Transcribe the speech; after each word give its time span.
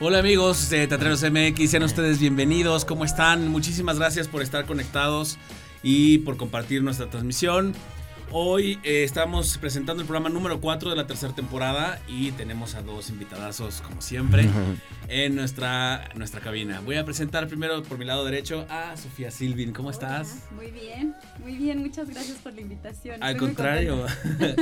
Hola 0.00 0.18
amigos 0.18 0.70
de 0.70 0.88
Teatreros 0.88 1.22
MX, 1.22 1.70
sean 1.70 1.84
ustedes 1.84 2.18
bienvenidos, 2.18 2.84
¿cómo 2.84 3.04
están? 3.04 3.46
Muchísimas 3.46 3.96
gracias 3.96 4.26
por 4.26 4.42
estar 4.42 4.66
conectados 4.66 5.38
y 5.84 6.18
por 6.18 6.36
compartir 6.36 6.82
nuestra 6.82 7.08
transmisión. 7.08 7.74
Hoy 8.30 8.78
eh, 8.82 9.04
estamos 9.04 9.58
presentando 9.58 10.02
el 10.02 10.08
programa 10.08 10.28
número 10.28 10.60
4 10.60 10.90
de 10.90 10.96
la 10.96 11.06
tercera 11.06 11.34
temporada 11.34 12.00
y 12.08 12.32
tenemos 12.32 12.74
a 12.74 12.82
dos 12.82 13.10
invitadazos, 13.10 13.80
como 13.80 14.02
siempre, 14.02 14.48
en 15.08 15.36
nuestra, 15.36 16.08
nuestra 16.16 16.40
cabina. 16.40 16.80
Voy 16.80 16.96
a 16.96 17.04
presentar 17.04 17.46
primero 17.46 17.82
por 17.84 17.96
mi 17.96 18.04
lado 18.04 18.24
derecho 18.24 18.66
a 18.68 18.96
Sofía 18.96 19.30
Silvin. 19.30 19.72
¿Cómo 19.72 19.90
estás? 19.90 20.38
muy 20.54 20.70
bien, 20.70 21.14
muy 21.38 21.56
bien. 21.56 21.78
Muchas 21.78 22.10
gracias 22.10 22.38
por 22.38 22.54
la 22.54 22.60
invitación. 22.62 23.22
Al 23.22 23.36
contrario, 23.36 24.04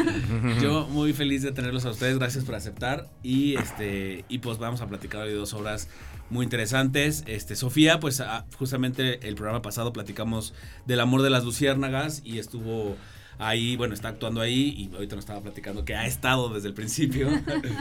yo 0.62 0.86
muy 0.88 1.12
feliz 1.12 1.42
de 1.42 1.52
tenerlos 1.52 1.86
a 1.86 1.90
ustedes. 1.90 2.18
Gracias 2.18 2.44
por 2.44 2.54
aceptar. 2.54 3.08
Y, 3.22 3.56
este, 3.56 4.24
y 4.28 4.38
pues 4.38 4.58
vamos 4.58 4.82
a 4.82 4.86
platicar 4.86 5.22
hoy 5.22 5.32
dos 5.32 5.54
obras 5.54 5.88
muy 6.28 6.44
interesantes. 6.44 7.24
Este, 7.26 7.56
Sofía, 7.56 8.00
pues 8.00 8.20
ah, 8.20 8.44
justamente 8.58 9.26
el 9.28 9.34
programa 9.34 9.62
pasado 9.62 9.92
platicamos 9.92 10.52
del 10.86 11.00
amor 11.00 11.22
de 11.22 11.30
las 11.30 11.44
luciérnagas 11.44 12.22
y 12.24 12.38
estuvo 12.38 12.96
ahí, 13.38 13.76
bueno, 13.76 13.94
está 13.94 14.08
actuando 14.08 14.40
ahí 14.40 14.74
y 14.76 14.94
ahorita 14.94 15.16
nos 15.16 15.24
estaba 15.24 15.40
platicando 15.40 15.84
que 15.84 15.94
ha 15.94 16.06
estado 16.06 16.48
desde 16.48 16.68
el 16.68 16.74
principio. 16.74 17.28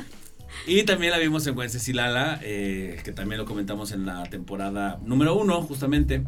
y 0.67 0.83
también 0.83 1.11
la 1.11 1.17
vimos 1.17 1.45
en 1.47 1.57
Wencesilala, 1.57 2.39
eh, 2.43 2.99
que 3.03 3.11
también 3.11 3.39
lo 3.39 3.45
comentamos 3.45 3.91
en 3.91 4.05
la 4.05 4.23
temporada 4.23 4.99
número 5.03 5.35
uno, 5.35 5.61
justamente. 5.61 6.23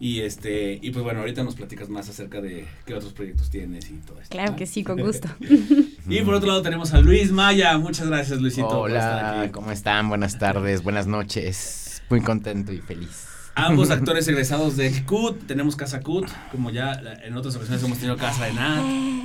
Y 0.00 0.20
este, 0.20 0.78
y 0.80 0.90
pues 0.92 1.02
bueno, 1.02 1.20
ahorita 1.20 1.42
nos 1.42 1.56
platicas 1.56 1.88
más 1.88 2.08
acerca 2.08 2.40
de 2.40 2.66
qué 2.86 2.94
otros 2.94 3.12
proyectos 3.12 3.50
tienes 3.50 3.90
y 3.90 3.94
todo 3.94 4.20
esto. 4.20 4.30
Claro 4.30 4.54
que 4.54 4.64
sí, 4.64 4.84
con 4.84 5.00
gusto. 5.00 5.28
y 6.08 6.20
por 6.20 6.34
otro 6.34 6.48
lado 6.48 6.62
tenemos 6.62 6.94
a 6.94 7.00
Luis 7.00 7.32
Maya. 7.32 7.76
Muchas 7.78 8.06
gracias, 8.06 8.40
Luisito. 8.40 8.68
Hola, 8.68 9.48
¿cómo 9.50 9.72
están? 9.72 10.08
Buenas 10.08 10.38
tardes, 10.38 10.84
buenas 10.84 11.08
noches. 11.08 12.02
Muy 12.10 12.20
contento 12.20 12.72
y 12.72 12.78
feliz. 12.78 13.26
Ambos 13.58 13.90
actores 13.92 14.28
egresados 14.28 14.76
de 14.76 15.04
CUT, 15.04 15.46
tenemos 15.46 15.74
Casa 15.74 16.00
CUT, 16.00 16.26
como 16.52 16.70
ya 16.70 16.92
en 17.24 17.36
otras 17.36 17.56
ocasiones 17.56 17.82
hemos 17.82 17.98
tenido 17.98 18.16
Casa 18.16 18.46
de 18.46 18.52
Nat, 18.52 18.84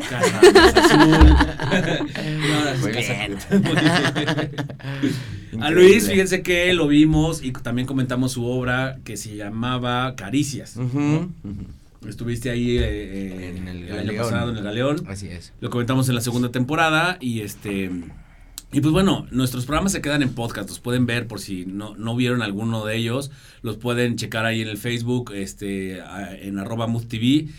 Casa, 0.09 0.41
Azul. 0.75 1.35
Muy 2.81 2.91
bien. 2.91 3.37
A 5.61 5.69
Luis, 5.69 6.09
fíjense 6.09 6.41
que 6.41 6.73
lo 6.73 6.87
vimos 6.87 7.43
y 7.43 7.51
también 7.51 7.87
comentamos 7.87 8.31
su 8.31 8.45
obra 8.45 8.97
que 9.03 9.17
se 9.17 9.35
llamaba 9.35 10.15
Caricias. 10.15 10.77
Estuviste 12.07 12.49
ahí 12.49 12.77
eh, 12.77 12.81
eh, 12.83 13.55
en 13.55 13.67
el, 13.67 13.83
el 13.83 14.09
año 14.09 14.21
pasado 14.21 14.49
en 14.49 14.57
el 14.57 14.63
Galeón. 14.63 15.05
Así 15.07 15.27
es. 15.27 15.53
Lo 15.61 15.69
comentamos 15.69 16.09
en 16.09 16.15
la 16.15 16.21
segunda 16.21 16.51
temporada 16.51 17.17
y 17.21 17.41
este 17.41 17.89
y 18.73 18.81
pues 18.81 18.91
bueno, 18.91 19.27
nuestros 19.29 19.65
programas 19.65 19.91
se 19.91 20.01
quedan 20.01 20.23
en 20.23 20.33
podcast, 20.33 20.67
los 20.67 20.79
pueden 20.79 21.05
ver 21.05 21.27
por 21.27 21.39
si 21.39 21.65
no, 21.67 21.95
no 21.95 22.15
vieron 22.15 22.41
alguno 22.41 22.83
de 22.83 22.97
ellos, 22.97 23.29
los 23.61 23.77
pueden 23.77 24.15
checar 24.15 24.45
ahí 24.45 24.61
en 24.61 24.67
el 24.67 24.77
Facebook, 24.77 25.31
este, 25.33 25.99
en 26.41 26.57
arroba 26.57 26.87
TV 27.07 27.49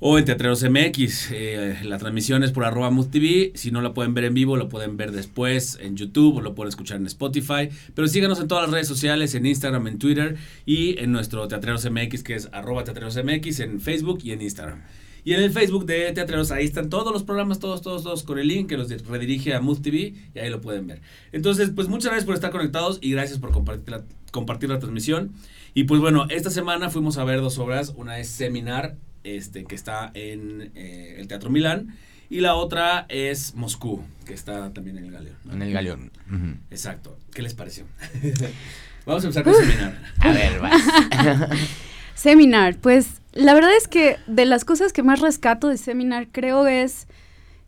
o 0.00 0.18
en 0.18 0.24
Teatreros 0.24 0.64
MX. 0.64 1.32
Eh, 1.32 1.80
la 1.84 1.98
transmisión 1.98 2.42
es 2.44 2.52
por 2.52 2.64
arroba 2.64 2.90
TV, 3.10 3.52
si 3.56 3.70
no 3.70 3.82
la 3.82 3.92
pueden 3.92 4.14
ver 4.14 4.24
en 4.24 4.32
vivo, 4.32 4.56
lo 4.56 4.70
pueden 4.70 4.96
ver 4.96 5.12
después 5.12 5.78
en 5.82 5.96
YouTube 5.96 6.36
o 6.36 6.40
lo 6.40 6.54
pueden 6.54 6.70
escuchar 6.70 6.96
en 6.96 7.06
Spotify, 7.06 7.68
pero 7.94 8.08
síganos 8.08 8.40
en 8.40 8.48
todas 8.48 8.64
las 8.64 8.72
redes 8.72 8.88
sociales, 8.88 9.34
en 9.34 9.44
Instagram, 9.44 9.86
en 9.86 9.98
Twitter 9.98 10.36
y 10.64 10.98
en 10.98 11.12
nuestro 11.12 11.46
Teatreros 11.46 11.86
MX 11.90 12.22
que 12.22 12.34
es 12.34 12.48
arroba 12.52 12.84
Teatreros 12.84 13.22
MX 13.22 13.60
en 13.60 13.80
Facebook 13.82 14.20
y 14.24 14.32
en 14.32 14.40
Instagram. 14.40 14.82
Y 15.28 15.34
en 15.34 15.42
el 15.42 15.52
Facebook 15.52 15.84
de 15.84 16.10
Teatreros, 16.12 16.50
ahí 16.52 16.64
están 16.64 16.88
todos 16.88 17.12
los 17.12 17.22
programas, 17.22 17.58
todos, 17.58 17.82
todos, 17.82 18.02
todos, 18.02 18.22
con 18.22 18.38
el 18.38 18.48
link 18.48 18.66
que 18.66 18.78
los 18.78 18.88
redirige 19.06 19.52
a 19.52 19.60
Mood 19.60 19.82
TV 19.82 20.14
y 20.34 20.38
ahí 20.38 20.48
lo 20.48 20.62
pueden 20.62 20.86
ver. 20.86 21.02
Entonces, 21.32 21.68
pues 21.68 21.86
muchas 21.86 22.12
gracias 22.12 22.24
por 22.24 22.34
estar 22.34 22.50
conectados 22.50 22.98
y 23.02 23.12
gracias 23.12 23.38
por 23.38 23.52
compartir 23.52 23.90
la, 23.90 24.04
compartir 24.30 24.70
la 24.70 24.78
transmisión. 24.78 25.34
Y 25.74 25.84
pues 25.84 26.00
bueno, 26.00 26.26
esta 26.30 26.48
semana 26.48 26.88
fuimos 26.88 27.18
a 27.18 27.24
ver 27.24 27.42
dos 27.42 27.58
obras. 27.58 27.92
Una 27.94 28.18
es 28.18 28.28
Seminar, 28.30 28.96
este, 29.22 29.66
que 29.66 29.74
está 29.74 30.12
en 30.14 30.72
eh, 30.74 31.16
el 31.18 31.28
Teatro 31.28 31.50
Milán. 31.50 31.94
Y 32.30 32.40
la 32.40 32.54
otra 32.54 33.04
es 33.10 33.54
Moscú, 33.54 34.02
que 34.24 34.32
está 34.32 34.72
también 34.72 34.96
en 34.96 35.04
el 35.04 35.10
Galeón. 35.10 35.36
En 35.52 35.60
el 35.60 35.74
Galeón. 35.74 36.10
Exacto. 36.70 37.18
¿Qué 37.34 37.42
les 37.42 37.52
pareció? 37.52 37.84
Vamos 39.04 39.24
a 39.24 39.26
empezar 39.26 39.44
con 39.44 39.54
Seminar. 39.54 40.00
A 40.20 40.32
ver, 40.32 40.58
vas. 40.58 40.82
Seminar, 42.14 42.78
pues 42.78 43.20
la 43.32 43.54
verdad 43.54 43.76
es 43.76 43.88
que 43.88 44.16
de 44.26 44.46
las 44.46 44.64
cosas 44.64 44.92
que 44.92 45.02
más 45.02 45.20
rescato 45.20 45.68
de 45.68 45.76
Seminar 45.76 46.28
creo 46.32 46.66
es 46.66 47.06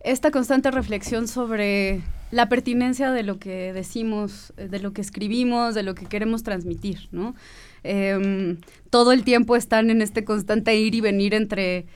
esta 0.01 0.31
constante 0.31 0.71
reflexión 0.71 1.29
sobre 1.29 2.01
la 2.31 2.49
pertinencia 2.49 3.11
de 3.11 3.23
lo 3.23 3.39
que 3.39 3.73
decimos, 3.73 4.53
eh, 4.57 4.69
de 4.69 4.79
lo 4.79 4.93
que 4.93 5.01
escribimos, 5.01 5.75
de 5.75 5.83
lo 5.83 5.95
que 5.95 6.07
queremos 6.07 6.43
transmitir, 6.43 7.09
¿no? 7.13 7.35
Em, 7.83 8.59
todo 8.91 9.13
el 9.13 9.25
tiempo 9.25 9.57
están 9.57 9.91
en 9.91 10.01
este 10.03 10.25
constante 10.25 10.77
ir 10.77 10.95
y 10.95 11.01
venir 11.01 11.35
entre 11.35 11.87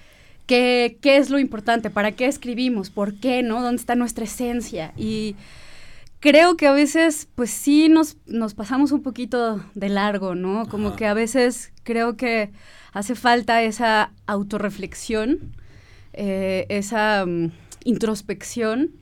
qué, 0.47 0.99
qué 1.01 1.17
es 1.19 1.31
lo 1.31 1.39
importante, 1.39 1.91
para 1.91 2.13
qué 2.13 2.27
escribimos, 2.27 2.91
por 2.91 3.15
qué, 3.15 3.43
¿no? 3.43 3.63
¿Dónde 3.63 3.81
está 3.81 3.95
nuestra 3.95 4.25
esencia? 4.25 4.93
Y 4.97 5.37
creo 6.25 6.57
que 6.57 6.67
a 6.67 6.73
veces, 6.73 7.29
pues 7.35 7.51
sí, 7.51 7.91
nos, 7.91 8.17
nos 8.25 8.55
pasamos 8.55 8.93
un 8.93 9.03
poquito 9.03 9.63
de 9.75 9.91
largo, 9.91 10.35
¿no? 10.35 10.67
Como 10.71 10.97
que 10.97 11.07
a 11.07 11.13
veces 11.13 11.71
creo 11.83 12.17
que 12.17 12.51
hace 12.95 13.15
falta 13.15 13.63
esa 13.63 14.11
autorreflexión, 14.27 15.55
eh, 16.15 16.65
esa 16.71 17.27
mm, 17.27 17.53
introspección 17.85 18.93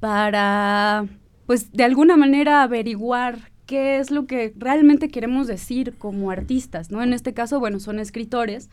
para, 0.00 1.04
pues, 1.44 1.72
de 1.72 1.84
alguna 1.84 2.16
manera 2.16 2.62
averiguar 2.62 3.50
qué 3.66 3.98
es 3.98 4.10
lo 4.10 4.24
que 4.24 4.54
realmente 4.56 5.10
queremos 5.10 5.48
decir 5.48 5.98
como 5.98 6.30
artistas, 6.30 6.90
¿no? 6.90 7.02
En 7.02 7.12
este 7.12 7.34
caso, 7.34 7.60
bueno, 7.60 7.80
son 7.80 7.98
escritores, 7.98 8.70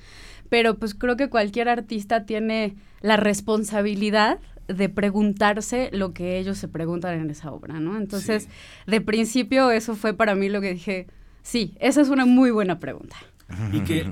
pero 0.48 0.80
pues 0.80 0.96
creo 0.96 1.18
que 1.18 1.30
cualquier 1.30 1.68
artista 1.68 2.26
tiene 2.26 2.78
la 3.02 3.18
responsabilidad 3.18 4.40
de 4.70 4.88
preguntarse 4.88 5.90
lo 5.92 6.14
que 6.14 6.38
ellos 6.38 6.58
se 6.58 6.68
preguntan 6.68 7.20
en 7.20 7.30
esa 7.30 7.52
obra, 7.52 7.80
¿no? 7.80 7.98
Entonces, 7.98 8.48
de 8.88 9.02
principio 9.02 9.72
eso 9.72 9.96
fue 9.96 10.14
para 10.14 10.36
mí 10.36 10.48
lo 10.48 10.62
que 10.62 10.74
dije, 10.74 11.08
sí, 11.42 11.74
esa 11.80 12.02
es 12.02 12.10
una 12.10 12.26
muy 12.26 12.52
buena 12.52 12.80
pregunta. 12.80 13.16
Y 13.74 13.82
que 13.82 14.06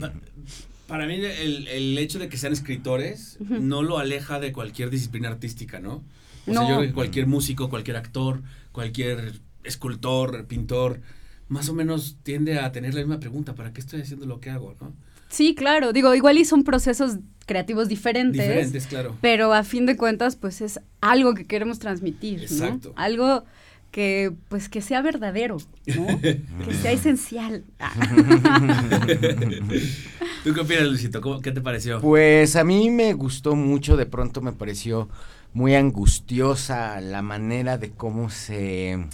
para 0.87 1.05
mí 1.05 1.15
el, 1.15 1.97
hecho 1.97 2.17
de 2.17 2.27
que 2.27 2.37
sean 2.37 2.53
escritores 2.53 3.37
no 3.39 3.83
lo 3.83 3.99
aleja 3.99 4.39
de 4.39 4.51
cualquier 4.51 4.89
disciplina 4.89 5.29
artística, 5.29 5.79
¿no? 5.79 6.03
O 6.47 6.53
sea, 6.53 6.61
yo 6.61 6.77
creo 6.77 6.81
que 6.81 6.93
cualquier 6.93 7.27
músico, 7.27 7.69
cualquier 7.69 7.97
actor, 7.97 8.41
cualquier 8.71 9.33
escultor, 9.63 10.45
pintor, 10.45 11.01
más 11.49 11.69
o 11.69 11.73
menos 11.73 12.17
tiende 12.23 12.59
a 12.59 12.71
tener 12.71 12.93
la 12.93 13.01
misma 13.01 13.19
pregunta, 13.19 13.53
¿para 13.53 13.73
qué 13.73 13.81
estoy 13.81 14.01
haciendo 14.01 14.25
lo 14.25 14.39
que 14.39 14.49
hago, 14.49 14.75
no? 14.79 14.93
Sí, 15.29 15.55
claro, 15.55 15.93
digo, 15.93 16.13
igual 16.15 16.37
y 16.37 16.45
son 16.45 16.63
procesos 16.63 17.17
creativos 17.45 17.87
diferentes. 17.87 18.41
Diferentes, 18.41 18.87
claro. 18.87 19.15
Pero 19.21 19.53
a 19.53 19.63
fin 19.63 19.85
de 19.85 19.97
cuentas, 19.97 20.35
pues 20.35 20.61
es 20.61 20.79
algo 21.01 21.33
que 21.33 21.45
queremos 21.45 21.79
transmitir, 21.79 22.41
Exacto. 22.41 22.93
Algo 22.95 23.43
que 23.91 24.33
pues 24.49 24.69
que 24.69 24.81
sea 24.81 25.01
verdadero, 25.01 25.57
¿no? 25.87 26.21
que 26.21 26.73
sea 26.81 26.91
esencial. 26.91 27.63
¿Tú 30.43 30.53
qué 30.53 30.59
opinas, 30.59 30.87
Luisito? 30.87 31.41
¿Qué 31.41 31.51
te 31.51 31.61
pareció? 31.61 32.01
Pues 32.01 32.55
a 32.55 32.63
mí 32.63 32.89
me 32.89 33.13
gustó 33.13 33.55
mucho, 33.55 33.97
de 33.97 34.05
pronto 34.05 34.41
me 34.41 34.51
pareció 34.51 35.09
muy 35.53 35.73
angustiosa 35.73 37.01
la 37.01 37.21
manera 37.21 37.77
de 37.77 37.91
cómo 37.91 38.29
se 38.29 39.05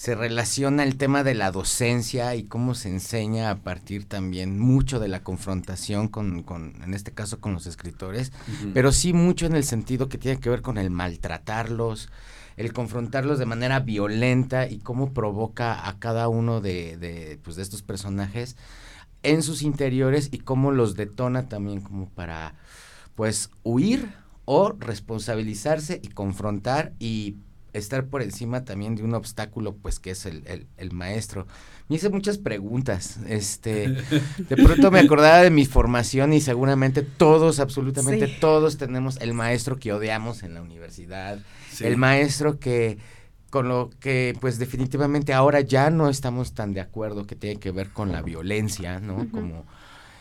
se 0.00 0.14
relaciona 0.14 0.82
el 0.82 0.96
tema 0.96 1.24
de 1.24 1.34
la 1.34 1.50
docencia 1.50 2.34
y 2.34 2.44
cómo 2.44 2.74
se 2.74 2.88
enseña 2.88 3.50
a 3.50 3.56
partir 3.56 4.06
también 4.06 4.58
mucho 4.58 4.98
de 4.98 5.08
la 5.08 5.22
confrontación 5.22 6.08
con, 6.08 6.42
con 6.42 6.72
en 6.82 6.94
este 6.94 7.12
caso 7.12 7.38
con 7.38 7.52
los 7.52 7.66
escritores, 7.66 8.32
pero 8.72 8.92
sí 8.92 9.12
mucho 9.12 9.44
en 9.44 9.54
el 9.54 9.62
sentido 9.62 10.08
que 10.08 10.16
tiene 10.16 10.40
que 10.40 10.48
ver 10.48 10.62
con 10.62 10.78
el 10.78 10.88
maltratarlos, 10.88 12.08
el 12.56 12.72
confrontarlos 12.72 13.38
de 13.38 13.44
manera 13.44 13.80
violenta 13.80 14.66
y 14.66 14.78
cómo 14.78 15.12
provoca 15.12 15.86
a 15.86 15.98
cada 15.98 16.28
uno 16.28 16.62
de, 16.62 16.96
de, 16.96 17.38
pues, 17.44 17.56
de 17.56 17.62
estos 17.62 17.82
personajes 17.82 18.56
en 19.22 19.42
sus 19.42 19.60
interiores 19.60 20.30
y 20.32 20.38
cómo 20.38 20.70
los 20.70 20.96
detona 20.96 21.50
también 21.50 21.82
como 21.82 22.08
para 22.08 22.54
pues 23.16 23.50
huir 23.64 24.14
o 24.46 24.72
responsabilizarse 24.78 26.00
y 26.02 26.08
confrontar 26.08 26.94
y 26.98 27.36
estar 27.72 28.06
por 28.06 28.22
encima 28.22 28.64
también 28.64 28.96
de 28.96 29.02
un 29.02 29.14
obstáculo 29.14 29.74
pues 29.74 29.98
que 29.98 30.10
es 30.10 30.26
el, 30.26 30.66
el, 30.76 30.92
maestro. 30.92 31.46
Me 31.88 31.96
hice 31.96 32.08
muchas 32.08 32.38
preguntas, 32.38 33.18
este, 33.28 33.88
de 34.38 34.56
pronto 34.56 34.90
me 34.90 35.00
acordaba 35.00 35.42
de 35.42 35.50
mi 35.50 35.66
formación 35.66 36.32
y 36.32 36.40
seguramente 36.40 37.02
todos, 37.02 37.60
absolutamente 37.60 38.26
todos 38.28 38.76
tenemos 38.76 39.16
el 39.20 39.34
maestro 39.34 39.78
que 39.78 39.92
odiamos 39.92 40.42
en 40.42 40.54
la 40.54 40.62
universidad, 40.62 41.38
el 41.80 41.96
maestro 41.96 42.58
que 42.58 42.98
con 43.50 43.68
lo 43.68 43.90
que 43.98 44.36
pues 44.40 44.58
definitivamente 44.58 45.32
ahora 45.32 45.60
ya 45.60 45.90
no 45.90 46.08
estamos 46.08 46.54
tan 46.54 46.72
de 46.72 46.80
acuerdo 46.80 47.26
que 47.26 47.34
tiene 47.34 47.58
que 47.58 47.72
ver 47.72 47.90
con 47.90 48.12
la 48.12 48.22
violencia, 48.22 49.00
¿no? 49.00 49.28
Como 49.30 49.66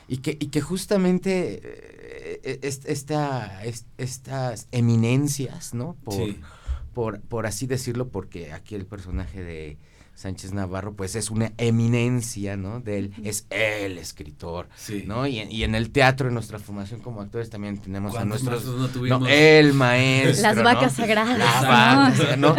y 0.08 0.18
que 0.18 0.32
y 0.40 0.48
que 0.48 0.62
justamente 0.62 1.62
eh, 1.64 2.60
esta, 2.64 3.62
estas 3.98 4.68
eminencias, 4.72 5.74
¿no? 5.74 5.96
Por 6.04 6.36
por, 7.00 7.22
por 7.22 7.46
así 7.46 7.66
decirlo, 7.66 8.10
porque 8.10 8.52
aquí 8.52 8.76
el 8.76 8.86
personaje 8.86 9.42
de 9.42 9.78
Sánchez 10.16 10.52
Navarro, 10.52 10.96
pues 10.98 11.16
es 11.16 11.30
una 11.32 11.54
eminencia, 11.58 12.58
¿no? 12.58 12.82
De 12.82 12.98
él, 13.00 13.14
es 13.24 13.46
el 13.52 13.98
escritor, 13.98 14.68
Sí. 14.76 15.06
¿no? 15.08 15.26
Y, 15.26 15.40
en- 15.40 15.50
y 15.50 15.64
en 15.64 15.76
el 15.76 15.92
teatro, 15.92 16.28
en 16.28 16.34
nuestra 16.34 16.60
formación 16.60 17.00
como 17.00 17.22
actores, 17.22 17.50
también 17.50 17.78
tenemos 17.78 18.12
a 18.12 18.16
¿Cuántos 18.18 18.44
nuestros... 18.44 18.76
no 18.78 18.90
tuvimos? 18.90 19.26
el 19.32 19.72
maestro, 19.86 20.42
Las 20.42 20.58
¿no? 20.58 20.64
vacas 20.66 20.92
sagradas, 20.94 21.38
Las 21.38 21.62
¿no? 21.64 21.70
vacas, 21.70 22.38
¿no? 22.38 22.56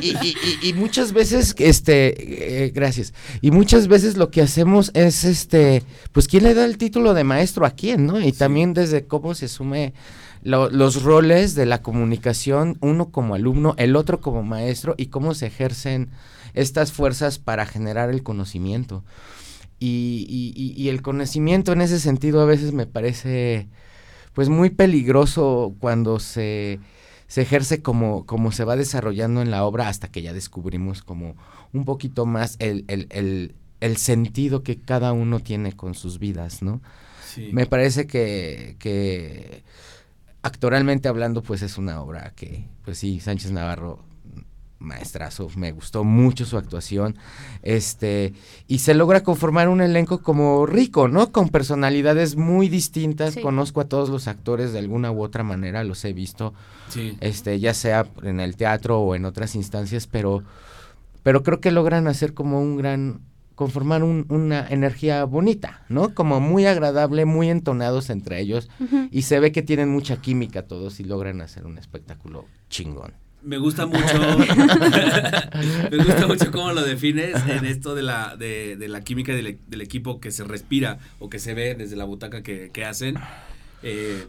Y, 0.00 0.06
y- 0.06 0.16
y- 0.22 0.36
y- 0.62 0.68
y 0.70 0.72
muchas 0.72 1.12
veces, 1.12 1.54
este, 1.58 2.64
eh, 2.64 2.70
gracias, 2.70 3.12
y 3.42 3.50
muchas 3.50 3.86
veces 3.86 4.16
lo 4.16 4.30
que 4.30 4.40
hacemos 4.40 4.90
es, 4.94 5.24
este, 5.24 5.82
pues, 6.12 6.28
¿quién 6.28 6.44
le 6.44 6.54
da 6.54 6.64
el 6.64 6.78
título 6.78 7.12
de 7.12 7.24
maestro 7.24 7.66
a 7.66 7.72
quién, 7.72 8.06
no? 8.06 8.18
Y 8.22 8.32
también 8.32 8.72
desde 8.72 9.04
cómo 9.06 9.34
se 9.34 9.44
asume 9.44 9.92
lo- 10.42 10.70
los 10.70 11.02
roles 11.02 11.54
de 11.54 11.66
la 11.66 11.82
comunicación, 11.82 12.78
uno 12.80 13.10
como 13.10 13.34
alumno, 13.34 13.74
el 13.78 13.96
otro 13.96 14.20
como 14.20 14.42
maestro, 14.42 14.94
y 14.96 15.06
cómo 15.06 15.34
se 15.34 15.46
ejercen 15.46 16.10
estas 16.54 16.92
fuerzas 16.92 17.38
para 17.38 17.66
generar 17.66 18.10
el 18.10 18.22
conocimiento. 18.22 19.04
Y, 19.78 20.26
y- 20.28 20.74
y- 20.82 20.88
el 20.90 21.00
conocimiento 21.02 21.72
en 21.72 21.80
ese 21.80 21.98
sentido 22.00 22.40
a 22.42 22.44
veces 22.44 22.72
me 22.72 22.86
parece 22.86 23.68
pues 24.34 24.48
muy 24.48 24.70
peligroso 24.70 25.74
cuando 25.80 26.20
se, 26.20 26.80
se 27.26 27.42
ejerce 27.42 27.82
como, 27.82 28.26
como 28.26 28.52
se 28.52 28.64
va 28.64 28.76
desarrollando 28.76 29.42
en 29.42 29.50
la 29.50 29.64
obra 29.64 29.88
hasta 29.88 30.08
que 30.08 30.22
ya 30.22 30.32
descubrimos 30.32 31.02
como 31.02 31.34
un 31.72 31.84
poquito 31.84 32.26
más 32.26 32.56
el, 32.58 32.84
el, 32.88 33.06
el, 33.10 33.54
el 33.80 33.96
sentido 33.96 34.62
que 34.62 34.78
cada 34.80 35.12
uno 35.12 35.40
tiene 35.40 35.72
con 35.72 35.94
sus 35.94 36.18
vidas, 36.18 36.62
¿no? 36.62 36.80
Sí. 37.26 37.50
Me 37.52 37.66
parece 37.66 38.06
que, 38.06 38.76
que 38.78 39.62
actoralmente 40.42 41.08
hablando, 41.08 41.42
pues 41.42 41.62
es 41.62 41.78
una 41.78 42.00
obra 42.00 42.32
que, 42.34 42.64
pues 42.84 42.98
sí, 42.98 43.20
Sánchez 43.20 43.50
Navarro, 43.52 44.00
maestrazo, 44.78 45.48
me 45.56 45.72
gustó 45.72 46.04
mucho 46.04 46.46
su 46.46 46.56
actuación, 46.56 47.14
este, 47.62 48.32
y 48.66 48.78
se 48.78 48.94
logra 48.94 49.22
conformar 49.22 49.68
un 49.68 49.82
elenco 49.82 50.22
como 50.22 50.64
rico, 50.64 51.06
¿no? 51.06 51.30
Con 51.32 51.50
personalidades 51.50 52.36
muy 52.36 52.70
distintas, 52.70 53.34
Sí. 53.34 53.42
conozco 53.42 53.82
a 53.82 53.84
todos 53.88 54.08
los 54.08 54.26
actores 54.26 54.72
de 54.72 54.78
alguna 54.78 55.10
u 55.12 55.22
otra 55.22 55.42
manera, 55.42 55.84
los 55.84 56.02
he 56.06 56.14
visto, 56.14 56.54
Sí. 56.88 57.16
este, 57.20 57.60
ya 57.60 57.74
sea 57.74 58.06
en 58.22 58.40
el 58.40 58.56
teatro 58.56 59.00
o 59.00 59.14
en 59.14 59.26
otras 59.26 59.54
instancias, 59.54 60.06
pero, 60.06 60.44
pero 61.22 61.42
creo 61.42 61.60
que 61.60 61.70
logran 61.72 62.08
hacer 62.08 62.32
como 62.32 62.62
un 62.62 62.78
gran, 62.78 63.20
conformar 63.60 64.02
un- 64.02 64.24
una 64.30 64.66
energía 64.66 65.24
bonita, 65.24 65.84
¿no? 65.90 66.14
Como 66.14 66.40
muy 66.40 66.64
agradable, 66.64 67.26
muy 67.26 67.50
entonados 67.50 68.08
entre 68.08 68.40
ellos, 68.40 68.70
y 69.10 69.20
se 69.22 69.38
ve 69.38 69.52
que 69.52 69.60
tienen 69.60 69.90
mucha 69.90 70.16
química 70.22 70.62
todos 70.62 70.98
y 70.98 71.04
logran 71.04 71.42
hacer 71.42 71.66
un 71.66 71.76
espectáculo 71.76 72.46
chingón. 72.70 73.12
Me 73.42 73.58
gusta 73.58 73.84
mucho. 73.84 73.98
me 75.90 75.96
gusta 75.98 76.26
mucho 76.26 76.50
cómo 76.50 76.72
lo 76.72 76.80
defines 76.82 77.34
en 77.48 77.66
esto 77.66 77.94
de 77.94 78.02
la, 78.02 78.34
de, 78.34 78.76
de 78.76 78.88
la 78.88 79.02
química 79.02 79.34
del, 79.34 79.58
del 79.68 79.80
equipo 79.82 80.20
que 80.20 80.30
se 80.30 80.42
respira 80.44 80.98
o 81.18 81.28
que 81.28 81.38
se 81.38 81.52
ve 81.52 81.74
desde 81.74 81.96
la 81.96 82.04
butaca 82.04 82.42
que, 82.42 82.70
que 82.72 82.86
hacen. 82.86 83.16
Eh, 83.82 84.26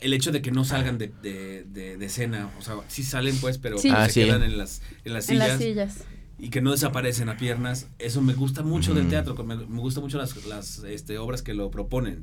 el 0.00 0.12
hecho 0.12 0.30
de 0.30 0.42
que 0.42 0.50
no 0.50 0.64
salgan 0.66 0.98
de, 0.98 1.10
de, 1.22 1.64
de- 1.72 1.96
de 1.96 2.04
escena, 2.06 2.50
o 2.58 2.62
sea, 2.62 2.74
sí 2.88 3.02
salen 3.02 3.36
pues, 3.40 3.56
pero 3.56 3.78
Sí. 3.78 3.88
Ah, 3.90 4.04
se 4.06 4.12
sí. 4.12 4.24
quedan 4.24 4.42
en 4.42 4.58
las, 4.58 4.82
en 5.06 5.14
las 5.14 5.28
En 5.30 5.36
sillas. 5.36 5.48
las 5.48 5.58
sillas. 5.58 6.04
Y 6.38 6.50
que 6.50 6.60
no 6.60 6.72
desaparecen 6.72 7.28
a 7.28 7.36
piernas, 7.36 7.86
eso 7.98 8.20
me 8.20 8.34
gusta 8.34 8.62
mucho 8.62 8.92
del 8.92 9.08
teatro, 9.08 9.34
me, 9.44 9.56
me 9.56 9.80
gusta 9.80 10.00
mucho 10.00 10.18
las, 10.18 10.44
las 10.46 10.78
este, 10.84 11.16
obras 11.18 11.42
que 11.42 11.54
lo 11.54 11.70
proponen, 11.70 12.22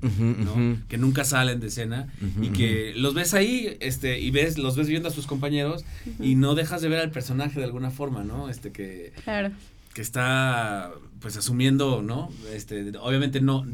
que 0.90 0.98
nunca 0.98 1.24
salen 1.24 1.60
de 1.60 1.68
escena 1.68 2.08
y 2.42 2.50
que 2.50 2.94
los 2.96 3.14
ves 3.14 3.34
ahí 3.34 3.78
este, 3.80 4.20
y 4.20 4.30
ves, 4.32 4.58
los 4.58 4.76
ves 4.76 4.88
viendo 4.88 5.08
a 5.10 5.12
sus 5.12 5.28
compañeros 5.28 5.86
y 6.20 6.36
no 6.36 6.56
dejas 6.56 6.82
de 6.82 6.90
ver 6.90 7.00
al 7.00 7.12
personaje 7.12 7.60
de 7.60 7.66
alguna 7.66 7.90
forma, 7.90 8.24
¿no? 8.24 8.50
Este 8.50 8.72
que, 8.72 9.14
Claro. 9.24 9.52
que 9.94 10.02
está 10.02 10.92
pues 11.20 11.38
asumiendo, 11.38 12.02
¿no? 12.02 12.30
Este, 12.54 12.92
obviamente 13.00 13.40
no, 13.42 13.66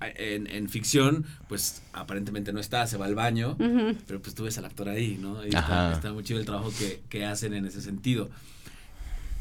en, 0.00 0.46
en 0.46 0.68
ficción, 0.68 1.24
pues 1.48 1.82
aparentemente 1.92 2.52
no 2.52 2.60
está, 2.60 2.86
se 2.86 2.96
va 2.96 3.06
al 3.06 3.14
baño, 3.14 3.56
pero 4.06 4.20
pues 4.22 4.34
tú 4.34 4.44
ves 4.44 4.56
al 4.58 4.64
actor 4.64 4.88
ahí, 4.88 5.18
¿no? 5.20 5.44
Y 5.44 5.48
está, 5.48 5.92
está 5.92 6.12
muy 6.12 6.24
chido 6.24 6.40
el 6.40 6.46
trabajo 6.46 6.72
que, 6.78 7.00
que 7.08 7.24
hacen 7.26 7.52
en 7.54 7.66
ese 7.66 7.80
sentido. 7.80 8.30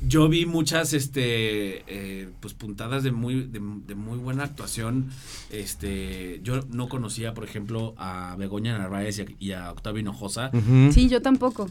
Yo 0.05 0.27
vi 0.27 0.45
muchas, 0.45 0.91
este, 0.93 1.83
eh, 1.87 2.29
pues 2.41 2.53
puntadas 2.53 3.03
de 3.03 3.13
muy, 3.13 3.43
de, 3.43 3.61
de 3.87 3.95
muy 3.95 4.17
buena 4.17 4.43
actuación. 4.43 5.09
Este, 5.49 6.41
yo 6.43 6.59
no 6.71 6.89
conocía, 6.89 7.33
por 7.33 7.45
ejemplo, 7.45 7.93
a 7.97 8.35
Begoña 8.37 8.77
Narváez 8.77 9.19
y 9.19 9.21
a, 9.21 9.25
y 9.39 9.51
a 9.53 9.71
Octavio 9.71 10.01
Hinojosa. 10.01 10.51
Sí, 10.91 11.07
yo 11.07 11.21
tampoco. 11.21 11.69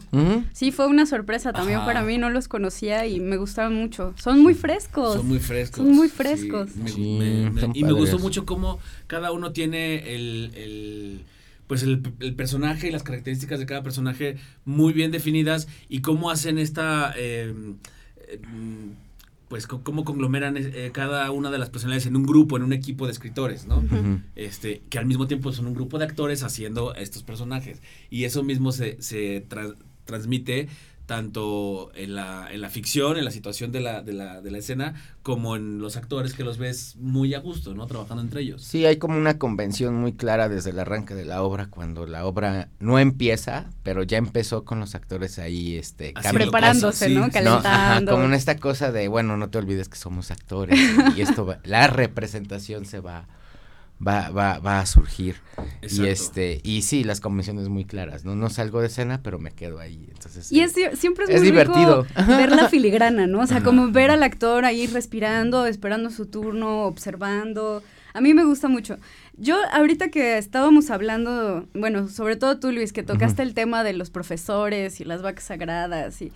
Sí, 0.51 0.71
fue 0.71 0.87
una 0.87 1.05
sorpresa 1.05 1.53
también 1.53 1.77
Ajá. 1.77 1.85
para 1.85 2.01
mí, 2.01 2.17
no 2.17 2.31
los 2.31 2.47
conocía 2.47 3.05
y 3.05 3.19
me 3.19 3.37
gustaron 3.37 3.75
mucho. 3.75 4.15
Son 4.17 4.39
muy 4.41 4.55
frescos. 4.55 5.13
Son 5.17 5.27
muy 5.27 5.37
frescos. 5.39 5.83
Son 5.85 5.91
muy 5.95 6.09
sí, 6.09 6.15
frescos. 6.15 6.75
me- 6.75 6.89
Sí, 6.89 7.17
me- 7.19 7.49
me- 7.51 7.61
son 7.61 7.71
y 7.75 7.83
me 7.83 7.91
gustó 7.91 8.17
mucho 8.17 8.47
cómo 8.47 8.79
cada 9.05 9.31
uno 9.31 9.51
tiene 9.51 10.15
el, 10.15 10.51
el- 10.55 11.21
pues 11.67 11.83
el, 11.83 12.01
el 12.19 12.33
personaje 12.35 12.87
y 12.87 12.91
las 12.91 13.03
características 13.03 13.59
de 13.59 13.65
cada 13.67 13.83
personaje 13.83 14.37
muy 14.65 14.91
bien 14.91 15.11
definidas 15.11 15.67
y 15.87 16.01
cómo 16.01 16.29
hacen 16.31 16.57
esta 16.57 17.13
eh, 17.15 17.53
pues 19.49 19.67
co- 19.67 19.83
cómo 19.83 20.03
conglomeran 20.03 20.55
eh, 20.57 20.89
cada 20.93 21.29
una 21.31 21.51
de 21.51 21.57
las 21.59 21.69
personalidades 21.69 22.07
en 22.07 22.15
un 22.15 22.23
grupo, 22.23 22.57
en 22.57 22.63
un 22.63 22.73
equipo 22.73 23.05
de 23.05 23.11
escritores, 23.11 23.67
¿no? 23.67 23.83
Este, 24.35 24.81
que 24.89 24.97
al 24.97 25.05
mismo 25.05 25.27
tiempo 25.27 25.51
son 25.51 25.67
un 25.67 25.73
grupo 25.75 25.99
de 25.99 26.05
actores 26.05 26.41
haciendo 26.43 26.95
estos 26.95 27.23
personajes. 27.23 27.81
Y 28.09 28.23
eso 28.23 28.41
mismo 28.43 28.71
se, 28.71 29.01
se 29.01 29.47
tra- 29.47 29.75
transmite 30.05 30.69
tanto 31.05 31.91
en 31.95 32.15
la, 32.15 32.47
en 32.51 32.61
la 32.61 32.69
ficción, 32.69 33.17
en 33.17 33.25
la 33.25 33.31
situación 33.31 33.71
de 33.71 33.81
la, 33.81 34.01
de, 34.01 34.13
la, 34.13 34.41
de 34.41 34.51
la 34.51 34.57
escena, 34.57 34.95
como 35.21 35.55
en 35.55 35.79
los 35.79 35.97
actores 35.97 36.33
que 36.33 36.43
los 36.43 36.57
ves 36.57 36.95
muy 36.97 37.33
a 37.33 37.39
gusto, 37.39 37.73
¿no? 37.73 37.85
Trabajando 37.87 38.23
entre 38.23 38.41
ellos. 38.41 38.63
Sí, 38.63 38.85
hay 38.85 38.97
como 38.97 39.17
una 39.17 39.37
convención 39.37 39.95
muy 39.95 40.13
clara 40.13 40.47
desde 40.49 40.69
el 40.69 40.79
arranque 40.79 41.13
de 41.13 41.25
la 41.25 41.43
obra, 41.43 41.67
cuando 41.67 42.05
la 42.07 42.25
obra 42.25 42.69
no 42.79 42.99
empieza, 42.99 43.69
pero 43.83 44.03
ya 44.03 44.17
empezó 44.17 44.63
con 44.63 44.79
los 44.79 44.95
actores 44.95 45.39
ahí, 45.39 45.75
este, 45.75 46.13
Preparándose, 46.31 47.07
cosas, 47.07 47.09
¿no? 47.11 47.25
sí. 47.25 47.31
Calentando. 47.31 47.59
No, 47.61 47.69
ajá, 47.69 48.05
como 48.05 48.25
en 48.25 48.33
esta 48.33 48.57
cosa 48.57 48.91
de, 48.91 49.07
bueno, 49.07 49.37
no 49.37 49.49
te 49.49 49.57
olvides 49.57 49.89
que 49.89 49.97
somos 49.97 50.31
actores 50.31 50.79
y 51.15 51.21
esto 51.21 51.45
va- 51.45 51.59
la 51.63 51.87
representación 51.87 52.85
se 52.85 52.99
va 53.01 53.27
va 54.05 54.29
va 54.29 54.59
va 54.59 54.79
a 54.79 54.85
surgir 54.85 55.35
y 55.81 56.05
este 56.07 56.59
y 56.63 56.81
sí, 56.81 57.03
las 57.03 57.21
convenciones 57.21 57.69
muy 57.69 57.85
claras, 57.85 58.25
no 58.25 58.35
no 58.35 58.49
salgo 58.49 58.81
de 58.81 58.87
escena, 58.87 59.21
pero 59.23 59.39
me 59.39 59.51
quedo 59.51 59.79
ahí. 59.79 60.07
Entonces 60.11 60.51
Y 60.51 60.61
es, 60.61 60.75
sie- 60.75 60.95
siempre 60.95 61.25
es, 61.25 61.29
es 61.31 61.37
muy 61.41 61.51
divertido. 61.51 62.03
rico 62.03 62.25
ver 62.27 62.51
la 62.51 62.67
filigrana, 62.69 63.27
¿no? 63.27 63.41
O 63.41 63.47
sea, 63.47 63.63
como 63.63 63.89
ver 63.91 64.11
al 64.11 64.23
actor 64.23 64.65
ahí 64.65 64.87
respirando, 64.87 65.65
esperando 65.65 66.09
su 66.09 66.25
turno, 66.25 66.83
observando. 66.85 67.83
A 68.13 68.21
mí 68.21 68.33
me 68.33 68.43
gusta 68.43 68.67
mucho. 68.67 68.97
Yo, 69.37 69.57
ahorita 69.71 70.09
que 70.09 70.37
estábamos 70.37 70.91
hablando, 70.91 71.67
bueno, 71.73 72.07
sobre 72.09 72.35
todo 72.35 72.59
tú, 72.59 72.71
Luis, 72.71 72.93
que 72.93 73.01
tocaste 73.03 73.41
el 73.41 73.53
tema 73.55 73.83
de 73.83 73.93
los 73.93 74.09
profesores 74.11 74.99
y 75.01 75.05
las 75.05 75.21
vacas 75.21 75.45
sagradas 75.45 76.21
y... 76.21 76.31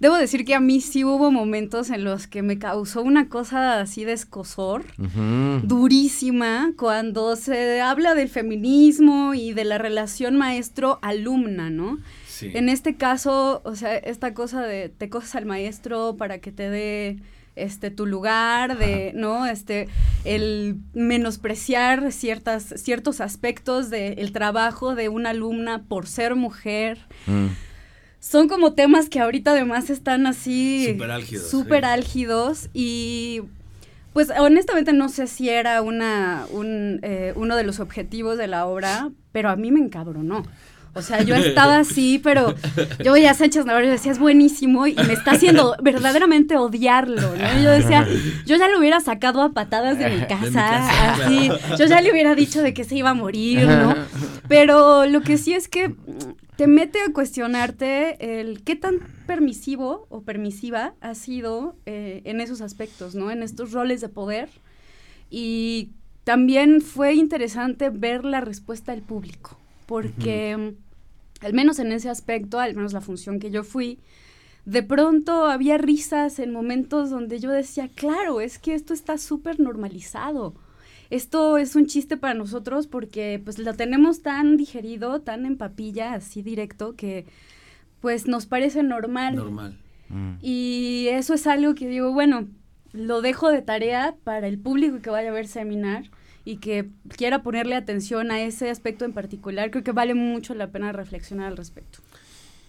Debo 0.00 0.16
decir 0.16 0.46
que 0.46 0.54
a 0.54 0.60
mí 0.60 0.80
sí 0.80 1.04
hubo 1.04 1.30
momentos 1.30 1.90
en 1.90 2.04
los 2.04 2.26
que 2.26 2.42
me 2.42 2.58
causó 2.58 3.02
una 3.02 3.28
cosa 3.28 3.80
así 3.80 4.04
de 4.04 4.14
escosor 4.14 4.84
durísima 5.62 6.72
cuando 6.78 7.36
se 7.36 7.82
habla 7.82 8.14
del 8.14 8.30
feminismo 8.30 9.34
y 9.34 9.52
de 9.52 9.64
la 9.64 9.76
relación 9.76 10.36
maestro-alumna, 10.36 11.68
¿no? 11.68 11.98
Sí. 12.26 12.50
En 12.54 12.70
este 12.70 12.96
caso, 12.96 13.60
o 13.64 13.76
sea, 13.76 13.94
esta 13.96 14.32
cosa 14.32 14.62
de 14.62 14.88
te 14.88 15.10
coges 15.10 15.34
al 15.34 15.44
maestro 15.44 16.16
para 16.16 16.38
que 16.38 16.50
te 16.50 16.70
dé 16.70 17.18
este 17.56 17.90
tu 17.90 18.06
lugar, 18.06 18.78
de, 18.78 19.12
¿no? 19.14 19.46
Este, 19.46 19.88
el 20.24 20.76
menospreciar 20.94 22.10
ciertas, 22.12 22.72
ciertos 22.76 23.20
aspectos 23.20 23.90
del 23.90 24.32
trabajo 24.32 24.94
de 24.94 25.10
una 25.10 25.30
alumna 25.30 25.82
por 25.82 26.06
ser 26.06 26.34
mujer. 26.36 26.98
Mm. 27.26 27.48
Son 28.20 28.48
como 28.48 28.74
temas 28.74 29.08
que 29.08 29.18
ahorita 29.18 29.52
además 29.52 29.90
están 29.90 30.26
así 30.26 30.88
Súper 30.92 31.10
álgidos, 31.10 31.50
súper 31.50 31.80
sí. 31.84 31.90
álgidos 31.90 32.70
y 32.74 33.42
pues 34.12 34.30
honestamente 34.38 34.92
no 34.92 35.08
sé 35.08 35.26
si 35.26 35.48
era 35.48 35.80
una, 35.82 36.46
un, 36.50 37.00
eh, 37.02 37.32
uno 37.36 37.56
de 37.56 37.64
los 37.64 37.80
objetivos 37.80 38.36
de 38.38 38.46
la 38.46 38.66
obra, 38.66 39.10
pero 39.32 39.50
a 39.50 39.56
mí 39.56 39.70
me 39.70 39.80
encabronó. 39.80 40.44
O 40.92 41.02
sea, 41.02 41.22
yo 41.22 41.36
estaba 41.36 41.78
así, 41.78 42.20
pero 42.22 42.56
yo 43.04 43.12
veía 43.12 43.30
a 43.30 43.34
Sánchez 43.34 43.64
Navarro 43.64 43.86
y 43.86 43.90
decía, 43.90 44.10
es 44.10 44.18
buenísimo 44.18 44.88
y 44.88 44.94
me 44.94 45.12
está 45.12 45.32
haciendo 45.32 45.76
verdaderamente 45.82 46.56
odiarlo, 46.56 47.36
¿no? 47.36 47.60
Y 47.60 47.62
yo 47.62 47.70
decía, 47.70 48.06
yo 48.44 48.56
ya 48.56 48.68
lo 48.68 48.80
hubiera 48.80 48.98
sacado 48.98 49.42
a 49.42 49.52
patadas 49.52 49.98
de 49.98 50.10
mi 50.10 50.20
casa, 50.26 50.50
casa, 50.50 51.12
así, 51.12 51.48
claro. 51.48 51.76
yo 51.78 51.86
ya 51.86 52.00
le 52.00 52.10
hubiera 52.10 52.34
dicho 52.34 52.60
de 52.60 52.74
que 52.74 52.82
se 52.82 52.96
iba 52.96 53.10
a 53.10 53.14
morir, 53.14 53.68
¿no? 53.68 53.94
Pero 54.48 55.06
lo 55.06 55.20
que 55.20 55.38
sí 55.38 55.54
es 55.54 55.68
que 55.68 55.94
te 56.60 56.66
mete 56.66 56.98
a 57.00 57.10
cuestionarte 57.14 58.38
el 58.38 58.62
qué 58.62 58.76
tan 58.76 58.98
permisivo 59.26 60.06
o 60.10 60.20
permisiva 60.20 60.92
ha 61.00 61.14
sido 61.14 61.74
eh, 61.86 62.20
en 62.26 62.42
esos 62.42 62.60
aspectos, 62.60 63.14
¿no? 63.14 63.30
En 63.30 63.42
estos 63.42 63.72
roles 63.72 64.02
de 64.02 64.10
poder. 64.10 64.50
Y 65.30 65.92
también 66.24 66.82
fue 66.82 67.14
interesante 67.14 67.88
ver 67.88 68.26
la 68.26 68.42
respuesta 68.42 68.92
del 68.92 69.00
público, 69.00 69.56
porque 69.86 70.54
mm, 70.54 71.46
al 71.46 71.54
menos 71.54 71.78
en 71.78 71.92
ese 71.92 72.10
aspecto, 72.10 72.60
al 72.60 72.74
menos 72.74 72.92
la 72.92 73.00
función 73.00 73.40
que 73.40 73.50
yo 73.50 73.64
fui, 73.64 73.98
de 74.66 74.82
pronto 74.82 75.46
había 75.46 75.78
risas 75.78 76.38
en 76.38 76.52
momentos 76.52 77.08
donde 77.08 77.40
yo 77.40 77.50
decía, 77.50 77.88
claro, 77.88 78.42
es 78.42 78.58
que 78.58 78.74
esto 78.74 78.92
está 78.92 79.16
súper 79.16 79.60
normalizado. 79.60 80.52
Esto 81.10 81.58
es 81.58 81.76
un 81.76 81.86
chiste 81.86 82.16
para 82.16 82.34
nosotros 82.34 82.86
porque 82.86 83.40
pues 83.44 83.58
lo 83.58 83.74
tenemos 83.74 84.22
tan 84.22 84.56
digerido, 84.56 85.20
tan 85.20 85.44
en 85.44 85.56
papilla, 85.56 86.14
así 86.14 86.42
directo, 86.42 86.94
que 86.94 87.26
pues 88.00 88.26
nos 88.26 88.46
parece 88.46 88.82
normal. 88.82 89.36
Normal. 89.36 89.78
Mm. 90.08 90.34
Y 90.40 91.08
eso 91.10 91.34
es 91.34 91.46
algo 91.46 91.74
que 91.74 91.88
digo, 91.88 92.12
bueno, 92.12 92.48
lo 92.92 93.22
dejo 93.22 93.50
de 93.50 93.62
tarea 93.62 94.14
para 94.24 94.46
el 94.46 94.58
público 94.58 95.00
que 95.00 95.10
vaya 95.10 95.30
a 95.30 95.32
ver 95.32 95.46
seminar 95.46 96.04
y 96.44 96.56
que 96.56 96.88
quiera 97.16 97.42
ponerle 97.42 97.74
atención 97.74 98.30
a 98.30 98.40
ese 98.40 98.70
aspecto 98.70 99.04
en 99.04 99.12
particular. 99.12 99.70
Creo 99.70 99.84
que 99.84 99.92
vale 99.92 100.14
mucho 100.14 100.54
la 100.54 100.70
pena 100.70 100.92
reflexionar 100.92 101.48
al 101.48 101.56
respecto. 101.56 102.00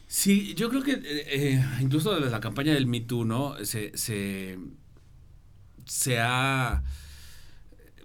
Sí, 0.08 0.54
yo 0.56 0.70
creo 0.70 0.84
que 0.84 0.92
eh, 0.92 1.02
eh, 1.06 1.66
incluso 1.80 2.14
desde 2.14 2.30
la 2.30 2.42
campaña 2.42 2.74
del 2.74 2.86
Me 2.86 3.00
Too, 3.00 3.24
¿no? 3.24 3.56
Se, 3.64 3.98
se, 3.98 4.60
se, 5.86 6.20
ha 6.20 6.84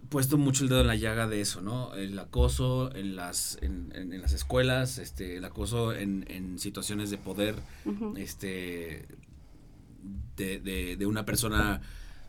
puesto 0.09 0.39
mucho 0.39 0.65
el 0.65 0.69
dedo 0.69 0.81
en 0.81 0.87
la 0.87 0.97
llaga 0.97 1.27
de 1.27 1.41
eso, 1.41 1.61
¿no? 1.61 1.95
El 1.95 2.19
acoso 2.19 2.95
en 2.95 3.17
las, 3.17 3.59
en, 3.63 3.93
en, 3.95 4.21
las 4.21 4.33
escuelas, 4.33 4.99
este, 4.99 5.37
el 5.37 5.45
acoso 5.45 5.95
en, 5.95 6.25
en 6.29 6.59
situaciones 6.59 7.11
de 7.11 7.19
poder, 7.19 7.57
este, 8.17 9.07
de, 10.37 10.61
de, 10.61 10.97
de, 10.97 11.07
una 11.07 11.25
persona 11.25 11.81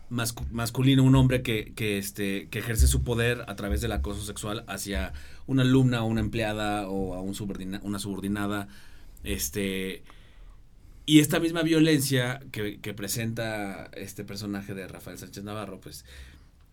masculina, 0.09 1.01
un 1.01 1.15
hombre 1.15 1.41
que, 1.41 1.73
que, 1.75 1.97
este, 1.97 2.47
que 2.49 2.59
ejerce 2.59 2.87
su 2.87 3.03
poder 3.03 3.43
a 3.47 3.55
través 3.55 3.81
del 3.81 3.91
acoso 3.91 4.21
sexual 4.21 4.63
hacia 4.67 5.13
una 5.47 5.63
alumna 5.63 6.03
o 6.03 6.07
una 6.07 6.21
empleada 6.21 6.87
o 6.87 7.13
a 7.13 7.21
un 7.21 7.35
subordina, 7.35 7.81
una 7.83 7.99
subordinada 7.99 8.67
este. 9.23 10.03
Y 11.05 11.19
esta 11.19 11.39
misma 11.39 11.61
violencia 11.61 12.41
que, 12.51 12.93
presenta 12.93 13.85
este 13.93 14.25
personaje 14.25 14.73
de 14.73 14.87
Rafael 14.89 15.17
Sánchez 15.17 15.43
Navarro, 15.43 15.79
pues 15.79 16.03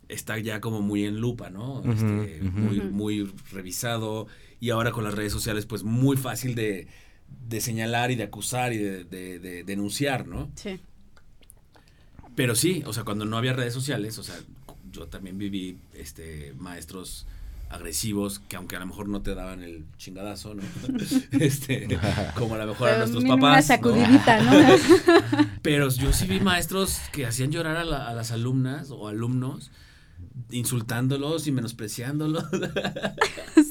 está 0.08 0.38
ya 0.38 0.60
como 0.60 0.82
muy 0.82 1.04
en 1.04 1.20
lupa, 1.20 1.50
¿no? 1.50 1.82
Este, 1.84 2.40
muy, 2.42 2.80
muy 2.80 3.32
revisado. 3.52 4.26
Y 4.60 4.70
ahora 4.70 4.92
con 4.92 5.04
las 5.04 5.14
redes 5.14 5.32
sociales, 5.32 5.66
pues 5.66 5.82
muy 5.82 6.16
fácil 6.16 6.54
de, 6.54 6.88
señalar 7.60 8.10
y 8.10 8.16
de 8.16 8.24
acusar 8.24 8.72
y 8.72 8.78
de, 8.78 9.64
denunciar, 9.64 10.26
¿no? 10.26 10.50
Sí. 10.54 10.80
Pero 12.34 12.54
sí, 12.54 12.82
o 12.86 12.92
sea, 12.92 13.04
cuando 13.04 13.24
no 13.24 13.36
había 13.36 13.52
redes 13.52 13.74
sociales, 13.74 14.18
o 14.18 14.22
sea, 14.22 14.34
yo 14.90 15.06
también 15.06 15.38
viví 15.38 15.78
este 15.94 16.52
maestros 16.58 17.26
agresivos 17.70 18.40
que 18.48 18.56
aunque 18.56 18.76
a 18.76 18.80
lo 18.80 18.86
mejor 18.86 19.08
no 19.08 19.22
te 19.22 19.34
daban 19.34 19.62
el 19.62 19.84
chingadazo, 19.98 20.54
¿no? 20.54 20.62
este, 21.40 21.88
como 22.34 22.54
a 22.54 22.58
lo 22.58 22.66
mejor 22.68 22.90
a 22.90 22.98
nuestros 22.98 23.24
papás. 23.24 23.38
Una 23.38 23.62
sacudidita, 23.62 24.40
¿no? 24.42 24.76
Pero 25.62 25.88
yo 25.90 26.12
sí 26.12 26.26
vi 26.26 26.40
maestros 26.40 27.00
que 27.12 27.26
hacían 27.26 27.50
llorar 27.50 27.76
a, 27.76 27.84
las 27.84 28.30
alumnas 28.30 28.90
o 28.90 29.08
alumnos 29.08 29.70
insultándolos 30.50 31.46
y 31.46 31.52
menospreciándolos. 31.52 32.44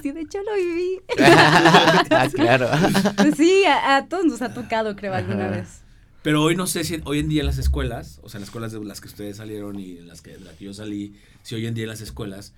Sí, 0.02 0.12
de 0.12 0.22
hecho 0.22 0.40
lo 0.44 0.54
viví. 0.56 1.00
ah, 1.20 2.28
claro. 2.34 2.68
Pues 3.16 3.36
sí, 3.38 3.64
a, 3.66 4.06
todos 4.10 4.26
nos 4.26 4.42
ha 4.42 4.54
tocado, 4.54 4.98
creo, 4.98 5.14
alguna 5.14 5.48
vez. 5.48 5.80
Pero 6.22 6.44
hoy 6.44 6.58
no 6.58 6.68
sé 6.68 6.84
si 6.84 7.02
hoy 7.06 7.20
en 7.20 7.30
día 7.30 7.40
en 7.40 7.46
las 7.46 7.58
escuelas, 7.58 8.20
o 8.22 8.28
sea, 8.28 8.42
las 8.42 8.50
escuelas 8.50 8.74
de 8.74 8.84
las 8.84 9.00
que 9.00 9.08
ustedes 9.08 9.38
salieron 9.38 9.80
y 9.80 10.00
en 10.00 10.08
las 10.08 10.22
que, 10.22 10.32
de 10.32 10.42
las 10.42 10.56
que 10.56 10.66
yo 10.66 10.74
salí, 10.74 11.16
si 11.42 11.56
hoy 11.56 11.68
en 11.68 11.74
día 11.74 11.84
en 11.84 11.90
las 11.90 12.02
escuelas 12.02 12.54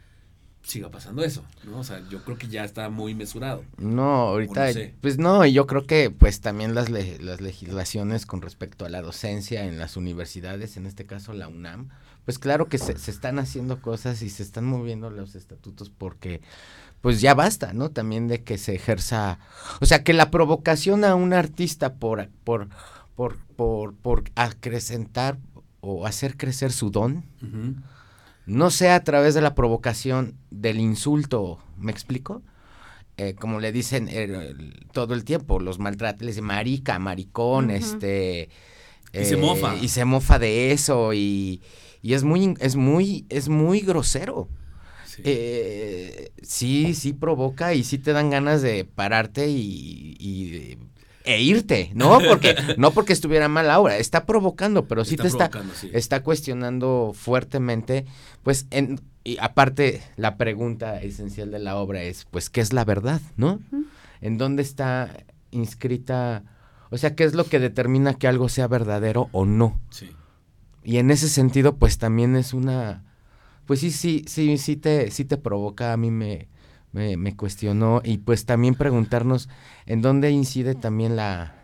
siga 0.65 0.89
pasando 0.89 1.23
eso, 1.23 1.43
¿no? 1.63 1.79
O 1.79 1.83
sea, 1.83 2.01
yo 2.09 2.23
creo 2.23 2.37
que 2.37 2.47
ya 2.47 2.63
está 2.63 2.89
muy 2.89 3.13
mesurado. 3.13 3.63
No, 3.77 4.03
ahorita, 4.03 4.67
pues 4.99 5.17
no, 5.17 5.45
yo 5.45 5.67
creo 5.67 5.85
que 5.85 6.09
pues 6.09 6.41
también 6.41 6.73
las, 6.73 6.89
las 6.89 7.41
legislaciones 7.41 8.25
con 8.25 8.41
respecto 8.41 8.85
a 8.85 8.89
la 8.89 9.01
docencia 9.01 9.65
en 9.65 9.77
las 9.77 9.95
universidades, 9.95 10.75
en 10.77 10.85
este 10.85 11.05
caso 11.05 11.33
la 11.33 11.47
UNAM, 11.47 11.89
pues 12.25 12.39
claro 12.39 12.67
que 12.67 12.79
se, 12.79 12.97
se 12.97 13.11
están 13.11 13.37
haciendo 13.37 13.81
cosas 13.81 14.21
y 14.23 14.29
se 14.29 14.41
están 14.41 14.65
moviendo 14.65 15.11
los 15.11 15.35
estatutos 15.35 15.91
porque 15.91 16.41
pues 17.01 17.21
ya 17.21 17.35
basta, 17.35 17.73
¿no? 17.73 17.91
También 17.91 18.27
de 18.27 18.43
que 18.43 18.57
se 18.57 18.73
ejerza, 18.73 19.37
o 19.79 19.85
sea, 19.85 20.03
que 20.03 20.13
la 20.13 20.31
provocación 20.31 21.03
a 21.03 21.13
un 21.13 21.33
artista 21.33 21.93
por, 21.93 22.29
por, 22.43 22.69
por, 23.15 23.37
por, 23.55 23.93
por 23.93 24.23
acrecentar 24.33 25.37
o 25.81 26.07
hacer 26.07 26.35
crecer 26.35 26.71
su 26.71 26.89
don, 26.89 27.23
no 28.45 28.69
sea 28.71 28.95
a 28.95 29.03
través 29.03 29.33
de 29.33 29.41
la 29.41 29.55
provocación 29.55 30.37
del 30.51 30.79
insulto, 30.79 31.59
¿me 31.77 31.91
explico? 31.91 32.43
Eh, 33.17 33.33
como 33.33 33.59
le 33.59 33.71
dicen 33.71 34.09
eh, 34.11 34.53
todo 34.91 35.13
el 35.13 35.23
tiempo, 35.23 35.59
los 35.59 35.79
maltratos, 35.79 36.21
le 36.21 36.27
dicen 36.27 36.43
marica, 36.43 36.99
maricón, 36.99 37.71
este... 37.71 38.49
y 39.13 39.23
se 39.25 39.37
mofa. 39.37 39.75
Eh, 39.75 39.79
y 39.83 39.87
se 39.87 40.03
mofa 40.05 40.37
de 40.37 40.71
eso 40.73 41.13
y, 41.13 41.61
y, 42.01 42.13
es 42.13 42.23
muy, 42.23 42.55
es 42.59 42.75
muy, 42.75 43.25
es 43.29 43.47
muy 43.47 43.79
grosero. 43.79 44.49
Sí. 45.05 45.23
sí, 46.43 46.93
sí 46.93 47.13
provoca 47.13 47.73
y 47.73 47.85
sí 47.85 47.97
te 47.99 48.11
dan 48.11 48.29
ganas 48.29 48.61
de 48.61 48.83
pararte 48.83 49.47
y, 49.47 50.17
y 50.19 50.77
e 51.25 51.41
irte, 51.41 51.91
¿no? 51.93 52.19
Porque 52.19 52.55
no 52.77 52.91
porque 52.91 53.13
estuviera 53.13 53.47
mal 53.47 53.69
ahora, 53.69 53.97
está 53.97 54.25
provocando, 54.25 54.87
pero 54.87 55.05
sí 55.05 55.17
te 55.17 55.27
está 55.27 55.49
está 55.93 56.23
cuestionando 56.23 57.11
fuertemente, 57.13 58.05
pues 58.43 58.67
en 58.71 58.99
y 59.23 59.37
aparte 59.39 60.03
la 60.17 60.37
pregunta 60.37 61.01
esencial 61.01 61.49
de 61.49 61.59
la 61.59 61.77
obra 61.77 62.03
es, 62.03 62.25
pues 62.29 62.49
¿qué 62.49 62.61
es 62.61 62.73
la 62.73 62.85
verdad, 62.85 63.21
no? 63.37 63.59
¿En 64.21 64.37
dónde 64.37 64.61
está 64.61 65.25
inscrita? 65.51 66.43
O 66.91 66.97
sea, 66.97 67.15
¿qué 67.15 67.23
es 67.23 67.33
lo 67.33 67.45
que 67.45 67.59
determina 67.59 68.13
que 68.13 68.27
algo 68.27 68.49
sea 68.49 68.67
verdadero 68.67 69.29
o 69.31 69.45
no? 69.45 69.81
Sí. 69.89 70.11
Y 70.83 70.97
en 70.97 71.09
ese 71.09 71.27
sentido, 71.27 71.77
pues 71.77 71.97
también 71.97 72.35
es 72.35 72.53
una 72.53 73.03
pues 73.65 73.79
sí, 73.79 73.91
sí, 73.91 74.23
sí, 74.27 74.57
sí 74.57 74.75
te, 74.75 75.11
sí 75.11 75.25
te 75.25 75.37
provoca, 75.37 75.93
a 75.93 75.97
mí 75.97 76.11
me, 76.11 76.47
me, 76.95 77.35
cuestionó 77.35 78.01
y 78.03 78.19
pues 78.19 78.45
también 78.45 78.75
preguntarnos 78.75 79.49
en 79.85 80.01
dónde 80.01 80.31
incide 80.31 80.75
también 80.75 81.15
la, 81.15 81.55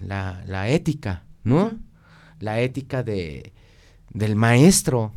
la, 0.00 0.42
la 0.46 0.68
ética, 0.68 1.24
¿no? 1.42 1.72
La 2.38 2.60
ética 2.60 3.02
de, 3.02 3.52
del 4.10 4.36
maestro, 4.36 5.12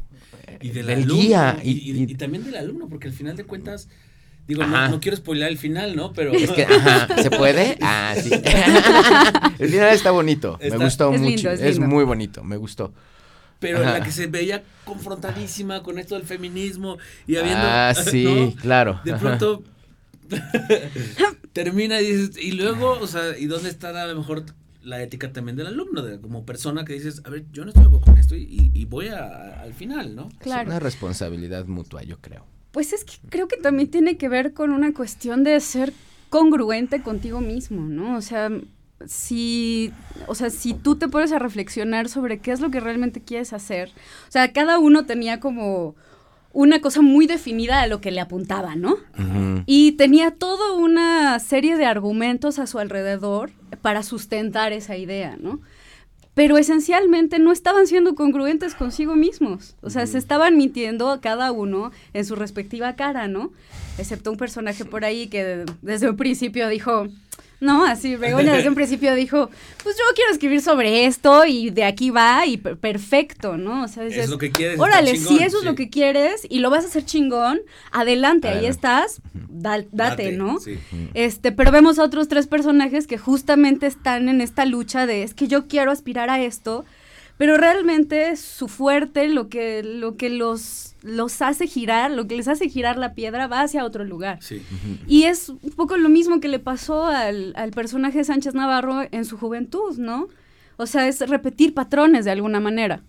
y 0.62 0.70
del, 0.70 1.06
guía. 1.06 1.60
Y, 1.64 2.14
también 2.16 2.46
del 2.46 2.56
alumno, 2.56 2.88
porque 2.88 3.08
al 3.08 3.14
final 3.14 3.36
de 3.36 3.44
cuentas, 3.44 3.90
digo, 4.48 4.66
no, 4.66 5.00
quiero 5.02 5.18
spoiler 5.18 5.50
el 5.50 5.58
final, 5.58 5.96
¿no? 5.96 6.14
Pero... 6.14 6.32
¿Se 6.34 7.30
puede? 7.32 7.78
Ah, 7.82 8.16
sí. 8.22 8.30
el 9.60 9.70
final 9.70 9.90
está 9.94 10.12
bonito, 10.12 10.58
me 10.62 10.78
gustó 10.78 11.12
mucho, 11.12 11.52
es 11.52 11.80
muy 11.80 12.06
bonito, 12.06 12.44
me 12.44 12.56
gustó 12.56 12.94
pero 13.66 13.82
en 13.82 13.94
la 13.94 14.04
que 14.04 14.12
se 14.12 14.28
veía 14.28 14.64
confrontadísima 14.84 15.82
con 15.82 15.98
esto 15.98 16.16
del 16.16 16.26
feminismo 16.26 16.98
y 17.26 17.38
habiendo... 17.38 17.64
Ah, 17.64 17.94
sí, 17.96 18.56
claro. 18.62 19.02
De 19.04 19.14
pronto 19.16 19.64
termina 21.54 22.00
y 22.00 22.12
dices, 22.12 22.38
y 22.38 22.52
luego, 22.52 22.92
o 23.00 23.08
sea, 23.08 23.38
¿y 23.38 23.48
dónde 23.48 23.70
está 23.70 23.90
a 23.90 24.06
lo 24.06 24.16
mejor 24.18 24.46
la 24.84 25.02
ética 25.02 25.34
también 25.34 25.58
del 25.58 25.66
alumno, 25.66 26.04
de, 26.04 26.22
como 26.22 26.46
persona 26.46 26.86
que 26.86 26.94
dices, 26.94 27.24
a 27.26 27.30
ver, 27.32 27.46
yo 27.52 27.66
no 27.66 27.70
estoy 27.70 27.86
con 28.00 28.18
esto 28.20 28.36
y, 28.36 28.86
voy 28.86 29.08
al 29.08 29.74
final, 29.74 30.16
¿no? 30.16 30.30
Claro. 30.38 30.62
Es 30.62 30.68
una 30.68 30.80
responsabilidad 30.80 31.66
mutua, 31.66 32.04
yo 32.04 32.20
creo. 32.20 32.46
Pues 32.72 32.94
es 32.94 33.04
que 33.04 33.14
creo 33.30 33.48
que 33.48 33.58
también 33.58 33.90
tiene 33.90 34.18
que 34.18 34.30
ver 34.30 34.54
con 34.54 34.70
una 34.70 34.94
cuestión 34.94 35.44
de 35.44 35.60
ser 35.60 35.92
congruente 36.30 37.02
contigo 37.02 37.42
mismo, 37.42 37.82
¿no? 37.82 38.16
O 38.16 38.22
sea, 38.22 38.52
si, 39.06 39.92
o 40.28 40.36
sea, 40.36 40.50
si 40.50 40.74
tú 40.74 40.96
te 40.96 41.08
pones 41.08 41.32
a 41.32 41.40
reflexionar 41.40 42.10
sobre 42.10 42.40
qué 42.40 42.52
es 42.52 42.60
lo 42.60 42.72
que 42.72 42.80
realmente 42.80 43.22
quieres 43.22 43.54
hacer, 43.54 43.90
o 44.28 44.32
sea, 44.32 44.54
cada 44.54 44.80
uno 44.80 45.06
tenía 45.06 45.40
como 45.40 45.96
una 46.54 46.80
cosa 46.80 47.02
muy 47.02 47.28
definida 47.28 47.82
a 47.82 47.88
lo 47.88 48.00
que 48.00 48.12
le 48.12 48.22
apuntaba, 48.22 48.76
¿no? 48.76 48.96
Y 49.66 49.94
tenía 49.94 50.32
toda 50.32 50.74
una 50.74 51.38
serie 51.40 51.76
de 51.76 51.86
argumentos 51.86 52.60
a 52.60 52.68
su 52.68 52.80
alrededor 52.80 53.52
para 53.82 54.04
sustentar 54.04 54.72
esa 54.72 54.96
idea, 54.96 55.36
¿no? 55.38 55.60
Pero 56.34 56.58
esencialmente 56.58 57.40
no 57.40 57.52
estaban 57.52 57.88
siendo 57.88 58.16
congruentes 58.16 58.74
consigo 58.74 59.16
mismos. 59.16 59.76
O 59.82 59.90
sea, 59.90 60.08
se 60.08 60.18
estaban 60.18 60.56
mintiendo 60.56 61.10
a 61.10 61.20
cada 61.20 61.52
uno 61.52 61.92
en 62.14 62.26
su 62.26 62.36
respectiva 62.36 62.96
cara, 62.96 63.28
¿no? 63.28 63.52
Excepto 63.98 64.32
un 64.32 64.38
personaje 64.38 64.86
por 64.86 65.04
ahí 65.04 65.28
que 65.28 65.66
desde 65.82 66.10
un 66.10 66.16
principio 66.16 66.70
dijo, 66.70 67.08
no, 67.60 67.86
así 67.86 68.16
Begoña 68.16 68.56
desde 68.56 68.70
un 68.70 68.76
principio 68.76 69.14
dijo, 69.16 69.50
pues 69.84 69.98
yo 69.98 70.04
quiero 70.16 70.32
escribir 70.32 70.62
sobre 70.62 71.06
esto 71.06 71.46
y 71.46 71.70
de 71.70 71.84
aquí 71.84 72.10
va 72.10 72.46
y 72.46 72.58
perfecto, 72.58 73.58
¿no? 73.58 73.84
O 73.84 73.88
sea, 73.88 74.04
es 74.06 74.30
lo 74.30 74.38
que 74.38 74.52
quieres. 74.52 74.80
Órale, 74.80 75.16
si 75.18 75.42
eso 75.42 75.60
es 75.60 75.64
lo 75.64 75.76
que 75.76 75.90
quieres 75.90 76.46
y 76.50 76.60
lo 76.60 76.70
vas 76.70 76.84
a 76.84 76.88
hacer 76.88 77.06
chingón, 77.06 77.60
adelante, 77.92 78.50
ahí 78.50 78.66
estás, 78.66 79.22
date, 79.34 80.32
¿no? 80.34 80.58
Este, 81.14 81.52
pero 81.52 81.72
vemos 81.72 82.00
a 82.00 82.04
otros 82.04 82.28
tres 82.28 82.48
personajes 82.48 83.08
que 83.08 83.18
justamente 83.18 83.88
están 83.88 84.30
en 84.30 84.42
esta 84.42 84.66
lucha 84.66 85.06
de 85.06 85.24
es 85.24 85.34
que 85.34 85.48
yo 85.48 85.68
quiero 85.68 85.92
aspirar 85.92 86.30
a 86.30 86.42
esto, 86.42 86.86
pero 87.38 87.58
realmente 87.58 88.36
su 88.38 88.68
fuerte, 88.68 89.28
lo 89.28 89.50
que, 89.50 89.84
lo 89.84 90.16
que 90.16 90.30
los, 90.30 90.96
los 91.02 91.42
hace 91.42 91.68
girar, 91.68 92.12
lo 92.12 92.28
que 92.28 92.36
les 92.36 92.48
hace 92.48 92.70
girar 92.70 92.98
la 92.98 93.14
piedra, 93.14 93.48
va 93.48 93.62
hacia 93.62 93.84
otro 93.84 94.04
lugar. 94.06 94.40
Sí. 94.42 94.62
Y 95.08 95.24
es 95.24 95.50
un 95.50 95.72
poco 95.76 95.98
lo 95.98 96.10
mismo 96.10 96.40
que 96.40 96.48
le 96.48 96.60
pasó 96.60 97.06
al, 97.06 97.54
al 97.56 97.72
personaje 97.72 98.20
de 98.20 98.24
Sánchez 98.24 98.54
Navarro 98.54 99.04
en 99.12 99.26
su 99.26 99.38
juventud, 99.38 99.98
¿no? 99.98 100.30
O 100.78 100.86
sea, 100.86 101.08
es 101.08 101.20
repetir 101.30 101.74
patrones 101.74 102.26
de 102.26 102.32
alguna 102.32 102.60
manera. 102.60 103.02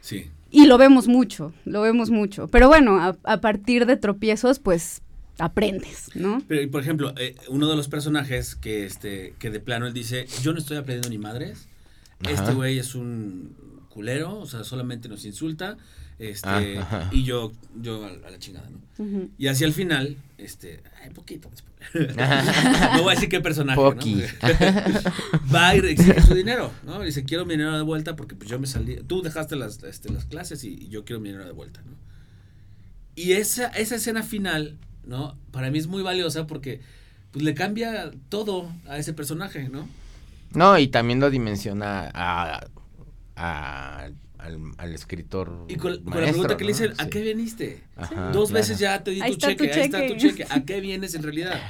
Sí. 0.00 0.26
Y 0.50 0.66
lo 0.66 0.76
vemos 0.76 1.08
mucho, 1.08 1.54
lo 1.64 1.80
vemos 1.80 2.10
mucho. 2.10 2.48
Pero 2.48 2.68
bueno, 2.68 3.00
a, 3.00 3.16
a 3.24 3.40
partir 3.40 3.86
de 3.86 3.96
tropiezos, 3.96 4.58
pues 4.58 5.00
aprendes, 5.38 6.10
¿no? 6.14 6.42
Pero, 6.46 6.60
y, 6.60 6.66
por 6.66 6.82
ejemplo, 6.82 7.14
eh, 7.16 7.34
uno 7.48 7.68
de 7.68 7.76
los 7.76 7.88
personajes 7.88 8.54
que, 8.54 8.84
este, 8.84 9.34
que 9.38 9.50
de 9.50 9.60
plano 9.60 9.86
él 9.86 9.94
dice, 9.94 10.26
yo 10.42 10.52
no 10.52 10.58
estoy 10.58 10.76
aprendiendo 10.76 11.08
ni 11.08 11.18
madres, 11.18 11.68
Ajá. 12.24 12.42
este 12.42 12.54
güey 12.54 12.78
es 12.78 12.94
un 12.94 13.56
culero, 13.88 14.38
o 14.38 14.46
sea, 14.46 14.64
solamente 14.64 15.08
nos 15.08 15.24
insulta, 15.24 15.76
este, 16.18 16.78
Ah, 16.78 17.08
y 17.12 17.24
yo, 17.24 17.52
yo 17.80 18.04
a, 18.04 18.08
a 18.08 18.30
la 18.30 18.38
chingada, 18.38 18.68
¿no? 18.70 18.80
Y 19.38 19.48
hacia 19.48 19.66
el 19.66 19.72
final, 19.72 20.16
este, 20.38 20.82
ay, 21.02 21.10
poquito 21.10 21.50
después. 21.50 21.72
no 22.96 23.02
voy 23.02 23.12
a 23.12 23.14
decir 23.14 23.28
qué 23.28 23.40
personaje, 23.40 23.76
Poqui. 23.76 24.14
¿no? 24.14 24.22
Va 25.54 25.74
y 25.74 25.80
exige 25.80 26.22
su 26.22 26.34
dinero, 26.34 26.70
¿no? 26.84 27.00
Dice, 27.02 27.24
quiero 27.24 27.44
mi 27.44 27.54
dinero 27.54 27.76
de 27.76 27.82
vuelta 27.82 28.14
porque 28.14 28.36
pues 28.36 28.48
yo 28.48 28.58
me 28.60 28.66
salí, 28.68 28.96
tú 29.06 29.20
dejaste 29.22 29.56
las, 29.56 29.82
este, 29.82 30.12
las 30.12 30.24
clases 30.24 30.62
y, 30.64 30.68
y 30.74 30.88
yo 30.88 31.04
quiero 31.04 31.20
mi 31.20 31.30
dinero 31.30 31.44
de 31.46 31.52
vuelta, 31.52 31.82
¿no? 31.84 31.96
Y 33.16 33.32
esa, 33.32 33.66
esa 33.68 33.96
escena 33.96 34.22
final, 34.22 34.78
¿no? 35.04 35.36
Para 35.50 35.70
mí 35.70 35.78
es 35.78 35.86
muy 35.88 36.02
valiosa 36.02 36.46
porque 36.46 36.80
pues 37.32 37.44
le 37.44 37.54
cambia 37.54 38.10
todo 38.28 38.72
a 38.86 38.96
ese 38.98 39.12
personaje, 39.12 39.68
¿no? 39.68 39.88
No, 40.54 40.78
y 40.78 40.88
también 40.88 41.20
lo 41.20 41.30
dimensiona 41.30 42.10
a, 42.14 42.60
a- 43.36 44.10
al, 44.38 44.58
al 44.76 44.92
escritor. 44.94 45.66
Y 45.68 45.76
con, 45.76 45.92
con 45.98 46.04
la 46.06 46.10
maestro, 46.10 46.32
pregunta 46.32 46.56
que 46.56 46.64
le 46.64 46.72
dicen, 46.72 46.92
¿a 46.98 47.04
Sí. 47.04 47.10
qué 47.10 47.20
viniste? 47.22 47.84
Ajá, 47.96 48.32
Dos 48.32 48.50
claro. 48.50 48.62
veces 48.62 48.78
ya 48.78 49.02
te 49.04 49.12
di 49.12 49.20
Ahí 49.22 49.30
tu 49.30 49.34
está 49.36 49.48
tu 49.56 49.64
cheque, 49.64 49.72
ahí 49.80 49.84
está 49.86 49.98
tu 50.06 50.14
cheque. 50.16 50.42
cheque. 50.42 50.46
¿A 50.50 50.64
qué 50.64 50.80
vienes 50.80 51.14
en 51.14 51.22
realidad? 51.22 51.60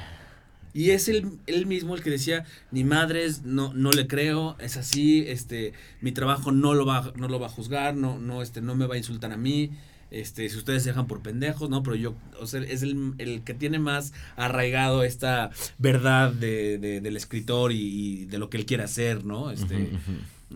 Y 0.73 0.89
es 0.89 1.07
el, 1.07 1.37
él 1.45 1.67
mismo 1.67 1.93
el 1.93 2.01
que 2.01 2.09
decía, 2.09 2.45
ni 2.71 2.83
madres, 2.83 3.43
no, 3.43 3.71
no 3.75 3.91
le 3.91 4.07
creo, 4.07 4.57
es 4.59 4.75
así, 4.75 5.23
este, 5.27 5.73
mi 6.01 6.11
trabajo 6.11 6.51
no 6.51 6.73
lo 6.73 6.83
va, 6.87 7.13
no 7.15 7.27
lo 7.27 7.39
va 7.39 7.45
a 7.45 7.49
juzgar, 7.49 7.93
no, 7.95 8.17
no, 8.17 8.41
este, 8.41 8.59
no 8.59 8.73
me 8.73 8.87
va 8.87 8.95
a 8.95 8.97
insultar 8.97 9.31
a 9.31 9.37
mí, 9.37 9.69
este, 10.13 10.47
si 10.49 10.57
ustedes 10.57 10.83
se 10.83 10.89
dejan 10.89 11.07
por 11.07 11.21
pendejos, 11.21 11.69
no, 11.69 11.83
pero 11.83 11.95
yo, 11.95 12.13
o 12.39 12.47
sea, 12.47 12.61
es 12.61 12.81
el, 12.83 13.13
el 13.17 13.41
que 13.41 13.53
tiene 13.53 13.79
más 13.79 14.13
arraigado 14.35 15.03
esta 15.03 15.49
verdad 15.79 16.31
de, 16.31 16.77
de- 16.77 17.01
del 17.01 17.17
escritor 17.17 17.71
y, 17.71 17.77
y 18.21 18.25
de 18.25 18.37
lo 18.37 18.49
que 18.49 18.57
él 18.57 18.65
quiere 18.65 18.83
hacer, 18.83 19.25
¿no? 19.25 19.51
Este, 19.51 19.89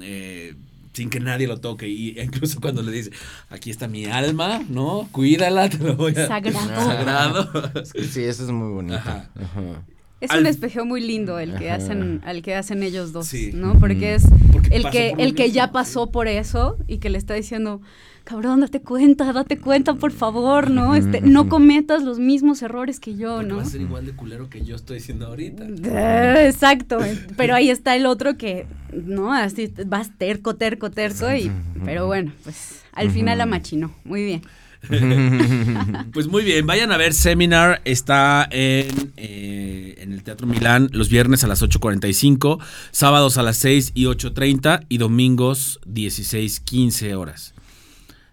eh, 0.01 0.53
sin 0.93 1.09
que 1.09 1.19
nadie 1.19 1.47
lo 1.47 1.59
toque. 1.59 1.87
Y 1.87 2.19
incluso 2.21 2.59
cuando 2.61 2.81
le 2.81 2.91
dice, 2.91 3.11
aquí 3.49 3.69
está 3.69 3.87
mi 3.87 4.05
alma, 4.05 4.63
¿no? 4.69 5.07
Cuídala, 5.11 5.69
te 5.69 5.77
lo 5.79 5.95
voy 5.95 6.13
a... 6.15 6.27
Sagrado. 6.27 6.67
Sagrado. 6.85 7.71
Sí, 7.85 8.23
eso 8.23 8.43
es 8.45 8.49
muy 8.51 8.71
bonito. 8.73 8.95
Ajá. 8.97 9.29
Ajá. 9.35 9.83
Es 10.19 10.31
Al- 10.31 10.39
un 10.41 10.47
espejeo 10.47 10.83
muy 10.86 11.00
lindo 11.01 11.38
el 11.38 11.55
que 11.55 11.69
Ajá. 11.69 11.77
hacen, 11.83 12.21
al 12.25 12.41
que 12.41 12.55
hacen 12.55 12.81
ellos 12.81 13.12
dos, 13.13 13.27
Sí. 13.27 13.51
¿no? 13.53 13.79
Porque 13.79 14.15
es 14.15 14.24
Porque 14.51 14.75
el 14.75 14.89
que, 14.89 15.13
el 15.19 15.36
que 15.36 15.51
ya 15.51 15.71
pasó 15.71 16.05
sí. 16.05 16.09
por 16.12 16.27
eso 16.27 16.75
y 16.88 16.97
que 16.97 17.12
le 17.12 17.19
está 17.19 17.36
diciendo, 17.36 17.81
cabrón, 18.24 18.62
date 18.62 18.81
cuenta, 18.81 19.31
date 19.31 19.59
cuenta, 19.59 19.93
por 19.93 20.12
favor, 20.12 20.71
¿no? 20.71 20.95
Este, 20.95 21.21
no 21.21 21.47
cometas 21.50 22.01
los 22.03 22.17
mismos 22.17 22.63
errores 22.63 23.00
que 23.00 23.15
yo, 23.15 23.36
Porque 23.36 23.47
¿no? 23.47 23.55
va 23.57 23.62
a 23.62 23.65
ser 23.65 23.81
igual 23.81 24.07
de 24.07 24.13
culero 24.13 24.50
que 24.50 24.65
yo 24.65 24.75
estoy 24.75 24.97
diciendo 24.97 25.27
ahorita. 25.27 25.65
Eh, 25.65 26.47
Exacto, 26.47 26.97
pero 27.38 27.53
ahí 27.53 27.69
está 27.69 27.95
el 27.95 28.07
otro 28.07 28.38
que, 28.38 28.65
¿no? 28.91 29.31
Así 29.31 29.71
vas 29.86 30.09
terco, 30.17 30.55
terco, 30.55 30.89
terco 30.89 31.31
y, 31.31 31.51
pero 31.86 32.07
bueno, 32.07 32.31
pues 32.43 32.81
al 32.93 33.12
final 33.12 33.38
la 33.38 33.45
machinó, 33.45 33.93
muy 34.03 34.25
bien. 34.25 34.41
Pues 36.13 36.27
muy 36.27 36.43
bien, 36.43 36.65
vayan 36.65 36.91
a 36.91 36.97
ver 36.97 37.13
Seminar, 37.13 37.81
está 37.86 38.47
en, 38.51 39.12
eh, 39.17 39.76
en 40.07 40.13
el 40.13 40.23
Teatro 40.23 40.47
Milán 40.47 40.89
los 40.93 41.09
viernes 41.09 41.43
a 41.43 41.47
las 41.47 41.61
8.45, 41.61 42.59
sábados 42.91 43.37
a 43.37 43.43
las 43.43 43.57
6 43.57 43.91
y 43.93 44.05
8.30 44.05 44.85
y 44.89 44.97
domingos 44.97 45.79
16.15 45.85 47.13
horas. 47.15 47.53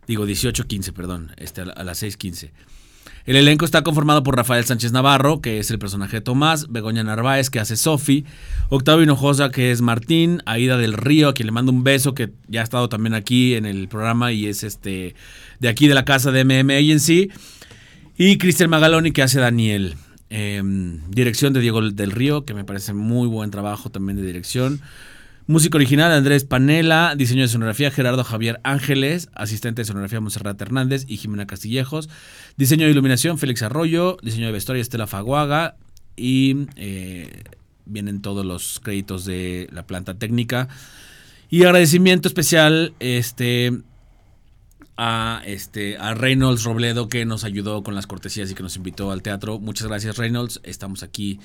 Digo 0.07 0.27
18.15, 0.27 0.93
perdón, 0.93 1.33
este, 1.37 1.63
a 1.63 1.65
la- 1.67 1.73
a 1.73 1.85
las 1.85 2.03
6.15. 2.03 2.53
El 3.27 3.37
elenco 3.37 3.65
está 3.65 3.83
conformado 3.83 4.23
por 4.23 4.37
Rafael 4.37 4.65
Sánchez 4.67 4.93
Navarro, 4.93 5.41
que 5.41 5.59
es 5.59 5.71
el 5.71 5.79
personaje 5.79 6.19
de 6.19 6.21
Tomás, 6.21 6.69
Begoña 6.71 7.03
Narváez, 7.03 7.49
que 7.49 7.59
hace 7.59 7.75
Sofi, 7.77 8.27
Octavio 8.69 9.03
Hinojosa, 9.03 9.51
que 9.51 9.73
es 9.73 9.81
Martín, 9.81 10.43
Aida 10.45 10.77
del 10.77 10.93
Río, 10.93 11.29
a 11.31 11.35
quien 11.35 11.47
le 11.47 11.53
mando 11.53 11.73
un 11.73 11.85
beso, 11.85 12.13
que 12.15 12.33
ya 12.49 12.61
ha 12.61 12.65
estado 12.65 12.91
también 12.91 13.15
aquí 13.15 13.55
en 13.55 13.65
el 13.65 13.89
programa 13.89 14.31
y 14.33 14.47
es 14.47 14.63
este 14.63 15.15
de 15.59 15.69
aquí 15.69 15.89
de 15.89 15.95
la 15.95 16.05
casa 16.05 16.33
de 16.33 16.45
MM 16.45 16.71
Agency, 16.77 17.31
y 18.19 18.37
Cristian 18.37 18.69
Magaloni, 18.69 19.11
que 19.11 19.23
hace 19.23 19.41
Daniel. 19.41 19.95
Em, 20.37 20.99
dirección 21.11 21.53
de 21.53 21.61
Diego 21.61 21.81
del 21.81 22.11
Río, 22.11 22.45
que 22.45 22.55
me 22.55 22.65
parece 22.65 22.93
muy 22.93 23.29
buen 23.29 23.53
trabajo 23.53 23.91
también 23.91 24.17
de 24.17 24.27
dirección. 24.27 24.81
Música 25.47 25.77
original 25.77 26.11
Andrés 26.11 26.43
Panela, 26.43 27.15
diseño 27.17 27.43
de 27.43 27.49
sonografía 27.49 27.93
Gerardo 27.93 28.25
Javier 28.25 28.59
Ángeles, 28.65 29.29
asistente 29.35 29.83
de 29.83 29.87
sonografía 29.87 30.21
Monserrat 30.21 30.61
Hernández 30.61 31.05
y 31.07 31.19
Jimena 31.19 31.47
Castillejos, 31.47 32.09
diseño 32.57 32.87
de 32.87 32.91
iluminación 32.91 33.39
Félix 33.39 33.63
Arroyo, 33.63 34.17
diseño 34.23 34.47
de 34.47 34.53
vestuario 34.53 34.83
Estela 34.83 35.07
Faguaga. 35.07 35.77
Y 36.17 36.67
eh, 36.75 37.45
vienen 37.85 38.21
todos 38.21 38.45
los 38.45 38.81
créditos 38.83 39.25
de 39.25 39.69
la 39.71 39.87
planta 39.87 40.15
técnica. 40.15 40.67
Y 41.49 41.63
agradecimiento 41.63 42.27
especial 42.27 42.93
este, 42.99 43.71
a, 44.97 45.43
este, 45.45 45.97
a 45.99 46.15
Reynolds 46.15 46.65
Robledo 46.65 47.09
que 47.09 47.25
nos 47.25 47.45
ayudó 47.45 47.83
con 47.83 47.95
las 47.95 48.07
cortesías 48.07 48.51
y 48.51 48.55
que 48.55 48.63
nos 48.63 48.77
invitó 48.77 49.11
al 49.11 49.23
teatro. 49.23 49.59
Muchas 49.59 49.89
gracias 49.89 50.17
Reynolds, 50.17 50.61
estamos 50.63 51.03
aquí 51.03 51.41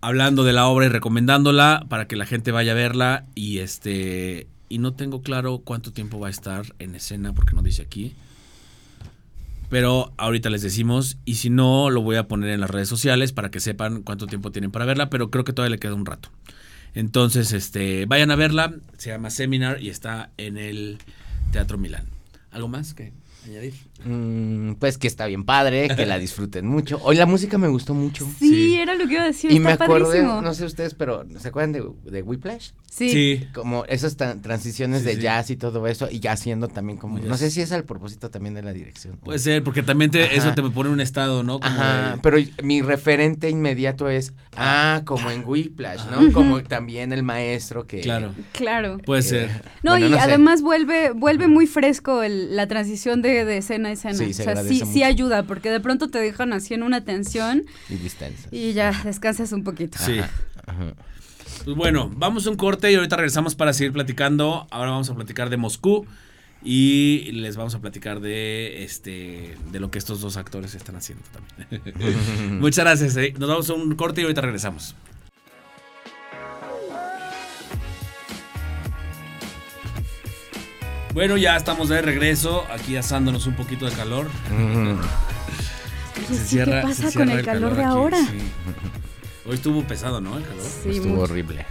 hablando 0.00 0.44
de 0.44 0.52
la 0.52 0.66
obra 0.66 0.86
y 0.86 0.88
recomendándola 0.88 1.86
para 1.88 2.06
que 2.06 2.16
la 2.16 2.26
gente 2.26 2.52
vaya 2.52 2.72
a 2.72 2.76
verla 2.76 3.26
y 3.34 3.58
este 3.58 4.46
y 4.68 4.78
no 4.78 4.94
tengo 4.94 5.22
claro 5.22 5.58
cuánto 5.58 5.92
tiempo 5.92 6.18
va 6.18 6.28
a 6.28 6.30
estar 6.30 6.64
en 6.78 6.94
escena 6.94 7.32
porque 7.32 7.54
no 7.54 7.62
dice 7.62 7.82
aquí. 7.82 8.14
Pero 9.68 10.12
ahorita 10.16 10.48
les 10.50 10.62
decimos 10.62 11.18
y 11.24 11.36
si 11.36 11.50
no 11.50 11.90
lo 11.90 12.02
voy 12.02 12.16
a 12.16 12.28
poner 12.28 12.50
en 12.50 12.60
las 12.60 12.70
redes 12.70 12.88
sociales 12.88 13.32
para 13.32 13.50
que 13.50 13.60
sepan 13.60 14.02
cuánto 14.02 14.26
tiempo 14.26 14.52
tienen 14.52 14.70
para 14.70 14.84
verla, 14.84 15.10
pero 15.10 15.30
creo 15.30 15.44
que 15.44 15.52
todavía 15.52 15.74
le 15.74 15.80
queda 15.80 15.94
un 15.94 16.06
rato. 16.06 16.30
Entonces, 16.94 17.52
este, 17.52 18.06
vayan 18.06 18.30
a 18.30 18.36
verla, 18.36 18.74
se 18.96 19.10
llama 19.10 19.30
Seminar 19.30 19.82
y 19.82 19.90
está 19.90 20.30
en 20.38 20.56
el 20.56 20.98
Teatro 21.52 21.78
Milán. 21.78 22.15
¿Algo 22.56 22.68
más 22.68 22.94
que 22.94 23.12
añadir? 23.44 23.74
Mm, 24.04 24.74
pues 24.74 24.98
que 24.98 25.06
está 25.06 25.26
bien 25.26 25.44
padre, 25.44 25.88
que 25.94 26.06
la 26.06 26.18
disfruten 26.18 26.66
mucho. 26.66 27.00
Hoy 27.02 27.16
la 27.16 27.26
música 27.26 27.58
me 27.58 27.68
gustó 27.68 27.94
mucho. 27.94 28.26
Sí, 28.38 28.48
Sí. 28.50 28.76
era 28.76 28.94
lo 28.94 29.06
que 29.06 29.14
iba 29.14 29.22
a 29.22 29.26
decir, 29.26 29.50
Y 29.50 29.56
está 29.56 29.66
me 29.68 29.72
acordé, 29.72 30.04
padrísimo. 30.04 30.42
no 30.42 30.54
sé 30.54 30.64
ustedes, 30.64 30.94
pero 30.94 31.24
¿se 31.38 31.48
acuerdan 31.48 31.72
de, 31.72 31.84
de 32.10 32.22
Whiplash? 32.22 32.70
Sí. 32.90 33.46
Como 33.54 33.84
esas 33.86 34.16
transiciones 34.16 35.00
Sí, 35.00 35.06
de 35.06 35.14
sí. 35.16 35.20
jazz 35.22 35.50
y 35.50 35.56
todo 35.56 35.86
eso, 35.86 36.08
y 36.10 36.20
ya 36.20 36.32
haciendo 36.32 36.68
también 36.68 36.98
como, 36.98 37.16
Como 37.16 37.28
no 37.28 37.36
sé 37.36 37.50
si 37.50 37.60
es 37.60 37.72
al 37.72 37.84
propósito 37.84 38.30
también 38.30 38.54
de 38.54 38.62
la 38.62 38.72
dirección. 38.72 39.16
Puede 39.18 39.38
ser, 39.38 39.62
porque 39.62 39.82
también 39.82 40.10
te- 40.10 40.36
eso 40.36 40.52
te 40.54 40.62
pone 40.62 40.88
en 40.88 40.94
un 40.94 41.00
estado, 41.00 41.42
¿no? 41.42 41.60
Como 41.60 41.74
Ajá, 41.74 42.12
de- 42.16 42.18
pero 42.22 42.38
mi 42.62 42.82
referente 42.82 43.50
inmediato 43.50 44.08
es, 44.08 44.32
ah, 44.56 45.02
como 45.04 45.30
en 45.30 45.42
Whiplash, 45.46 46.00
¿no? 46.10 46.18
Ajá. 46.20 46.32
Como 46.32 46.62
también 46.62 47.12
el 47.12 47.22
maestro 47.22 47.86
que... 47.86 48.00
Claro, 48.00 48.32
Claro. 48.52 48.98
puede 49.04 49.22
ser. 49.22 49.50
No, 49.82 49.92
bueno, 49.92 50.06
y 50.06 50.12
sé. 50.12 50.18
además 50.18 50.62
vuelve, 50.62 51.10
vuelve 51.10 51.48
muy 51.48 51.66
fresco 51.66 52.22
el- 52.22 52.56
la 52.56 52.66
transición 52.66 53.20
de, 53.22 53.44
de 53.44 53.58
escena 53.58 53.85
a 53.86 53.92
escena. 53.92 54.14
Sí, 54.14 54.34
se 54.34 54.42
o 54.42 54.44
sea, 54.44 54.62
sí, 54.62 54.82
sí 54.84 55.02
ayuda, 55.02 55.44
porque 55.44 55.70
de 55.70 55.80
pronto 55.80 56.08
te 56.08 56.18
dejan 56.18 56.52
así 56.52 56.74
en 56.74 56.82
una 56.82 57.04
tensión 57.04 57.64
Y 57.88 57.96
y 58.56 58.72
ya 58.74 58.92
descansas 59.04 59.52
un 59.52 59.64
poquito. 59.64 59.98
Sí. 59.98 60.18
Ajá. 60.18 60.94
Pues 61.64 61.76
bueno, 61.76 62.10
vamos 62.14 62.46
a 62.46 62.50
un 62.50 62.56
corte 62.56 62.92
y 62.92 62.94
ahorita 62.94 63.16
regresamos 63.16 63.54
para 63.54 63.72
seguir 63.72 63.92
platicando. 63.92 64.66
Ahora 64.70 64.90
vamos 64.90 65.10
a 65.10 65.14
platicar 65.14 65.50
de 65.50 65.56
Moscú 65.56 66.06
y 66.62 67.30
les 67.32 67.56
vamos 67.56 67.74
a 67.74 67.80
platicar 67.80 68.20
de 68.20 68.84
este 68.84 69.56
de 69.72 69.80
lo 69.80 69.90
que 69.90 69.98
estos 69.98 70.20
dos 70.20 70.36
actores 70.36 70.74
están 70.74 70.96
haciendo 70.96 71.24
también. 71.32 72.60
Muchas 72.60 72.84
gracias. 72.84 73.16
eh. 73.16 73.34
Nos 73.38 73.48
vamos 73.48 73.70
a 73.70 73.74
un 73.74 73.94
corte 73.94 74.20
y 74.20 74.24
ahorita 74.24 74.40
regresamos. 74.42 74.94
Bueno, 81.16 81.38
ya 81.38 81.56
estamos 81.56 81.88
de 81.88 82.02
regreso, 82.02 82.66
aquí 82.70 82.94
asándonos 82.94 83.46
un 83.46 83.56
poquito 83.56 83.86
de 83.86 83.92
calor. 83.92 84.28
Oye, 86.28 86.38
sí, 86.38 86.58
¿qué 86.62 86.80
pasa 86.82 87.10
con 87.10 87.30
el 87.30 87.42
calor, 87.42 87.74
de 87.74 87.80
aquí, 87.80 87.90
ahora? 87.90 88.18
sí. 88.18 88.36
Hoy 89.46 89.54
estuvo 89.54 89.82
pesado, 89.84 90.20
¿no? 90.20 90.36
El 90.36 90.44
calor. 90.44 90.62
Sí, 90.82 90.90
Estuvo 90.90 91.22
horrible. 91.22 91.64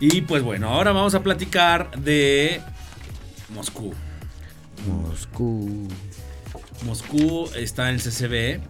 Y 0.00 0.22
pues 0.22 0.42
bueno, 0.42 0.70
ahora 0.70 0.92
vamos 0.92 1.14
a 1.14 1.22
platicar 1.22 2.00
de 2.00 2.62
Moscú. 3.54 3.92
Moscú. 4.88 5.86
Moscú 6.86 7.50
está 7.56 7.90
en 7.90 7.96
el 7.96 8.00
CCB, 8.00 8.62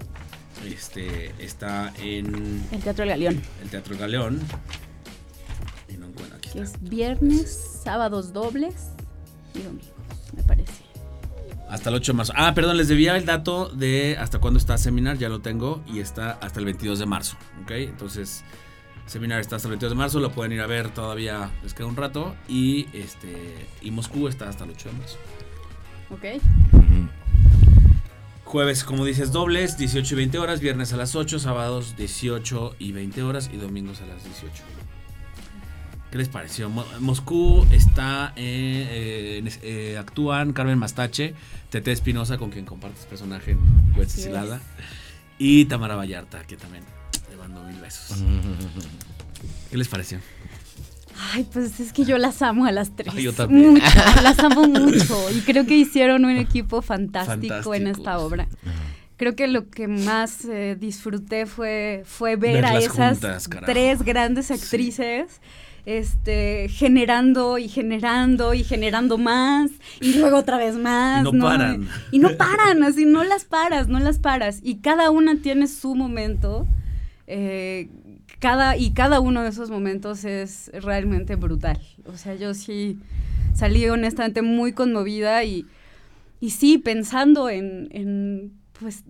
este, 0.66 1.32
está 1.38 1.92
en 2.02 2.66
El 2.72 2.82
Teatro 2.82 3.04
del 3.04 3.10
Galeón, 3.10 3.40
el 3.62 3.70
Teatro 3.70 3.96
Galeón. 3.96 4.40
Y 5.88 5.96
no 5.96 6.06
encuentro, 6.06 6.38
aquí 6.38 6.48
está. 6.48 6.62
es 6.62 6.72
viernes, 6.82 7.80
sábados 7.84 8.32
dobles 8.32 8.95
y 9.56 10.36
me 10.36 10.42
parece. 10.42 10.72
Hasta 11.68 11.90
el 11.90 11.96
8 11.96 12.12
de 12.12 12.16
marzo. 12.16 12.32
Ah, 12.36 12.54
perdón, 12.54 12.76
les 12.76 12.88
debía 12.88 13.16
el 13.16 13.24
dato 13.24 13.68
de 13.68 14.16
hasta 14.18 14.38
cuándo 14.38 14.58
está 14.58 14.78
Seminar, 14.78 15.18
ya 15.18 15.28
lo 15.28 15.40
tengo, 15.40 15.82
y 15.86 15.98
está 15.98 16.32
hasta 16.32 16.60
el 16.60 16.64
22 16.66 16.98
de 16.98 17.06
marzo, 17.06 17.36
¿ok? 17.62 17.72
Entonces, 17.72 18.44
Seminar 19.06 19.40
está 19.40 19.56
hasta 19.56 19.68
el 19.68 19.72
22 19.72 19.92
de 19.92 19.96
marzo, 19.96 20.20
lo 20.20 20.30
pueden 20.30 20.52
ir 20.52 20.60
a 20.60 20.66
ver 20.66 20.90
todavía, 20.90 21.50
les 21.62 21.74
queda 21.74 21.86
un 21.86 21.96
rato, 21.96 22.36
y 22.48 22.86
este 22.92 23.68
y 23.80 23.90
Moscú 23.90 24.28
está 24.28 24.48
hasta 24.48 24.64
el 24.64 24.70
8 24.70 24.90
de 24.90 24.98
marzo. 24.98 25.16
Ok. 26.10 26.24
Jueves, 28.44 28.84
como 28.84 29.04
dices, 29.04 29.32
dobles, 29.32 29.76
18 29.76 30.14
y 30.14 30.16
20 30.18 30.38
horas, 30.38 30.60
viernes 30.60 30.92
a 30.92 30.96
las 30.96 31.16
8, 31.16 31.40
sábados 31.40 31.96
18 31.96 32.76
y 32.78 32.92
20 32.92 33.24
horas 33.24 33.50
y 33.52 33.56
domingos 33.56 34.00
a 34.02 34.06
las 34.06 34.22
18. 34.22 34.62
¿Qué 36.16 36.20
les 36.20 36.30
pareció? 36.30 36.70
Mo- 36.70 36.86
Moscú 37.00 37.66
está, 37.70 38.32
eh, 38.36 39.42
eh, 39.44 39.50
eh, 39.60 39.98
actúan 39.98 40.54
Carmen 40.54 40.78
Mastache, 40.78 41.34
Tete 41.68 41.92
Espinosa, 41.92 42.38
con 42.38 42.48
quien 42.48 42.64
compartes 42.64 43.04
personaje 43.04 43.50
en 43.50 43.58
y 45.38 45.66
Tamara 45.66 45.94
Vallarta, 45.94 46.42
que 46.44 46.56
también 46.56 46.84
le 47.28 47.36
mando 47.36 47.62
mil 47.64 47.78
besos. 47.82 48.16
¿Qué 49.70 49.76
les 49.76 49.88
pareció? 49.88 50.18
Ay, 51.34 51.46
pues 51.52 51.80
es 51.80 51.92
que 51.92 52.06
yo 52.06 52.16
las 52.16 52.40
amo 52.40 52.64
a 52.64 52.72
las 52.72 52.96
tres. 52.96 53.12
Ay, 53.14 53.24
yo 53.24 53.34
también. 53.34 53.74
Mucho, 53.74 53.84
las 54.22 54.38
amo 54.38 54.66
mucho. 54.66 55.30
Y 55.32 55.40
creo 55.42 55.66
que 55.66 55.76
hicieron 55.76 56.24
un 56.24 56.38
equipo 56.38 56.80
fantástico, 56.80 57.74
en 57.74 57.88
esta 57.88 58.20
obra. 58.20 58.48
Creo 59.18 59.36
que 59.36 59.48
lo 59.48 59.68
que 59.68 59.86
más 59.86 60.46
eh, 60.46 60.78
disfruté 60.80 61.44
fue, 61.44 62.04
fue 62.06 62.36
ver 62.36 62.64
a 62.64 62.78
esas 62.78 62.92
juntas, 62.92 63.50
tres 63.66 64.00
grandes 64.02 64.50
actrices. 64.50 65.42
Este, 65.86 66.68
generando 66.68 67.58
y 67.58 67.68
generando 67.68 68.54
y 68.54 68.64
generando 68.64 69.18
más 69.18 69.70
y 70.00 70.14
luego 70.18 70.38
otra 70.38 70.58
vez 70.58 70.74
más. 70.76 71.20
Y 71.20 71.32
no 71.32 71.44
paran. 71.44 71.88
Y 72.10 72.18
no 72.18 72.36
paran, 72.36 72.82
así 72.82 73.04
no 73.06 73.24
las 73.24 73.44
paras, 73.44 73.88
no 73.88 74.00
las 74.00 74.18
paras. 74.18 74.60
Y 74.62 74.76
cada 74.78 75.10
una 75.10 75.36
tiene 75.40 75.68
su 75.68 75.94
momento. 75.94 76.66
eh, 77.28 77.88
cada, 78.40 78.76
y 78.76 78.92
cada 78.92 79.20
uno 79.20 79.42
de 79.42 79.48
esos 79.48 79.70
momentos 79.70 80.24
es 80.24 80.70
realmente 80.74 81.36
brutal. 81.36 81.80
O 82.04 82.16
sea, 82.18 82.34
yo 82.34 82.52
sí 82.54 82.98
salí 83.54 83.88
honestamente 83.88 84.42
muy 84.42 84.72
conmovida 84.72 85.42
y, 85.44 85.66
y 86.40 86.50
sí 86.50 86.78
pensando 86.78 87.48
en, 87.48 87.88
en, 87.92 88.52
pues, 88.78 89.04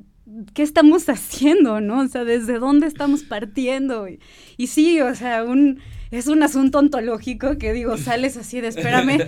¿qué 0.55 0.63
estamos 0.63 1.09
haciendo, 1.09 1.81
no? 1.81 2.01
O 2.01 2.09
sea, 2.09 2.25
¿desde 2.25 2.59
dónde 2.59 2.87
estamos 2.87 3.25
partiendo? 3.25 4.09
Y, 4.09 4.21
y 4.57 4.69
sí, 4.69 5.01
o 5.01 5.15
sea, 5.15 5.43
un, 5.45 5.81
es 6.11 6.27
un 6.29 6.43
asunto 6.43 6.79
ontológico 6.79 7.59
que 7.59 7.73
digo, 7.73 7.97
sales 7.99 8.37
así 8.37 8.61
de, 8.61 8.69
espérame, 8.69 9.19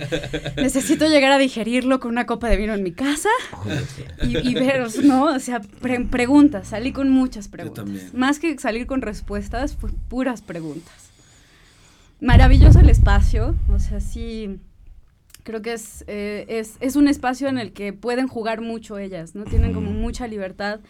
necesito 0.57 1.07
llegar 1.07 1.31
a 1.31 1.37
digerirlo 1.37 1.99
con 1.99 2.11
una 2.11 2.25
copa 2.25 2.47
de 2.49 2.57
vino 2.57 2.73
en 2.73 2.83
mi 2.83 2.91
casa 2.91 3.29
y, 4.23 4.37
y 4.37 4.53
ver, 4.53 4.87
¿no? 5.03 5.25
O 5.25 5.39
sea, 5.39 5.59
pre- 5.59 6.05
preguntas, 6.05 6.69
salí 6.69 6.91
con 6.91 7.09
muchas 7.09 7.47
preguntas. 7.47 7.85
también. 7.85 8.09
Más 8.13 8.39
que 8.39 8.57
salir 8.59 8.85
con 8.87 9.01
respuestas, 9.01 9.75
pues 9.79 9.93
puras 10.07 10.41
preguntas. 10.41 11.09
Maravilloso 12.21 12.79
el 12.79 12.89
espacio, 12.89 13.55
o 13.73 13.79
sea, 13.79 14.01
sí, 14.01 14.59
creo 15.43 15.61
que 15.61 15.73
es, 15.73 16.03
eh, 16.07 16.45
es, 16.49 16.73
es 16.81 16.95
un 16.97 17.07
espacio 17.07 17.47
en 17.47 17.57
el 17.57 17.71
que 17.71 17.93
pueden 17.93 18.27
jugar 18.27 18.59
mucho 18.61 18.97
ellas, 18.97 19.35
¿no? 19.35 19.45
Tienen 19.45 19.73
como 19.73 19.91
mucha 19.91 20.27
libertad 20.27 20.81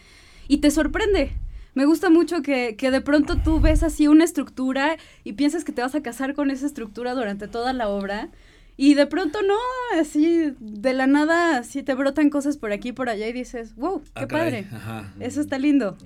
y 0.48 0.58
te 0.58 0.70
sorprende. 0.72 1.32
Me 1.74 1.84
gusta 1.84 2.10
mucho 2.10 2.42
que, 2.42 2.74
que 2.76 2.90
de 2.90 3.00
pronto 3.00 3.36
tú 3.36 3.60
ves 3.60 3.82
así 3.82 4.08
una 4.08 4.24
estructura 4.24 4.96
y 5.24 5.34
piensas 5.34 5.64
que 5.64 5.72
te 5.72 5.82
vas 5.82 5.94
a 5.94 6.02
casar 6.02 6.34
con 6.34 6.50
esa 6.50 6.66
estructura 6.66 7.14
durante 7.14 7.46
toda 7.48 7.72
la 7.72 7.88
obra 7.88 8.28
y 8.76 8.94
de 8.94 9.06
pronto 9.06 9.40
no, 9.42 9.54
así 10.00 10.52
de 10.58 10.92
la 10.94 11.06
nada, 11.06 11.58
así 11.58 11.82
te 11.82 11.94
brotan 11.94 12.30
cosas 12.30 12.56
por 12.56 12.72
aquí 12.72 12.88
y 12.88 12.92
por 12.92 13.08
allá 13.08 13.28
y 13.28 13.32
dices, 13.32 13.74
wow, 13.76 14.00
qué 14.02 14.10
Ah, 14.14 14.26
caray, 14.26 14.64
padre, 14.64 14.76
ajá. 14.76 15.14
eso 15.20 15.40
está 15.40 15.58
lindo. 15.58 15.96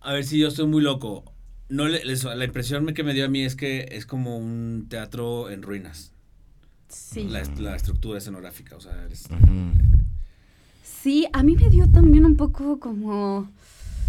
A 0.00 0.12
ver 0.14 0.24
si 0.24 0.38
yo 0.38 0.48
estoy 0.48 0.66
muy 0.66 0.82
loco. 0.82 1.24
No 1.68 1.86
les- 1.86 2.24
la 2.24 2.44
impresión 2.44 2.86
que 2.94 3.04
me 3.04 3.12
dio 3.12 3.26
a 3.26 3.28
mí 3.28 3.42
es 3.42 3.54
que 3.54 3.88
es 3.92 4.06
como 4.06 4.38
un 4.38 4.86
teatro 4.88 5.50
en 5.50 5.60
ruinas. 5.62 6.12
Sí. 6.88 7.28
La 7.28 7.76
estructura 7.76 8.16
escenográfica, 8.18 8.74
o 8.76 8.80
sea, 8.80 9.06
es- 9.10 9.28
Sí, 10.82 11.26
a 11.32 11.42
mí 11.42 11.54
me 11.54 11.68
dio 11.68 11.88
también 11.90 12.24
un 12.24 12.36
poco 12.36 12.80
como 12.80 13.50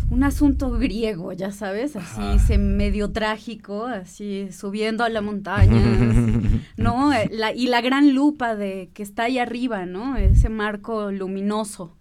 un 0.09 0.23
asunto 0.23 0.71
griego, 0.71 1.33
ya 1.33 1.51
sabes, 1.51 1.95
así 1.95 2.39
se 2.45 2.57
medio 2.57 3.12
trágico, 3.12 3.85
así 3.85 4.49
subiendo 4.51 5.03
a 5.03 5.09
la 5.09 5.21
montaña, 5.21 5.79
así, 5.79 6.62
¿no? 6.77 7.13
Eh, 7.13 7.29
La, 7.31 7.53
y 7.53 7.67
la 7.67 7.81
gran 7.81 8.13
lupa 8.13 8.55
de 8.55 8.89
que 8.93 9.03
está 9.03 9.23
ahí 9.23 9.38
arriba, 9.38 9.85
¿no? 9.85 10.17
Ese 10.17 10.49
marco 10.49 11.12
luminoso, 11.12 11.95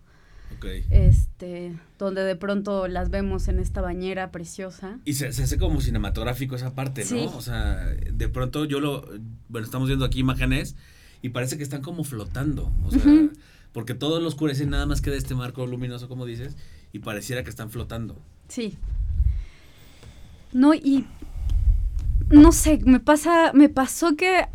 ok. 0.56 0.66
este, 0.90 1.76
donde 1.98 2.22
de 2.22 2.36
pronto 2.36 2.88
las 2.88 3.10
vemos 3.10 3.48
en 3.48 3.58
esta 3.58 3.80
bañera 3.80 4.30
preciosa. 4.30 4.98
Y 5.04 5.14
se, 5.14 5.32
se 5.32 5.42
hace 5.42 5.58
como 5.58 5.80
cinematográfico 5.80 6.56
esa 6.56 6.74
parte, 6.74 7.02
¿no? 7.02 7.06
Sí. 7.06 7.28
O 7.34 7.42
sea, 7.42 7.76
de 8.12 8.28
pronto 8.28 8.64
yo 8.64 8.80
lo, 8.80 9.04
bueno, 9.48 9.64
estamos 9.66 9.88
viendo 9.88 10.04
aquí 10.04 10.20
imágenes 10.20 10.76
y 11.22 11.30
parece 11.30 11.56
que 11.56 11.62
están 11.62 11.82
como 11.82 12.04
flotando, 12.04 12.72
o 12.84 12.90
sea, 12.90 13.02
porque 13.72 13.94
todo 13.94 14.20
lo 14.20 14.28
oscurece, 14.28 14.64
nada 14.66 14.86
más 14.86 15.02
queda 15.02 15.16
este 15.16 15.34
marco 15.34 15.66
luminoso, 15.66 16.08
como 16.08 16.24
dices, 16.24 16.56
y 16.92 17.00
pareciera 17.00 17.42
que 17.42 17.50
están 17.50 17.70
flotando. 17.70 18.16
Sí. 18.48 18.78
No, 20.52 20.74
y 20.74 21.06
no 22.30 22.52
sé, 22.52 22.80
me 22.84 23.00
pasa, 23.00 23.52
me 23.52 23.68
pasó 23.68 24.16
que 24.16 24.46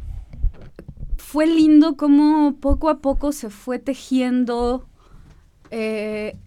fue 1.17 1.47
lindo 1.47 1.97
como 1.97 2.55
poco 2.59 2.89
a 2.89 2.99
poco 2.99 3.31
se 3.31 3.49
fue 3.49 3.79
tejiendo 3.79 4.87
eh, 5.71 6.37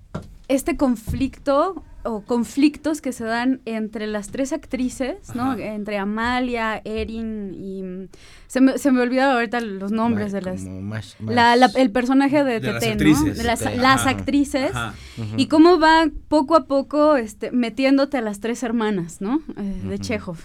este 0.46 0.76
conflicto 0.76 1.82
o 2.06 2.20
conflictos 2.22 3.00
que 3.00 3.12
se 3.12 3.24
dan 3.24 3.60
entre 3.64 4.06
las 4.06 4.28
tres 4.28 4.52
actrices, 4.52 5.34
¿no? 5.34 5.52
Ajá. 5.52 5.62
Entre 5.62 5.98
Amalia, 5.98 6.80
Erin 6.84 7.52
y... 7.54 8.08
Se 8.46 8.60
me, 8.60 8.78
se 8.78 8.92
me 8.92 9.00
olvidaron 9.02 9.34
ahorita 9.34 9.60
los 9.60 9.90
nombres 9.92 10.32
de 10.32 10.40
las... 10.42 10.62
Como 10.62 10.80
más- 10.82 11.16
la- 11.20 11.56
la- 11.56 11.66
más- 11.66 11.76
el 11.76 11.90
personaje 11.90 12.44
de, 12.44 12.60
De 12.60 12.72
las 12.72 12.80
Tete, 12.80 12.86
¿no? 13.04 13.10
actrices. 13.10 13.38
De 13.38 13.44
las, 13.44 13.58
Tete, 13.58 13.76
las 13.76 14.00
ajá. 14.02 14.10
actrices. 14.10 14.70
Ajá. 14.74 14.94
Y 15.36 15.48
cómo 15.48 15.78
va 15.80 16.08
poco 16.28 16.56
a 16.56 16.66
poco 16.66 17.16
este, 17.16 17.50
metiéndote 17.50 18.16
a 18.16 18.20
las 18.22 18.40
tres 18.40 18.62
hermanas, 18.62 19.20
¿no? 19.20 19.42
Eh, 19.56 19.82
de. 19.88 19.98
Chekhov. 19.98 20.38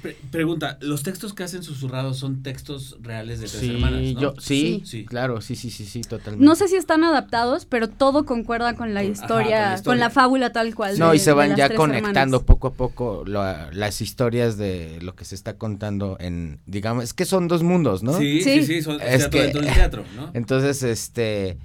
Pre- 0.00 0.16
pregunta, 0.30 0.78
¿los 0.80 1.02
textos 1.02 1.34
que 1.34 1.42
hacen 1.42 1.64
susurrados 1.64 2.16
son 2.16 2.44
textos 2.44 2.96
reales 3.02 3.40
de 3.40 3.48
tres 3.48 3.60
Sí, 3.60 3.70
hermanas, 3.74 4.00
no? 4.14 4.20
yo, 4.20 4.34
sí, 4.40 4.80
Sí. 4.86 5.04
claro, 5.04 5.40
sí, 5.40 5.56
sí, 5.56 5.70
sí, 5.70 5.86
sí, 5.86 6.02
totalmente. 6.02 6.44
No 6.46 6.54
sé 6.54 6.68
si 6.68 6.76
están 6.76 7.02
adaptados, 7.02 7.66
pero 7.66 7.88
todo 7.88 8.24
concuerda 8.24 8.74
con 8.76 8.94
la 8.94 9.00
Con- 9.02 9.10
ajá, 9.10 9.20
historia, 9.22 9.40
con 9.40 9.50
la 9.50 9.66
con, 9.70 9.74
historia. 9.76 10.00
la 10.04 10.10
fábula 10.10 10.52
tal 10.52 10.72
cual. 10.76 10.98
No, 11.00 11.10
de- 11.10 11.16
y 11.16 11.18
se 11.18 11.32
van 11.32 11.56
ya 11.56 11.68
conectando 11.74 12.36
hermanas. 12.36 12.42
poco 12.42 12.68
a 12.68 12.74
poco 12.74 13.24
lo- 13.26 13.70
las 13.72 14.00
historias 14.00 14.56
de 14.56 15.00
lo 15.02 15.16
que 15.16 15.24
se 15.24 15.34
está 15.34 15.58
contando 15.58 16.16
en, 16.20 16.60
digamos, 16.66 17.02
es 17.02 17.12
que 17.12 17.24
son 17.24 17.48
dos 17.48 17.64
mundos, 17.64 18.04
¿no? 18.04 18.16
Sí, 18.16 18.40
sí, 18.40 18.60
Sí. 18.60 18.66
sí, 18.66 18.82
son 18.82 19.00
Es 19.00 19.18
teatro 19.18 19.30
que- 19.30 19.42
dentro 19.42 19.62
del 19.62 19.74
teatro, 19.74 20.04
¿no? 20.14 20.30
Entonces, 20.34 20.84
este, 20.84 21.58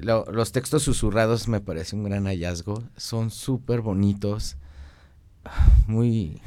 lo- 0.00 0.26
los 0.30 0.52
textos 0.52 0.84
susurrados 0.84 1.48
me 1.48 1.60
parece 1.60 1.96
un 1.96 2.04
gran 2.04 2.24
hallazgo, 2.26 2.84
son 2.96 3.32
súper 3.32 3.80
bonitos, 3.80 4.56
muy 5.88 6.40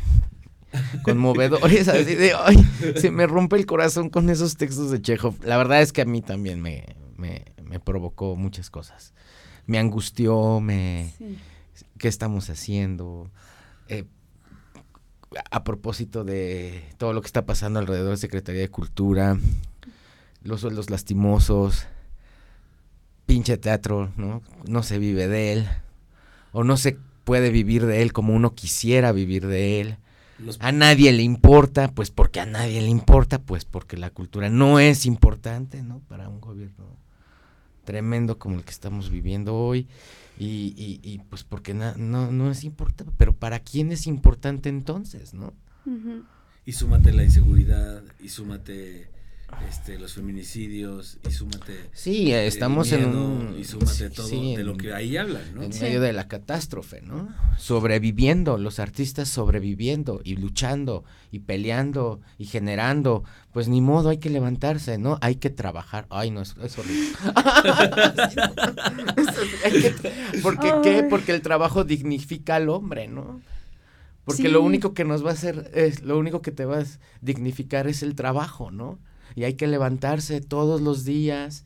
conmovedores, 1.03 1.87
así 1.87 2.15
de, 2.15 2.33
ay, 2.37 2.57
se 2.95 3.11
me 3.11 3.27
rompe 3.27 3.55
el 3.55 3.65
corazón 3.65 4.09
con 4.09 4.29
esos 4.29 4.57
textos 4.57 4.91
de 4.91 5.01
Chekhov. 5.01 5.35
La 5.43 5.57
verdad 5.57 5.81
es 5.81 5.91
que 5.91 6.01
a 6.01 6.05
mí 6.05 6.21
también 6.21 6.61
me, 6.61 6.85
me, 7.17 7.45
me 7.63 7.79
provocó 7.79 8.35
muchas 8.35 8.69
cosas. 8.69 9.13
Me 9.65 9.79
angustió, 9.79 10.59
me... 10.59 11.13
Sí. 11.17 11.37
qué 11.97 12.07
estamos 12.07 12.49
haciendo. 12.49 13.29
Eh, 13.87 14.05
a 15.49 15.63
propósito 15.63 16.23
de 16.23 16.83
todo 16.97 17.13
lo 17.13 17.21
que 17.21 17.27
está 17.27 17.45
pasando 17.45 17.79
alrededor 17.79 18.11
de 18.11 18.17
Secretaría 18.17 18.61
de 18.61 18.69
Cultura, 18.69 19.37
los 20.43 20.61
sueldos 20.61 20.89
lastimosos, 20.89 21.87
pinche 23.25 23.57
teatro, 23.57 24.11
¿no? 24.17 24.41
No 24.67 24.83
se 24.83 24.99
vive 24.99 25.27
de 25.27 25.53
él, 25.53 25.69
o 26.51 26.63
no 26.63 26.75
se 26.75 26.97
puede 27.23 27.49
vivir 27.49 27.85
de 27.85 28.01
él 28.01 28.11
como 28.11 28.33
uno 28.33 28.55
quisiera 28.55 29.11
vivir 29.11 29.47
de 29.47 29.79
él. 29.79 29.97
Los- 30.43 30.57
A 30.61 30.71
nadie 30.71 31.11
le 31.11 31.23
importa, 31.23 31.91
pues 31.93 32.11
porque 32.11 32.39
a 32.39 32.45
nadie 32.45 32.81
le 32.81 32.87
importa, 32.89 33.41
pues 33.41 33.65
porque 33.65 33.97
la 33.97 34.09
cultura 34.09 34.49
no 34.49 34.79
es 34.79 35.05
importante, 35.05 35.81
¿no? 35.83 35.99
Para 36.07 36.29
un 36.29 36.41
gobierno 36.41 36.85
tremendo 37.83 38.37
como 38.37 38.57
el 38.57 38.63
que 38.63 38.71
estamos 38.71 39.09
viviendo 39.09 39.55
hoy. 39.55 39.87
Y, 40.39 40.73
y, 40.75 40.99
y, 41.03 41.19
pues 41.29 41.43
porque 41.43 41.73
na- 41.73 41.93
no, 41.97 42.31
no 42.31 42.49
es 42.49 42.63
importante, 42.63 43.13
pero 43.17 43.33
¿para 43.33 43.59
quién 43.59 43.91
es 43.91 44.07
importante 44.07 44.69
entonces, 44.69 45.33
no? 45.33 45.53
Y 46.65 46.71
súmate 46.73 47.11
la 47.11 47.23
inseguridad, 47.23 48.03
y 48.19 48.29
súmate 48.29 49.09
este, 49.67 49.99
los 49.99 50.13
feminicidios 50.13 51.17
y 51.27 51.31
súmate. 51.31 51.89
Sí, 51.93 52.31
estamos 52.31 52.91
en 52.91 53.15
un. 53.15 53.55
Y 53.59 53.63
súmate 53.63 54.09
todo 54.09 54.27
de 54.27 54.63
lo 54.63 54.75
que 54.75 54.93
ahí 54.93 55.17
hablan, 55.17 55.55
¿no? 55.55 55.63
En 55.63 55.69
medio 55.69 56.01
de 56.01 56.13
la 56.13 56.27
catástrofe, 56.27 57.01
¿no? 57.01 57.29
Sobreviviendo, 57.57 58.57
los 58.57 58.79
artistas 58.79 59.29
sobreviviendo 59.29 60.21
y 60.23 60.35
luchando 60.35 61.03
y 61.31 61.39
peleando 61.39 62.21
y 62.37 62.45
generando. 62.45 63.23
Pues 63.51 63.67
ni 63.67 63.81
modo, 63.81 64.09
hay 64.09 64.17
que 64.17 64.29
levantarse, 64.29 64.97
¿no? 64.97 65.17
Hay 65.21 65.35
que 65.35 65.49
trabajar. 65.49 66.05
Ay, 66.09 66.31
no, 66.31 66.41
es, 66.41 66.55
horrible. 66.77 67.09
porque, 70.43 70.73
¿qué? 70.83 71.03
Porque 71.03 71.33
el 71.33 71.41
trabajo 71.41 71.83
dignifica 71.83 72.55
al 72.55 72.69
hombre, 72.69 73.07
¿no? 73.07 73.41
Porque 74.23 74.49
lo 74.49 74.61
único 74.61 74.93
que 74.93 75.03
nos 75.03 75.25
va 75.25 75.31
a 75.31 75.33
hacer, 75.33 75.71
es, 75.73 76.03
lo 76.03 76.17
único 76.17 76.41
que 76.41 76.51
te 76.51 76.65
va 76.65 76.79
a 76.79 76.85
dignificar 77.21 77.87
es 77.87 78.03
el 78.03 78.15
trabajo, 78.15 78.71
¿no? 78.71 78.99
Y 79.35 79.43
hay 79.43 79.53
que 79.53 79.67
levantarse 79.67 80.41
todos 80.41 80.81
los 80.81 81.05
días, 81.05 81.65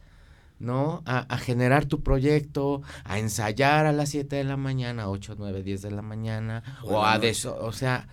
¿no? 0.60 1.04
A, 1.06 1.38
generar 1.38 1.86
tu 1.86 2.02
proyecto, 2.02 2.82
a 3.04 3.20
ensayar 3.20 3.86
a 3.86 3.92
las 3.92 4.10
7 4.10 4.36
de 4.36 4.44
la 4.44 4.58
mañana, 4.58 5.10
8, 5.10 5.36
9, 5.38 5.64
10 5.64 5.82
de 5.82 5.92
la 5.92 6.02
mañana, 6.02 6.64
o, 6.84 7.06
a 7.06 7.20
de 7.20 7.30
eso, 7.30 7.58
o 7.60 7.72
sea, 7.72 8.08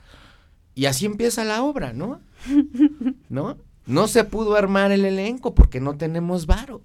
y 0.75 0.87
así 0.87 1.07
empieza 1.07 1.45
la 1.45 1.63
obra, 1.63 1.93
¿no? 1.93 2.21
¿No? 3.29 3.57
No 3.87 4.09
se 4.09 4.25
pudo 4.25 4.57
armar 4.57 4.93
el 4.93 5.05
elenco 5.05 5.55
porque 5.55 5.81
no 5.81 5.97
tenemos 5.97 6.47
varo. 6.47 6.83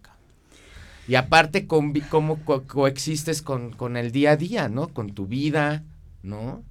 Y 1.08 1.15
aparte, 1.15 1.67
cómo 1.67 2.39
coexistes 2.67 3.41
con, 3.41 3.71
con 3.71 3.95
el 3.95 4.12
día 4.12 4.32
a 4.32 4.36
día, 4.36 4.67
¿no? 4.67 4.89
Con 4.89 5.13
tu 5.13 5.25
vida, 5.25 5.84
¿no? 6.21 6.63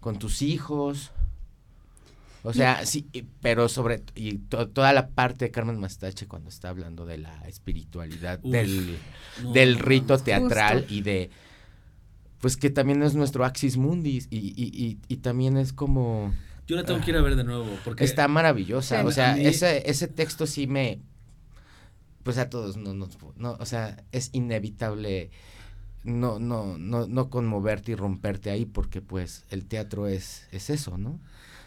Con 0.00 0.18
tus 0.18 0.40
hijos, 0.40 1.12
o 2.46 2.52
sea, 2.52 2.84
sí, 2.84 3.06
pero 3.40 3.70
sobre 3.70 4.02
y 4.14 4.36
toda 4.36 4.92
la 4.92 5.08
parte 5.08 5.46
de 5.46 5.50
Carmen 5.50 5.80
Mastache 5.80 6.28
cuando 6.28 6.50
está 6.50 6.68
hablando 6.68 7.06
de 7.06 7.16
la 7.16 7.34
espiritualidad 7.48 8.38
del, 8.40 8.98
del 9.54 9.78
rito 9.78 10.18
teatral 10.18 10.84
y 10.90 11.00
de 11.00 11.30
pues 12.40 12.58
que 12.58 12.68
también 12.68 13.02
es 13.02 13.14
nuestro 13.14 13.46
axis 13.46 13.78
mundis 13.78 14.28
y, 14.30 14.36
y, 14.36 14.98
y, 15.08 15.16
también 15.16 15.56
es 15.56 15.72
como 15.72 16.34
yo 16.66 16.76
la 16.76 16.84
tengo 16.84 17.00
que 17.00 17.12
ir 17.12 17.16
a 17.16 17.22
ver 17.22 17.34
de 17.34 17.44
nuevo 17.44 17.66
porque 17.82 18.04
está 18.04 18.28
maravillosa, 18.28 19.02
o 19.06 19.10
sea, 19.10 19.38
ese 19.38 19.90
ese 19.90 20.06
texto 20.06 20.46
sí 20.46 20.66
me 20.66 21.00
pues 22.24 22.36
a 22.36 22.50
todos 22.50 22.76
no, 22.76 22.92
no, 22.92 23.08
no 23.36 23.56
o 23.58 23.64
sea, 23.64 24.04
es 24.12 24.28
inevitable 24.34 25.30
no, 26.02 26.38
no, 26.38 26.76
no, 26.76 27.06
no 27.06 27.30
conmoverte 27.30 27.92
y 27.92 27.94
romperte 27.94 28.50
ahí 28.50 28.66
porque 28.66 29.00
pues 29.00 29.44
el 29.48 29.64
teatro 29.64 30.06
es, 30.06 30.46
es 30.52 30.68
eso, 30.68 30.98
¿no? 30.98 31.18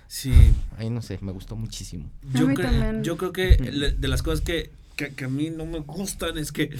Sí. 0.07 0.33
Ahí 0.77 0.89
no 0.89 1.01
sé, 1.01 1.19
me 1.21 1.31
gustó 1.31 1.55
muchísimo. 1.55 2.09
Yo, 2.33 2.47
creo, 2.53 3.01
yo 3.01 3.17
creo 3.17 3.33
que 3.33 3.57
de 3.57 4.07
las 4.07 4.23
cosas 4.23 4.41
que, 4.41 4.71
que, 4.95 5.25
a 5.25 5.27
mí 5.27 5.49
no 5.49 5.65
me 5.65 5.79
gustan 5.79 6.37
es 6.37 6.51
que 6.51 6.75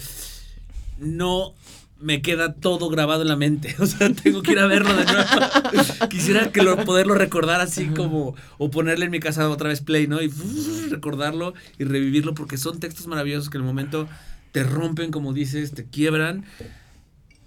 no 0.98 1.54
me 2.00 2.22
queda 2.22 2.54
todo 2.54 2.88
grabado 2.88 3.22
en 3.22 3.28
la 3.28 3.36
mente. 3.36 3.74
O 3.80 3.86
sea, 3.86 4.12
tengo 4.12 4.42
que 4.42 4.52
ir 4.52 4.58
a 4.58 4.66
verlo 4.66 4.94
de 4.94 5.04
nuevo. 5.04 6.08
Quisiera 6.10 6.50
que 6.50 6.62
lo, 6.62 6.84
poderlo 6.84 7.14
recordar 7.14 7.60
así 7.60 7.86
como, 7.86 8.34
o 8.56 8.70
ponerle 8.70 9.06
en 9.06 9.10
mi 9.10 9.20
casa 9.20 9.48
otra 9.48 9.68
vez 9.68 9.80
play, 9.80 10.06
¿no? 10.06 10.22
Y 10.22 10.28
recordarlo 10.90 11.54
y 11.78 11.84
revivirlo, 11.84 12.34
porque 12.34 12.56
son 12.56 12.80
textos 12.80 13.06
maravillosos 13.06 13.50
que 13.50 13.58
en 13.58 13.62
el 13.62 13.66
momento 13.66 14.08
te 14.52 14.64
rompen, 14.64 15.10
como 15.10 15.32
dices, 15.32 15.72
te 15.72 15.84
quiebran. 15.84 16.44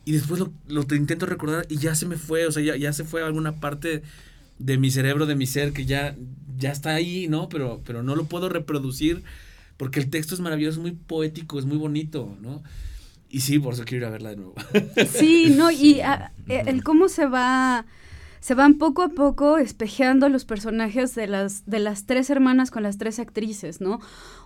Y 0.06 0.14
después 0.14 0.40
lo, 0.40 0.52
lo 0.68 0.84
te 0.86 0.96
intento 0.96 1.26
recordar 1.26 1.66
y 1.70 1.78
ya 1.78 1.96
se 1.96 2.06
me 2.06 2.18
fue, 2.18 2.48
o 2.48 2.52
sea, 2.52 2.64
ya, 2.64 2.76
ya 2.76 2.92
se 2.92 3.04
fue 3.04 3.22
a 3.22 3.28
alguna 3.28 3.60
parte 3.60 4.02
de 4.64 4.78
mi 4.78 4.92
cerebro, 4.92 5.26
de 5.26 5.36
mi 5.36 5.48
ser, 5.48 5.74
que 5.74 5.86
ya, 5.86 6.16
ya 6.58 6.72
está 6.72 6.94
ahí, 6.94 7.28
¿no? 7.28 7.50
Pero, 7.50 7.82
pero 7.86 8.04
no 8.04 8.16
lo 8.16 8.26
puedo 8.26 8.50
reproducir 8.50 9.24
porque 9.78 10.00
el 10.00 10.10
texto 10.10 10.36
es 10.36 10.42
maravilloso, 10.42 10.80
es 10.80 10.82
muy 10.82 10.92
poético, 10.92 11.58
es 11.58 11.66
muy 11.66 11.78
bonito, 11.78 12.38
¿no? 12.42 12.62
Y 13.30 13.40
sí, 13.42 13.58
por 13.58 13.74
eso 13.74 13.84
quiero 13.86 14.06
ir 14.06 14.08
a 14.08 14.12
verla 14.12 14.30
de 14.30 14.36
nuevo. 14.36 14.54
Sí, 15.12 15.54
no, 15.58 15.72
y 15.72 16.02
ah, 16.02 16.32
eh, 16.48 16.64
el 16.68 16.84
cómo 16.84 17.10
se 17.10 17.26
va 17.26 17.86
se 18.42 18.56
van 18.56 18.80
poco 18.80 19.04
a 19.04 19.10
poco 19.10 19.58
espejeando 19.58 20.28
los 20.28 20.46
personajes 20.46 21.14
de 21.14 21.28
las, 21.28 21.66
de 21.68 21.78
las 21.78 22.06
tres 22.08 22.30
hermanas 22.32 22.72
con 22.72 22.82
las 22.82 22.98
tres 22.98 23.20
actrices, 23.20 23.82
¿no? 23.82 24.00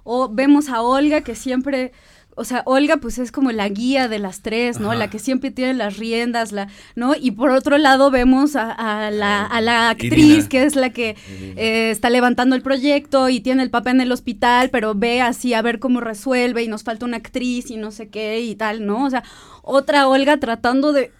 O 0.04 0.30
vemos 0.30 0.67
a 0.67 0.82
Olga 0.82 1.21
que 1.21 1.34
siempre 1.34 1.93
o 2.36 2.43
sea, 2.43 2.63
Olga 2.65 2.98
pues 2.98 3.17
es 3.17 3.32
como 3.32 3.52
la 3.52 3.69
guía 3.69 4.10
de 4.10 4.19
las 4.19 4.41
tres, 4.41 4.80
¿no? 4.80 4.93
La 4.93 5.10
que 5.10 5.19
siempre 5.19 5.52
tiene 5.52 5.74
las 5.74 5.98
riendas, 5.98 6.52
la, 6.52 6.67
¿no? 6.93 7.15
Y 7.15 7.32
por 7.32 7.50
otro 7.52 7.78
lado 7.78 8.12
vemos 8.12 8.58
a, 8.58 9.10
la, 9.10 9.45
a 9.45 9.62
la, 9.62 9.89
actriz 9.89 10.50
que 10.50 10.63
es 10.63 10.76
la 10.76 10.89
que 10.89 11.15
eh, 11.30 11.89
está 11.91 12.10
levantando 12.10 12.56
el 12.56 12.62
proyecto 12.62 13.30
y 13.30 13.39
tiene 13.39 13.63
el 13.63 13.69
papá 13.69 13.91
en 13.91 14.02
el 14.02 14.12
hospital, 14.12 14.69
pero 14.69 14.93
ve 14.93 15.21
así 15.21 15.54
a 15.54 15.62
ver 15.62 15.80
cómo 15.80 16.02
resuelve 16.02 16.62
y 16.62 16.67
nos 16.67 16.84
falta 16.84 17.06
una 17.06 17.17
actriz 17.17 17.71
y 17.71 17.78
no 17.78 17.91
sé 17.91 18.10
qué 18.10 18.41
y 18.41 18.56
tal, 18.56 18.86
¿no? 18.86 19.06
O 19.06 19.10
sea, 19.10 19.24
otra 19.62 20.08
Olga 20.10 20.38
tratando 20.38 20.91
de 20.91 21.12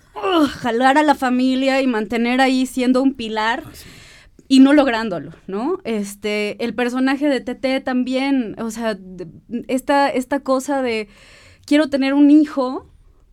jalar 0.60 0.98
a 0.98 1.04
la 1.04 1.16
familia 1.16 1.82
y 1.82 1.88
mantener 1.88 2.42
ahí 2.42 2.66
siendo 2.66 3.02
un 3.02 3.14
pilar. 3.14 3.64
Ah, 3.66 3.72
y 4.48 4.60
no 4.60 4.74
lográndolo, 4.74 5.32
¿no? 5.48 5.80
Este, 5.84 6.64
el 6.64 6.74
personaje 6.74 7.28
de 7.28 7.42
TT 7.42 7.84
también, 7.84 8.56
o 8.60 8.70
sea, 8.72 8.98
esta, 9.68 10.10
esta 10.10 10.42
cosa 10.42 10.82
de 10.82 11.08
quiero 11.66 11.90
tener 11.90 12.14
un 12.14 12.30
hijo 12.32 12.88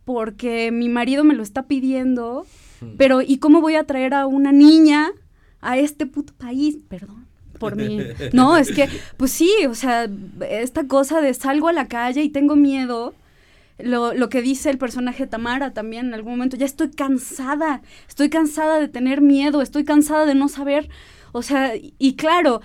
porque 0.05 0.71
mi 0.71 0.89
marido 0.89 1.23
me 1.23 1.35
lo 1.35 1.43
está 1.43 1.63
pidiendo, 1.63 2.45
hmm. 2.81 2.95
pero 2.97 3.21
¿y 3.21 3.37
cómo 3.37 3.61
voy 3.61 3.75
a 3.75 3.85
traer 3.85 4.13
a 4.13 4.25
una 4.25 4.51
niña 4.51 5.11
a 5.61 5.77
este 5.77 6.05
puto 6.05 6.33
país? 6.33 6.77
Perdón 6.89 7.23
por 7.59 7.75
mí. 7.77 7.99
No, 8.33 8.57
es 8.57 8.71
que, 8.71 8.89
pues 9.15 9.31
sí, 9.31 9.49
o 9.69 9.75
sea, 9.75 10.09
esta 10.49 10.85
cosa 10.85 11.21
de 11.21 11.33
salgo 11.33 11.69
a 11.69 11.73
la 11.73 11.87
calle 11.87 12.21
y 12.21 12.29
tengo 12.29 12.57
miedo 12.57 13.13
lo, 13.79 14.13
lo, 14.13 14.29
que 14.29 14.41
dice 14.41 14.69
el 14.69 14.77
personaje 14.77 15.27
Tamara 15.27 15.73
también 15.73 16.07
en 16.07 16.13
algún 16.13 16.33
momento, 16.33 16.57
ya 16.57 16.65
estoy 16.65 16.91
cansada, 16.91 17.81
estoy 18.07 18.29
cansada 18.29 18.79
de 18.79 18.87
tener 18.87 19.21
miedo, 19.21 19.61
estoy 19.61 19.83
cansada 19.83 20.25
de 20.25 20.35
no 20.35 20.47
saber, 20.47 20.89
o 21.31 21.41
sea, 21.41 21.73
y 21.75 22.15
claro, 22.15 22.61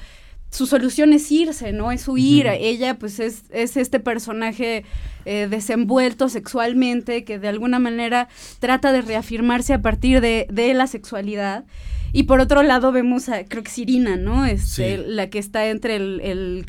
su 0.51 0.67
solución 0.67 1.13
es 1.13 1.31
irse, 1.31 1.73
¿no? 1.73 1.93
Es 1.93 2.09
huir. 2.09 2.47
Ella, 2.47 2.99
pues, 2.99 3.21
es, 3.21 3.45
es 3.51 3.77
este 3.77 4.01
personaje 4.01 4.85
eh, 5.25 5.47
desenvuelto 5.49 6.29
sexualmente 6.29 7.25
que 7.25 7.39
de 7.39 7.49
alguna 7.49 7.79
manera 7.79 8.29
trata 8.59 8.93
de 8.93 9.03
reafirmarse 9.03 9.75
a 9.75 9.83
partir 9.83 10.21
de, 10.21 10.47
de 10.51 10.73
la 10.75 10.87
sexualidad. 10.87 11.65
Y 12.13 12.25
por 12.25 12.41
otro 12.41 12.63
lado 12.63 12.93
vemos 12.93 13.29
a, 13.29 13.45
creo 13.45 13.63
que 13.63 13.71
Sirina, 13.71 14.17
¿no? 14.17 14.47
Este, 14.47 14.99
La 14.99 15.31
que 15.31 15.39
está 15.39 15.67
entre 15.67 15.97
el, 15.97 16.21
el 16.21 16.65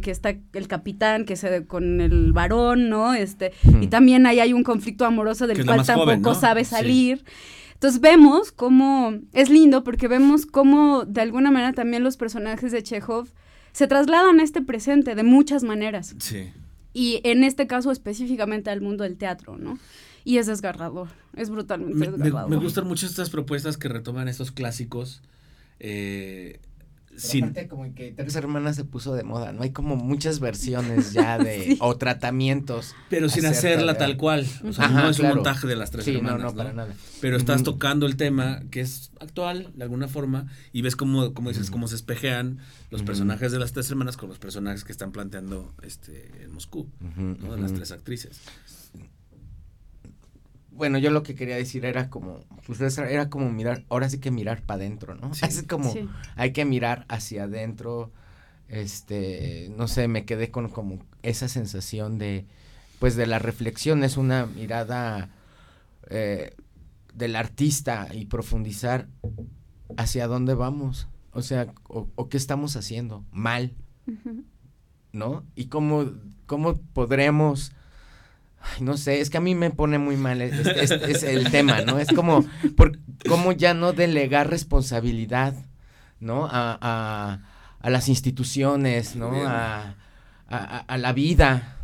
que 0.00 0.10
está 0.10 0.34
el 0.52 0.68
capitán, 0.68 1.24
que 1.24 1.36
se 1.36 1.66
con 1.66 2.00
el 2.00 2.32
varón, 2.32 2.88
¿no? 2.88 3.14
Este, 3.14 3.52
y 3.80 3.86
también 3.86 4.26
ahí 4.26 4.40
hay 4.40 4.52
un 4.52 4.64
conflicto 4.64 5.04
amoroso 5.04 5.46
del 5.46 5.64
cual 5.64 5.84
tampoco 5.84 6.34
sabe 6.34 6.64
salir. 6.64 7.24
Entonces 7.74 8.00
vemos 8.02 8.52
cómo, 8.52 9.14
es 9.32 9.48
lindo 9.48 9.84
porque 9.84 10.06
vemos 10.06 10.44
cómo 10.44 11.04
de 11.06 11.22
alguna 11.22 11.50
manera 11.50 11.72
también 11.72 12.04
los 12.04 12.18
personajes 12.18 12.72
de 12.72 12.82
Chekhov 12.82 13.28
se 13.72 13.86
trasladan 13.86 14.38
a 14.40 14.42
este 14.42 14.60
presente 14.60 15.14
de 15.14 15.22
muchas 15.22 15.62
maneras. 15.62 16.14
Sí. 16.18 16.50
Y 16.92 17.20
en 17.24 17.42
este 17.42 17.66
caso 17.66 17.90
específicamente 17.90 18.68
al 18.68 18.82
mundo 18.82 19.04
del 19.04 19.16
teatro, 19.16 19.56
¿no? 19.56 19.78
Y 20.30 20.38
es 20.38 20.46
desgarrador, 20.46 21.08
es 21.34 21.50
brutalmente 21.50 21.96
me, 21.96 22.06
desgarrador. 22.06 22.50
Me, 22.50 22.56
gustan 22.56 22.86
mucho 22.86 23.04
estas 23.04 23.30
propuestas 23.30 23.76
que 23.76 23.88
retoman 23.88 24.28
estos 24.28 24.52
clásicos. 24.52 25.22
Eh, 25.80 26.60
sin... 27.16 27.52
como 27.68 27.92
que 27.96 28.12
Tres 28.12 28.36
Hermanas 28.36 28.76
se 28.76 28.84
puso 28.84 29.12
de 29.16 29.24
moda, 29.24 29.52
¿no? 29.52 29.62
Hay 29.62 29.72
como 29.72 29.96
muchas 29.96 30.38
versiones 30.38 31.12
ya 31.12 31.36
de, 31.42 31.76
o 31.80 31.96
tratamientos. 31.96 32.94
Pero 33.08 33.28
sin 33.28 33.44
hacerla 33.44 33.98
tal 33.98 34.16
cual, 34.16 34.46
o 34.62 34.72
sea, 34.72 34.86
no 34.86 35.10
es 35.10 35.18
un 35.18 35.30
montaje 35.30 35.66
de 35.66 35.74
las 35.74 35.90
Tres 35.90 36.06
Hermanas, 36.06 36.38
no, 36.38 36.50
no, 36.50 36.54
para 36.54 36.72
nada. 36.74 36.94
Pero 37.20 37.36
estás 37.36 37.64
tocando 37.64 38.06
el 38.06 38.14
tema 38.14 38.62
que 38.70 38.82
es 38.82 39.10
actual, 39.18 39.72
de 39.74 39.82
alguna 39.82 40.06
forma, 40.06 40.46
y 40.72 40.82
ves 40.82 40.94
cómo, 40.94 41.34
como 41.34 41.48
dices, 41.48 41.72
cómo 41.72 41.88
se 41.88 41.96
espejean 41.96 42.60
los 42.92 43.02
personajes 43.02 43.50
de 43.50 43.58
las 43.58 43.72
Tres 43.72 43.90
Hermanas 43.90 44.16
con 44.16 44.28
los 44.28 44.38
personajes 44.38 44.84
que 44.84 44.92
están 44.92 45.10
planteando 45.10 45.74
este, 45.82 46.30
en 46.40 46.52
Moscú, 46.52 46.86
¿no? 47.00 47.56
De 47.56 47.60
las 47.60 47.72
tres 47.72 47.90
actrices 47.90 48.42
bueno, 50.72 50.98
yo 50.98 51.10
lo 51.10 51.22
que 51.22 51.34
quería 51.34 51.56
decir 51.56 51.84
era 51.84 52.08
como, 52.08 52.44
pues 52.66 52.80
era 52.98 53.28
como 53.28 53.50
mirar, 53.50 53.84
ahora 53.88 54.08
sí 54.08 54.18
que 54.18 54.30
mirar 54.30 54.62
para 54.62 54.80
adentro, 54.80 55.14
¿no? 55.14 55.30
Es 55.42 55.64
como, 55.64 55.92
hay 56.36 56.52
que 56.52 56.64
mirar 56.64 57.04
hacia 57.08 57.44
adentro, 57.44 58.12
este, 58.68 59.70
no 59.76 59.88
sé, 59.88 60.08
me 60.08 60.24
quedé 60.24 60.50
con 60.50 60.68
como 60.68 61.04
esa 61.22 61.48
sensación 61.48 62.18
de, 62.18 62.46
pues 62.98 63.16
de 63.16 63.26
la 63.26 63.38
reflexión, 63.38 64.04
es 64.04 64.16
una 64.16 64.46
mirada 64.46 65.30
eh, 66.08 66.54
del 67.14 67.36
artista 67.36 68.08
y 68.12 68.26
profundizar 68.26 69.08
hacia 69.96 70.28
dónde 70.28 70.54
vamos, 70.54 71.08
o 71.32 71.42
sea, 71.42 71.72
o, 71.88 72.28
qué 72.28 72.36
estamos 72.36 72.76
haciendo 72.76 73.24
mal, 73.32 73.74
¿no? 75.12 75.44
Y 75.54 75.66
cómo, 75.66 76.12
cómo 76.46 76.76
podremos 76.92 77.72
Ay, 78.60 78.82
no 78.82 78.96
sé, 78.96 79.20
es 79.20 79.30
que 79.30 79.38
a 79.38 79.40
mí 79.40 79.54
me 79.54 79.70
pone 79.70 79.98
muy 79.98 80.16
mal 80.16 80.42
es, 80.42 81.22
el 81.22 81.50
tema, 81.50 81.80
¿no? 81.82 81.98
Es 81.98 82.08
como, 82.08 82.44
por, 82.76 82.98
como 83.26 83.52
ya 83.52 83.74
no 83.74 83.92
delegar 83.92 84.50
responsabilidad, 84.50 85.54
¿no? 86.20 86.46
A, 86.46 86.78
a, 86.80 87.40
a 87.80 87.90
las 87.90 88.08
instituciones, 88.08 89.16
¿no? 89.16 89.32
A, 89.46 89.96
a, 90.48 90.98
la 90.98 91.12
vida 91.12 91.76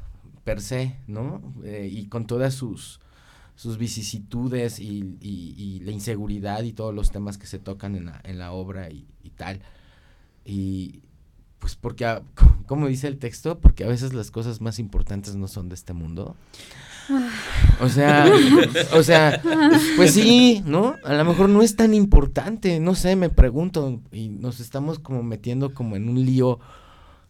per 0.44 0.60
se, 0.60 0.96
¿no? 1.06 1.54
Eh, 1.64 1.88
y 1.90 2.06
con 2.06 2.26
todas 2.26 2.54
sus, 2.54 3.00
sus 3.54 3.78
vicisitudes 3.78 4.78
y, 4.78 5.16
y, 5.20 5.80
la 5.80 5.92
inseguridad 5.92 6.62
y 6.62 6.72
todos 6.72 6.94
los 6.94 7.10
temas 7.10 7.38
que 7.38 7.46
se 7.46 7.58
tocan 7.58 7.96
en 7.96 8.06
la, 8.06 8.20
en 8.24 8.38
la 8.38 8.52
obra 8.52 8.90
y, 8.90 9.06
y 9.22 9.30
tal. 9.30 9.60
Y 10.44 11.00
pues 11.58 11.76
porque, 11.76 12.20
como 12.66 12.88
dice 12.88 13.08
el 13.08 13.18
texto, 13.18 13.58
porque 13.58 13.84
a 13.84 13.88
veces 13.88 14.12
las 14.12 14.30
cosas 14.30 14.60
más 14.60 14.78
importantes 14.78 15.34
no 15.36 15.48
son 15.48 15.68
de 15.68 15.74
este 15.74 15.92
mundo. 15.92 16.36
Ah. 17.08 17.30
O 17.80 17.88
sea, 17.88 18.26
o 18.94 19.02
sea, 19.02 19.40
pues 19.96 20.12
sí, 20.14 20.62
¿no? 20.66 20.96
A 21.04 21.14
lo 21.14 21.24
mejor 21.24 21.48
no 21.48 21.62
es 21.62 21.76
tan 21.76 21.94
importante, 21.94 22.80
no 22.80 22.94
sé, 22.94 23.14
me 23.14 23.30
pregunto, 23.30 24.00
y 24.10 24.28
nos 24.28 24.60
estamos 24.60 24.98
como 24.98 25.22
metiendo 25.22 25.72
como 25.72 25.94
en 25.94 26.08
un 26.08 26.24
lío 26.24 26.58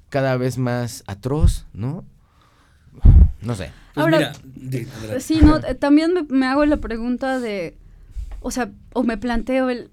cada 0.09 0.37
vez 0.37 0.57
más 0.57 1.05
atroz, 1.07 1.67
¿no? 1.75 2.05
No 3.43 3.55
sé. 3.55 3.71
Pues 3.95 4.05
Ahora, 4.05 4.33
sí, 5.21 5.41
no, 5.43 5.59
eh, 5.59 5.75
también 5.75 6.27
me, 6.29 6.47
hago 6.47 6.65
la 6.65 6.79
pregunta 6.79 7.39
de, 7.39 7.77
o 8.41 8.51
sea, 8.51 8.71
o 8.95 9.03
me 9.03 9.19
planteo 9.19 9.69
el, 9.69 9.91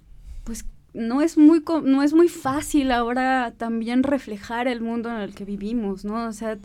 no 0.94 1.22
es 1.22 1.38
muy 1.38 1.64
no 1.84 2.04
es 2.04 2.14
muy 2.14 2.30
fácil 2.30 2.92
ahora 2.92 3.54
también 3.58 4.04
reflejar 4.04 4.68
el 4.68 4.82
mundo 4.82 5.10
en 5.10 5.18
el 5.18 5.34
que 5.34 5.46
vivimos, 5.46 6.06
¿no? 6.06 6.28
O 6.28 6.34
sea, 6.34 6.58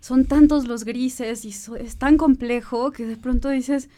son 0.00 0.24
tantos 0.26 0.66
los 0.66 0.84
grises 0.84 1.44
y 1.44 1.50
es 1.50 1.96
tan 1.96 2.16
complejo 2.16 2.90
que 2.90 3.06
de 3.06 3.16
pronto 3.16 3.48
dices, 3.48 3.88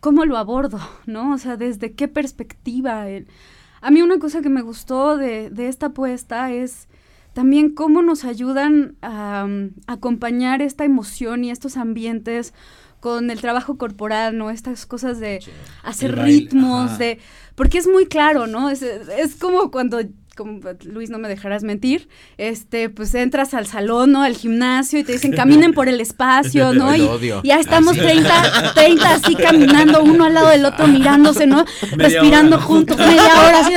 ¿cómo 0.00 0.24
lo 0.24 0.36
abordo? 0.36 0.80
¿No? 1.06 1.32
O 1.32 1.38
sea, 1.38 1.56
¿desde 1.56 1.92
qué 1.92 2.08
perspectiva? 2.08 3.06
A 3.80 3.90
mí 3.90 4.02
una 4.02 4.18
cosa 4.18 4.42
que 4.42 4.48
me 4.48 4.62
gustó 4.62 5.16
de, 5.16 5.50
de 5.50 5.68
esta 5.68 5.86
apuesta 5.86 6.52
es 6.52 6.88
también 7.32 7.74
cómo 7.74 8.02
nos 8.02 8.24
ayudan 8.24 8.96
a, 9.02 9.46
acompañar 9.86 10.62
esta 10.62 10.84
emoción 10.84 11.44
y 11.44 11.50
estos 11.50 11.76
ambientes 11.76 12.52
con 13.02 13.32
el 13.32 13.40
trabajo 13.40 13.76
corporal, 13.78 14.38
¿no? 14.38 14.48
Estas 14.48 14.86
cosas 14.86 15.18
de 15.18 15.40
hacer 15.82 16.16
ritmos, 16.16 16.98
de... 16.98 17.18
Porque 17.56 17.78
es 17.78 17.88
muy 17.88 18.06
claro, 18.06 18.46
¿no? 18.46 18.70
Es, 18.70 18.80
es 18.80 19.34
como 19.34 19.72
cuando 19.72 19.98
como 20.36 20.60
Luis 20.84 21.10
no 21.10 21.18
me 21.18 21.28
dejarás 21.28 21.62
mentir, 21.62 22.08
este, 22.38 22.88
pues 22.88 23.14
entras 23.14 23.54
al 23.54 23.66
salón, 23.66 24.12
¿no? 24.12 24.22
Al 24.22 24.34
gimnasio 24.34 24.98
y 24.98 25.04
te 25.04 25.12
dicen 25.12 25.32
caminen 25.32 25.72
por 25.72 25.88
el 25.88 26.00
espacio, 26.00 26.72
¿no? 26.72 26.94
Y, 26.94 27.08
ya 27.44 27.58
estamos 27.58 27.96
30, 27.96 28.72
30 28.74 29.14
así 29.14 29.34
caminando 29.34 30.02
uno 30.02 30.24
al 30.24 30.34
lado 30.34 30.48
del 30.48 30.64
otro 30.64 30.86
mirándose, 30.86 31.46
¿no? 31.46 31.64
Respirando 31.96 32.60
juntos 32.60 32.96
media 32.96 33.42
hora 33.46 33.60
así. 33.60 33.74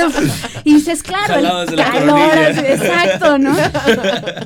Y 0.64 0.74
dices, 0.74 1.02
claro, 1.02 1.62
el 1.62 1.76
calor, 1.76 2.38
exacto, 2.38 3.38
¿no? 3.38 3.54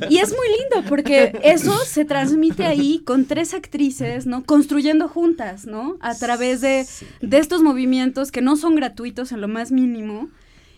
Y 0.08 0.18
es 0.18 0.30
muy 0.30 0.48
lindo 0.48 0.88
porque 0.88 1.38
eso 1.42 1.76
se 1.84 2.04
transmite 2.04 2.66
ahí 2.66 3.02
con 3.04 3.24
tres 3.24 3.54
actrices, 3.54 4.26
¿no? 4.26 4.44
Construyendo 4.44 5.08
juntas, 5.08 5.64
¿no? 5.66 5.96
A 6.00 6.14
través 6.14 6.60
de, 6.60 6.86
de 7.20 7.38
estos 7.38 7.62
movimientos 7.62 8.32
que 8.32 8.42
no 8.42 8.56
son 8.56 8.74
gratuitos 8.74 9.32
en 9.32 9.40
lo 9.40 9.48
más 9.48 9.70
mínimo 9.72 10.28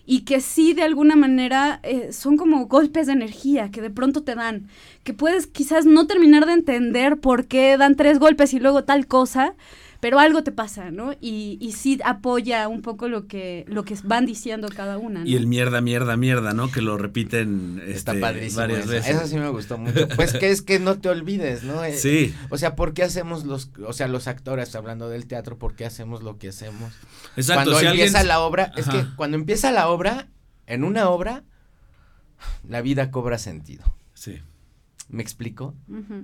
y 0.07 0.21
que 0.21 0.41
sí 0.41 0.75
de 0.75 0.83
alguna 0.83 1.17
manera 1.17 1.81
eh, 1.83 2.13
son 2.13 2.37
como 2.37 2.67
golpes 2.67 3.07
de 3.07 3.13
energía 3.13 3.71
que 3.71 3.81
de 3.81 3.91
pronto 3.91 4.23
te 4.23 4.35
dan, 4.35 4.69
que 5.05 5.15
puedes 5.15 5.47
quizás 5.47 5.87
no 5.87 6.07
terminar 6.07 6.47
de 6.47 6.55
entender 6.55 7.19
por 7.19 7.47
qué 7.47 7.77
dan 7.77 7.97
tres 7.97 8.19
golpes 8.19 8.53
y 8.55 8.61
luego 8.61 8.85
tal 8.85 9.07
cosa, 9.07 9.55
pero 10.03 10.19
algo 10.19 10.43
te 10.43 10.51
pasa, 10.51 10.91
¿no? 10.91 11.13
Y, 11.21 11.59
y 11.61 11.75
sí 11.75 12.01
apoya 12.05 12.67
un 12.67 12.83
poco 12.83 13.07
lo 13.07 13.29
que, 13.29 13.65
lo 13.69 13.85
que 13.85 13.97
van 14.03 14.27
diciendo 14.27 14.69
cada 14.75 14.99
una. 14.99 15.23
Y 15.25 15.37
el 15.37 15.47
mierda, 15.47 15.81
mierda, 15.81 16.17
mierda, 16.17 16.55
¿no? 16.55 16.73
Que 16.73 16.83
lo 16.83 16.99
repiten 16.99 17.81
Está 17.87 18.11
este, 18.11 18.21
varias 18.21 18.89
veces. 18.89 19.15
Eso 19.15 19.29
sí 19.29 19.37
me 19.37 19.49
gustó 19.51 19.79
mucho. 19.79 20.09
Pues 20.17 20.33
que 20.33 20.51
es 20.51 20.61
que 20.61 20.81
no 20.81 20.99
te 20.99 21.09
olvides, 21.09 21.63
¿no? 21.63 21.85
Eh, 21.85 21.95
sí. 21.95 22.35
O 22.51 22.59
sea, 22.59 22.75
¿por 22.75 22.95
qué 22.95 23.05
hacemos 23.05 23.45
los, 23.45 23.71
o 23.87 23.93
sea, 23.93 24.09
los 24.09 24.27
actores, 24.27 24.75
hablando 24.75 25.09
del 25.09 25.29
teatro, 25.29 25.57
¿por 25.57 25.77
qué 25.77 25.85
hacemos 25.85 26.25
lo 26.25 26.37
que 26.37 26.49
hacemos? 26.49 26.93
Exacto. 27.37 27.71
Cuando 27.71 27.91
empieza 27.91 28.25
la 28.25 28.41
obra, 28.41 28.73
es 28.77 28.89
que 28.89 29.07
cuando 29.15 29.37
empieza 29.37 29.71
la 29.71 29.89
obra, 29.89 30.27
en 30.67 30.83
una 30.83 31.11
obra, 31.11 31.45
la 32.69 32.83
vida 32.83 33.13
cobra 33.13 33.39
sentido. 33.39 33.85
Sí. 34.15 34.41
¿Me 35.09 35.23
explico? 35.23 35.77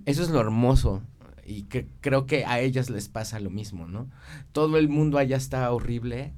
Eso 0.05 0.25
es 0.25 0.31
lo 0.31 0.41
hermoso 0.41 1.01
y 1.49 1.63
que 1.63 1.89
creo 2.01 2.27
que 2.27 2.45
a 2.45 2.61
ellas 2.61 2.91
les 2.91 3.09
pasa 3.09 3.41
lo 3.41 3.49
mismo, 3.49 3.87
¿no? 3.87 4.09
Todo 4.53 4.77
el 4.77 4.89
mundo 4.89 5.17
allá 5.19 5.37
está 5.37 5.71
horrible, 5.73 6.35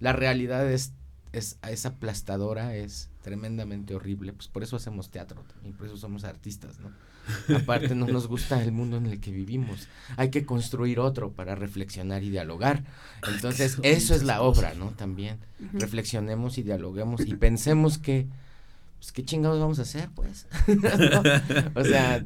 la 0.00 0.14
realidad 0.14 0.70
es, 0.70 0.94
es, 1.32 1.58
es 1.68 1.84
aplastadora, 1.84 2.74
es 2.74 3.10
tremendamente 3.22 3.94
horrible, 3.94 4.32
pues 4.32 4.48
por 4.48 4.62
eso 4.62 4.76
hacemos 4.76 5.10
teatro 5.10 5.42
también, 5.42 5.76
por 5.76 5.86
eso 5.86 5.98
somos 5.98 6.24
artistas, 6.24 6.78
¿no? 6.80 6.90
Aparte 7.54 7.94
no 7.94 8.06
nos 8.06 8.28
gusta 8.28 8.62
el 8.62 8.72
mundo 8.72 8.96
en 8.96 9.06
el 9.06 9.20
que 9.20 9.30
vivimos, 9.30 9.88
hay 10.16 10.30
que 10.30 10.46
construir 10.46 11.00
otro 11.00 11.32
para 11.32 11.54
reflexionar 11.54 12.22
y 12.22 12.30
dialogar. 12.30 12.82
Entonces, 13.28 13.78
eso 13.82 14.14
es 14.14 14.22
la 14.22 14.40
obra, 14.40 14.72
¿no? 14.74 14.90
También 14.92 15.38
reflexionemos 15.74 16.56
y 16.56 16.62
dialoguemos 16.62 17.20
y 17.26 17.34
pensemos 17.34 17.98
que, 17.98 18.26
pues, 18.98 19.12
¿qué 19.12 19.22
chingados 19.22 19.60
vamos 19.60 19.78
a 19.78 19.82
hacer, 19.82 20.08
pues? 20.14 20.46
O 21.74 21.84
sea, 21.84 22.24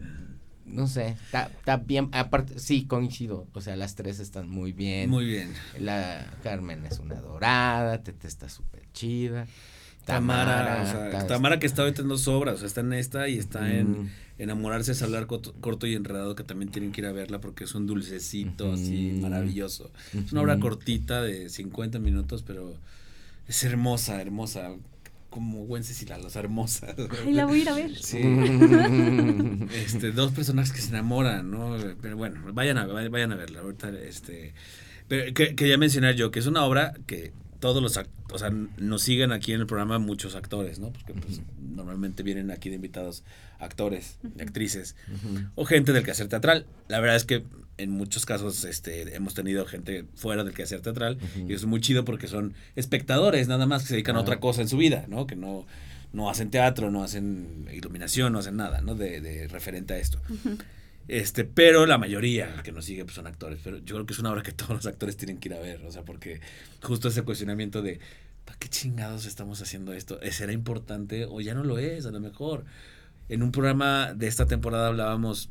no 0.67 0.87
sé, 0.87 1.17
está, 1.27 1.77
bien, 1.77 2.09
aparte, 2.13 2.59
sí, 2.59 2.85
coincido, 2.85 3.47
o 3.53 3.61
sea, 3.61 3.77
las 3.77 3.95
tres 3.95 4.21
están 4.21 4.49
muy 4.49 4.73
bien. 4.73 5.11
Muy 5.11 5.25
bien. 5.25 5.53
La 5.79 6.27
Carmen 6.43 6.85
es 6.87 6.99
una 6.99 7.17
dorada, 7.17 8.03
Tete 8.03 8.27
está 8.27 8.49
súper 8.49 8.83
chida. 8.93 9.47
Tamara, 10.05 10.83
o 10.83 10.87
sea, 10.87 11.27
Tamara 11.27 11.59
que 11.59 11.67
está 11.67 11.83
ahorita 11.83 12.03
en 12.03 12.09
dos 12.09 12.29
obras, 12.29 12.57
o 12.57 12.59
sea, 12.59 12.67
está 12.67 12.81
en 12.83 12.93
esta 12.93 13.29
y 13.29 13.39
está 13.39 13.73
en 13.73 14.03
mm. 14.03 14.11
Enamorarse 14.37 14.93
es 14.93 15.03
hablar 15.03 15.29
corto, 15.29 15.87
y 15.87 15.95
enredado, 15.95 16.35
que 16.35 16.43
también 16.43 16.71
tienen 16.73 16.91
que 16.91 17.03
ir 17.03 17.07
a 17.07 17.13
verla 17.13 17.41
porque 17.41 17.65
es 17.65 17.75
un 17.77 17.87
dulcecito 17.87 18.73
así 18.73 19.17
maravilloso. 19.21 19.93
Es 20.13 20.33
una 20.33 20.43
obra 20.43 20.59
cortita 20.59 21.23
de 21.23 21.49
50 21.49 22.01
minutos, 22.01 22.43
pero 22.45 22.75
es 23.47 23.63
hermosa, 23.63 24.21
hermosa 24.21 24.73
como 25.35 25.65
Wenceslao, 25.65 26.23
las 26.23 26.37
hermosas. 26.37 26.95
Ay, 27.27 27.33
la 27.33 27.45
voy 27.45 27.59
a 27.59 27.63
ir 27.63 27.69
a 27.69 27.75
ver. 27.75 27.97
Sí. 27.97 28.21
este, 29.75 30.13
dos 30.13 30.31
personajes 30.31 30.71
que 30.71 30.81
se 30.81 30.91
enamoran, 30.91 31.51
¿no? 31.51 31.77
Pero 32.01 32.17
bueno, 32.17 32.41
vayan 32.53 32.79
a, 32.79 32.87
vayan 32.87 33.33
a 33.33 33.35
verla. 33.35 33.59
Ahorita, 33.59 33.89
este, 33.89 34.55
pero 35.09 35.35
que, 35.35 35.57
quería 35.57 35.77
mencionar 35.77 36.15
yo 36.15 36.31
que 36.31 36.39
es 36.39 36.47
una 36.47 36.63
obra 36.65 36.95
que 37.09 37.33
todos 37.59 37.83
los, 37.83 37.99
o 38.31 38.39
sea, 38.39 38.51
nos 38.79 39.03
siguen 39.03 39.33
aquí 39.33 39.53
en 39.53 39.63
el 39.63 39.67
programa 39.67 39.99
muchos 39.99 40.37
actores, 40.37 40.79
¿no? 40.79 40.93
Porque 40.93 41.15
pues, 41.15 41.41
normalmente 41.61 42.23
vienen 42.23 42.53
aquí 42.53 42.69
de 42.69 42.77
invitados 42.77 43.25
actores, 43.59 44.19
actrices 44.39 44.95
o 45.57 45.65
gente 45.65 45.93
del 45.93 46.05
quehacer 46.05 46.29
teatral. 46.29 46.65
La 46.87 47.01
verdad 47.01 47.17
es 47.17 47.25
que 47.25 47.43
en 47.77 47.91
muchos 47.91 48.27
casos 48.27 48.65
este, 48.65 49.15
hemos 49.15 49.35
tenido 49.35 49.67
gente 49.67 50.05
fuera 50.15 50.45
del 50.45 50.55
quehacer 50.55 50.81
teatral 50.81 51.19
y 51.37 51.53
eso 51.53 51.65
es 51.65 51.67
muy 51.67 51.81
chido 51.81 52.05
porque 52.05 52.29
son 52.29 52.55
espectadores 52.77 53.49
nada 53.49 53.67
más 53.67 53.83
que 53.83 53.89
se 53.89 53.95
dedican 53.95 54.17
a 54.17 54.21
otra 54.21 54.41
cosa 54.41 54.63
en 54.63 54.69
su 54.69 54.77
vida, 54.77 55.07
¿no? 55.09 55.27
Que 55.27 55.37
no, 55.37 55.67
no 56.13 56.31
hacen 56.31 56.51
teatro, 56.51 56.91
no 56.91 57.03
hacen 57.03 57.69
iluminación, 57.73 58.33
no 58.33 58.39
hacen 58.39 58.57
nada, 58.57 58.81
¿no? 58.81 58.95
De, 58.95 59.21
de 59.21 59.49
referente 59.49 59.95
a 59.95 59.99
esto. 59.99 60.21
Este, 61.07 61.45
pero 61.45 61.85
la 61.85 61.99
mayoría 61.99 62.63
que 62.63 62.73
nos 62.73 62.87
sigue 62.87 63.05
pues, 63.05 63.15
son 63.15 63.27
actores. 63.27 63.59
Pero 63.63 63.79
yo 63.79 63.95
creo 63.97 64.07
que 64.07 64.13
es 64.13 64.19
una 64.19 64.31
obra 64.31 64.43
que 64.43 64.53
todos 64.53 64.71
los 64.71 64.87
actores 64.87 65.17
tienen 65.17 65.39
que 65.39 65.49
ir 65.49 65.55
a 65.55 65.61
ver. 65.61 65.85
O 65.87 65.93
sea, 65.93 66.03
porque 66.03 66.41
justo 66.83 67.09
ese 67.09 67.23
cuestionamiento 67.23 67.83
de 67.83 68.01
¿para 68.45 68.59
qué 68.59 68.69
chingados 68.69 69.27
estamos 69.27 69.61
haciendo 69.63 69.93
esto? 69.93 70.19
¿Será 70.31 70.53
importante 70.53 71.27
o 71.27 71.41
ya 71.41 71.55
no 71.55 71.65
lo 71.65 71.79
es? 71.79 72.07
A 72.07 72.11
lo 72.11 72.21
mejor. 72.21 72.65
En 73.29 73.43
un 73.43 73.53
programa 73.53 74.13
de 74.15 74.27
esta 74.27 74.47
temporada 74.47 74.89
hablábamos 74.89 75.49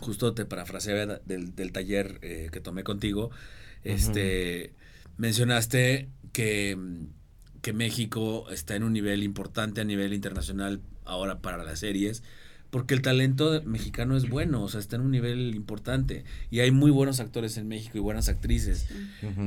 justo 0.00 0.34
te 0.34 0.44
parafraseaba 0.44 1.20
del, 1.24 1.54
del 1.54 1.72
taller 1.72 2.18
eh, 2.22 2.48
que 2.52 2.60
tomé 2.60 2.84
contigo, 2.84 3.30
este, 3.84 4.72
mencionaste 5.16 6.08
que, 6.32 6.76
que 7.62 7.72
México 7.72 8.50
está 8.50 8.76
en 8.76 8.82
un 8.82 8.92
nivel 8.92 9.22
importante 9.22 9.80
a 9.80 9.84
nivel 9.84 10.12
internacional 10.12 10.80
ahora 11.04 11.40
para 11.40 11.62
las 11.64 11.80
series, 11.80 12.22
porque 12.70 12.94
el 12.94 13.02
talento 13.02 13.62
mexicano 13.64 14.16
es 14.16 14.28
bueno, 14.28 14.62
o 14.62 14.68
sea, 14.68 14.80
está 14.80 14.96
en 14.96 15.02
un 15.02 15.10
nivel 15.10 15.54
importante 15.54 16.24
y 16.50 16.60
hay 16.60 16.70
muy 16.70 16.90
buenos 16.90 17.18
actores 17.18 17.56
en 17.56 17.66
México 17.66 17.96
y 17.96 18.00
buenas 18.00 18.28
actrices. 18.28 18.86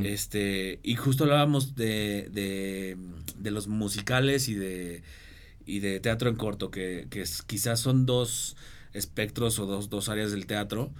Este, 0.03 0.79
y 0.81 0.95
justo 0.95 1.25
hablábamos 1.25 1.75
de, 1.75 2.29
de, 2.31 2.97
de, 3.37 3.51
los 3.51 3.67
musicales 3.67 4.49
y 4.49 4.55
de 4.55 5.03
y 5.65 5.79
de 5.79 5.99
teatro 5.99 6.29
en 6.29 6.35
corto, 6.35 6.71
que, 6.71 7.07
que 7.11 7.23
quizás 7.45 7.79
son 7.79 8.07
dos 8.07 8.57
espectros 8.93 9.59
o 9.59 9.65
dos, 9.65 9.89
dos 9.89 10.09
áreas 10.09 10.31
del 10.31 10.45
teatro 10.45 10.91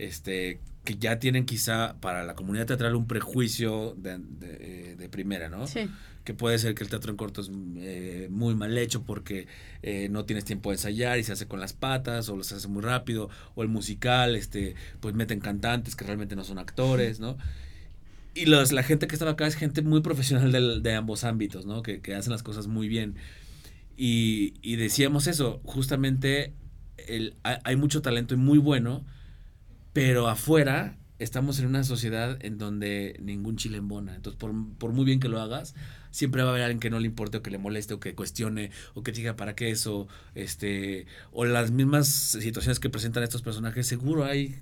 este, 0.00 0.60
que 0.84 0.96
ya 0.96 1.18
tienen 1.18 1.44
quizá 1.44 1.96
para 2.00 2.24
la 2.24 2.34
comunidad 2.34 2.66
teatral 2.66 2.96
un 2.96 3.06
prejuicio 3.06 3.94
de, 3.98 4.18
de, 4.18 4.96
eh, 4.98 5.08
primera, 5.10 5.48
¿no? 5.48 5.66
Sí. 5.66 5.88
Que 6.24 6.34
puede 6.34 6.58
ser 6.58 6.74
que 6.74 6.84
el 6.84 6.90
teatro 6.90 7.10
en 7.10 7.16
corto 7.16 7.40
es 7.40 7.50
eh, 7.76 8.28
muy 8.30 8.54
mal 8.54 8.76
hecho 8.78 9.02
porque 9.02 9.46
eh, 9.82 10.08
no 10.10 10.24
tienes 10.24 10.44
tiempo 10.44 10.70
de 10.70 10.76
ensayar 10.76 11.18
y 11.18 11.24
se 11.24 11.32
hace 11.32 11.46
con 11.46 11.60
las 11.60 11.72
patas 11.72 12.28
o 12.28 12.36
lo 12.36 12.44
se 12.44 12.54
hace 12.54 12.68
muy 12.68 12.82
rápido, 12.82 13.30
o 13.54 13.62
el 13.62 13.68
musical, 13.68 14.36
este, 14.36 14.74
pues 15.00 15.14
meten 15.14 15.40
cantantes 15.40 15.96
que 15.96 16.04
realmente 16.04 16.36
no 16.36 16.44
son 16.44 16.58
actores, 16.58 17.20
¿no? 17.20 17.36
Y 18.34 18.46
los, 18.46 18.72
la 18.72 18.82
gente 18.82 19.06
que 19.06 19.14
estaba 19.14 19.32
acá 19.32 19.46
es 19.46 19.56
gente 19.56 19.82
muy 19.82 20.00
profesional 20.02 20.52
de, 20.52 20.80
de 20.80 20.94
ambos 20.94 21.24
ámbitos, 21.24 21.66
¿no? 21.66 21.82
Que, 21.82 22.00
que, 22.00 22.14
hacen 22.14 22.32
las 22.32 22.42
cosas 22.42 22.68
muy 22.68 22.88
bien. 22.88 23.16
Y, 23.96 24.54
y 24.62 24.76
decíamos 24.76 25.26
eso, 25.26 25.60
justamente 25.64 26.54
el, 27.08 27.36
hay 27.42 27.76
mucho 27.76 28.02
talento 28.02 28.34
y 28.34 28.36
muy 28.36 28.58
bueno, 28.58 29.04
pero 29.92 30.28
afuera 30.28 30.96
estamos 31.20 31.58
en 31.58 31.66
una 31.66 31.84
sociedad 31.84 32.38
en 32.40 32.56
donde 32.56 33.18
ningún 33.22 33.56
chile 33.56 33.76
embona. 33.76 34.16
Entonces, 34.16 34.38
por, 34.38 34.52
por, 34.78 34.92
muy 34.92 35.04
bien 35.04 35.20
que 35.20 35.28
lo 35.28 35.40
hagas, 35.40 35.74
siempre 36.10 36.42
va 36.42 36.48
a 36.48 36.52
haber 36.52 36.62
alguien 36.64 36.80
que 36.80 36.90
no 36.90 36.98
le 36.98 37.06
importe 37.06 37.38
o 37.38 37.42
que 37.42 37.50
le 37.50 37.58
moleste 37.58 37.94
o 37.94 38.00
que 38.00 38.14
cuestione 38.14 38.70
o 38.94 39.02
que 39.02 39.12
diga 39.12 39.36
para 39.36 39.54
qué 39.54 39.70
eso, 39.70 40.08
este, 40.34 41.06
o 41.32 41.44
las 41.44 41.70
mismas 41.70 42.08
situaciones 42.08 42.80
que 42.80 42.88
presentan 42.88 43.22
estos 43.22 43.42
personajes, 43.42 43.86
seguro 43.86 44.24
hay 44.24 44.56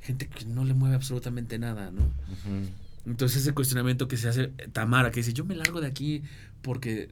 gente 0.00 0.28
que 0.28 0.44
no 0.44 0.64
le 0.64 0.74
mueve 0.74 0.94
absolutamente 0.94 1.58
nada, 1.58 1.90
¿no? 1.90 2.02
Entonces 3.04 3.42
ese 3.42 3.52
cuestionamiento 3.52 4.06
que 4.06 4.16
se 4.16 4.28
hace 4.28 4.48
Tamara, 4.72 5.10
que 5.10 5.20
dice, 5.20 5.32
yo 5.32 5.44
me 5.44 5.56
largo 5.56 5.80
de 5.80 5.88
aquí 5.88 6.22
porque, 6.62 7.08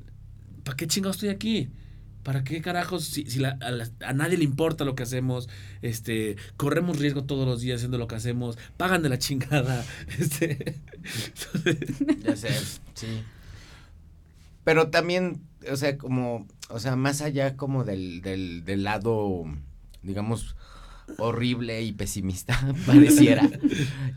¿para 0.62 0.76
qué 0.76 0.86
chingados 0.86 1.16
estoy 1.16 1.30
aquí? 1.30 1.68
¿Para 2.24 2.42
qué 2.42 2.62
carajos? 2.62 3.04
Si, 3.04 3.44
a, 3.44 4.12
nadie 4.14 4.38
le 4.38 4.44
importa 4.44 4.84
lo 4.84 4.94
que 4.94 5.02
hacemos, 5.02 5.48
este, 5.82 6.36
corremos 6.56 6.98
riesgo 6.98 7.24
todos 7.24 7.46
los 7.46 7.60
días 7.60 7.76
haciendo 7.76 7.98
lo 7.98 8.08
que 8.08 8.16
hacemos, 8.16 8.58
pagan 8.76 9.02
de 9.02 9.10
la 9.10 9.18
chingada. 9.18 9.84
Este, 10.18 10.80
ya 12.24 12.34
sé, 12.34 12.48
sí. 12.94 13.22
Pero 14.64 14.88
también, 14.88 15.42
o 15.70 15.76
sea, 15.76 15.98
como, 15.98 16.46
o 16.70 16.78
sea, 16.78 16.96
más 16.96 17.20
allá 17.20 17.56
como 17.56 17.84
del, 17.84 18.22
del, 18.22 18.64
del 18.64 18.84
lado, 18.84 19.44
digamos, 20.02 20.56
horrible 21.18 21.82
y 21.82 21.92
pesimista 21.92 22.58
pareciera. 22.86 23.48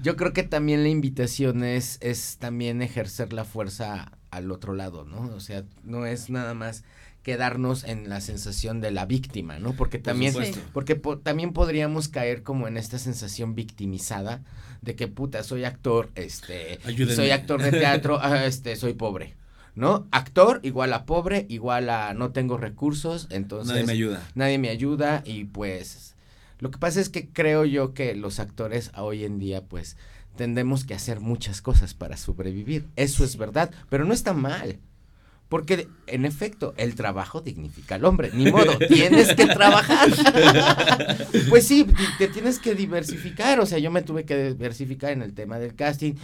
Yo 0.02 0.16
creo 0.16 0.34
que 0.34 0.44
también 0.44 0.84
la 0.84 0.90
invitación 0.90 1.64
es, 1.64 1.98
es 2.02 2.38
también 2.38 2.82
ejercer 2.82 3.34
la 3.34 3.44
fuerza 3.44 4.17
al 4.38 4.52
otro 4.52 4.74
lado, 4.74 5.06
¿no? 5.06 5.34
O 5.36 5.40
sea, 5.40 5.64
no 5.84 6.06
es 6.06 6.30
nada 6.30 6.54
más 6.54 6.84
quedarnos 7.28 7.84
en 7.84 8.08
la 8.08 8.22
sensación 8.22 8.80
de 8.80 8.90
la 8.90 9.06
víctima, 9.06 9.60
¿no? 9.60 9.74
Porque 9.74 10.00
también, 10.00 10.34
porque 10.72 10.96
también 10.96 11.52
podríamos 11.52 12.08
caer 12.08 12.42
como 12.42 12.70
en 12.70 12.78
esta 12.78 13.00
sensación 13.00 13.54
victimizada 13.54 14.44
de 14.82 14.96
que 14.96 15.10
puta, 15.10 15.44
soy 15.44 15.66
actor, 15.66 16.10
este, 16.16 16.80
soy 17.14 17.32
actor 17.32 17.62
de 17.62 17.72
teatro, 17.72 18.18
ah, 18.22 18.46
este, 18.46 18.78
soy 18.78 18.94
pobre. 18.94 19.36
¿No? 19.76 20.08
Actor 20.10 20.62
igual 20.64 20.92
a 20.94 21.06
pobre, 21.06 21.46
igual 21.50 21.90
a 21.90 22.14
no 22.14 22.32
tengo 22.32 22.58
recursos, 22.58 23.28
entonces 23.30 23.74
nadie 23.74 23.86
me 23.86 23.92
ayuda. 23.92 24.28
Nadie 24.34 24.58
me 24.58 24.70
ayuda 24.70 25.22
y 25.26 25.44
pues 25.44 26.16
lo 26.60 26.72
que 26.72 26.80
pasa 26.80 27.02
es 27.02 27.10
que 27.10 27.28
creo 27.28 27.66
yo 27.66 27.94
que 27.94 28.16
los 28.16 28.40
actores 28.40 28.92
hoy 28.96 29.24
en 29.24 29.38
día 29.38 29.66
pues 29.66 29.98
tendemos 30.38 30.86
que 30.86 30.94
hacer 30.94 31.20
muchas 31.20 31.62
cosas 31.62 31.94
para 31.94 32.16
sobrevivir. 32.16 32.88
Eso 32.96 33.26
es 33.26 33.36
verdad, 33.36 33.72
pero 33.90 34.06
no 34.06 34.14
está 34.14 34.34
mal. 34.34 34.80
Porque, 35.50 35.88
en 36.08 36.26
efecto, 36.26 36.74
el 36.76 36.96
trabajo 36.96 37.40
dignifica 37.40 37.96
al 37.96 38.06
hombre. 38.06 38.32
Ni 38.34 38.52
modo, 38.52 38.78
tienes 38.88 39.34
que 39.34 39.46
trabajar. 39.46 40.10
pues 41.50 41.66
sí, 41.66 41.88
te 42.18 42.28
tienes 42.28 42.60
que 42.60 42.76
diversificar. 42.76 43.60
O 43.62 43.66
sea, 43.66 43.80
yo 43.80 43.90
me 43.90 44.02
tuve 44.02 44.26
que 44.26 44.52
diversificar 44.52 45.12
en 45.12 45.22
el 45.22 45.34
tema 45.34 45.58
del 45.58 45.76
casting. 45.76 46.16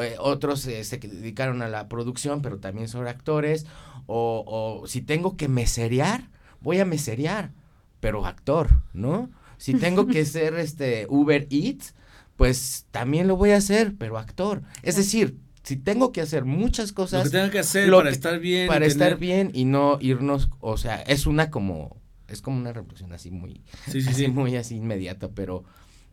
Eh, 0.00 0.16
otros 0.18 0.66
eh, 0.66 0.82
se 0.82 0.98
dedicaron 0.98 1.62
a 1.62 1.68
la 1.68 1.88
producción, 1.88 2.42
pero 2.42 2.58
también 2.58 2.88
son 2.88 3.06
actores. 3.06 3.66
O, 4.06 4.44
o 4.46 4.86
si 4.88 5.00
tengo 5.00 5.36
que 5.36 5.46
meserear, 5.46 6.28
voy 6.60 6.80
a 6.80 6.84
meserear, 6.84 7.52
pero 8.00 8.26
actor, 8.26 8.82
¿no? 8.92 9.30
Si 9.58 9.74
tengo 9.74 10.08
que 10.08 10.24
ser 10.24 10.54
este 10.54 11.06
Uber 11.08 11.46
Eats, 11.50 11.94
pues 12.36 12.86
también 12.90 13.28
lo 13.28 13.36
voy 13.36 13.50
a 13.50 13.56
hacer, 13.56 13.94
pero 13.98 14.18
actor. 14.18 14.62
Es 14.82 14.96
decir, 14.96 15.38
si 15.62 15.76
tengo 15.76 16.12
que 16.12 16.20
hacer 16.20 16.44
muchas 16.44 16.92
cosas. 16.92 17.24
Lo 17.24 17.30
que 17.30 17.38
tengo 17.38 17.50
que 17.50 17.58
hacer 17.60 17.90
para 17.90 18.10
estar 18.10 18.38
bien. 18.38 18.68
Para 18.68 18.86
estar 18.86 19.18
bien 19.18 19.50
y 19.54 19.64
no 19.64 19.98
irnos, 20.00 20.50
o 20.60 20.76
sea, 20.76 20.96
es 21.02 21.26
una 21.26 21.50
como, 21.50 22.00
es 22.28 22.42
como 22.42 22.56
una 22.56 22.72
reflexión 22.72 23.12
así 23.12 23.30
muy, 23.30 23.62
así 23.86 24.28
muy 24.28 24.56
así 24.56 24.76
inmediata, 24.76 25.30
pero 25.30 25.64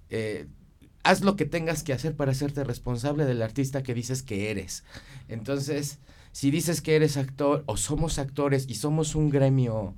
eh, 0.10 0.48
haz 1.04 1.22
lo 1.22 1.36
que 1.36 1.46
tengas 1.46 1.84
que 1.84 1.94
hacer 1.94 2.16
para 2.16 2.32
hacerte 2.32 2.64
responsable 2.64 3.26
del 3.26 3.42
artista 3.42 3.84
que 3.84 3.94
dices 3.94 4.22
que 4.22 4.52
eres. 4.52 4.84
Entonces, 5.28 6.00
si 6.32 6.52
dices 6.52 6.82
que 6.82 6.96
eres 6.96 7.18
actor 7.18 7.64
o 7.66 7.78
somos 7.78 8.20
actores 8.20 8.66
y 8.68 8.76
somos 8.76 9.16
un 9.16 9.30
gremio 9.30 9.96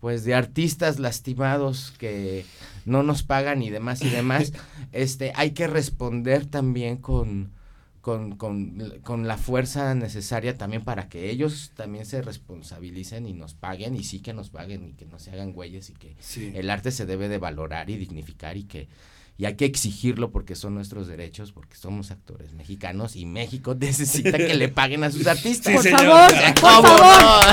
pues 0.00 0.24
de 0.24 0.34
artistas 0.34 0.98
lastimados 0.98 1.94
que 1.96 2.44
no 2.84 3.02
nos 3.02 3.22
pagan 3.22 3.62
y 3.62 3.70
demás 3.70 4.02
y 4.02 4.10
demás, 4.10 4.52
este 4.92 5.32
hay 5.36 5.52
que 5.52 5.66
responder 5.66 6.46
también 6.46 6.96
con 6.96 7.52
con, 8.00 8.36
con, 8.36 9.00
con, 9.02 9.26
la 9.26 9.38
fuerza 9.38 9.94
necesaria 9.94 10.58
también 10.58 10.84
para 10.84 11.08
que 11.08 11.30
ellos 11.30 11.72
también 11.74 12.04
se 12.04 12.20
responsabilicen 12.20 13.26
y 13.26 13.32
nos 13.32 13.54
paguen 13.54 13.96
y 13.96 14.04
sí 14.04 14.20
que 14.20 14.34
nos 14.34 14.50
paguen 14.50 14.88
y 14.88 14.92
que 14.92 15.06
no 15.06 15.18
se 15.18 15.30
hagan 15.30 15.54
güeyes 15.54 15.88
y 15.88 15.94
que 15.94 16.14
el 16.52 16.68
arte 16.68 16.90
se 16.90 17.06
debe 17.06 17.30
de 17.30 17.38
valorar 17.38 17.88
y 17.88 17.96
dignificar 17.96 18.58
y 18.58 18.64
que 18.64 18.88
y 19.36 19.46
hay 19.46 19.56
que 19.56 19.64
exigirlo 19.64 20.30
porque 20.30 20.54
son 20.54 20.74
nuestros 20.74 21.08
derechos, 21.08 21.50
porque 21.52 21.76
somos 21.76 22.10
actores 22.10 22.52
mexicanos 22.52 23.16
y 23.16 23.26
México 23.26 23.74
necesita 23.78 24.38
que 24.38 24.54
le 24.54 24.68
paguen 24.68 25.04
a 25.04 25.10
sus 25.10 25.26
artistas. 25.26 25.74
por 25.74 25.88
favor, 25.88 26.30
por 26.60 26.70
favor. 26.84 27.44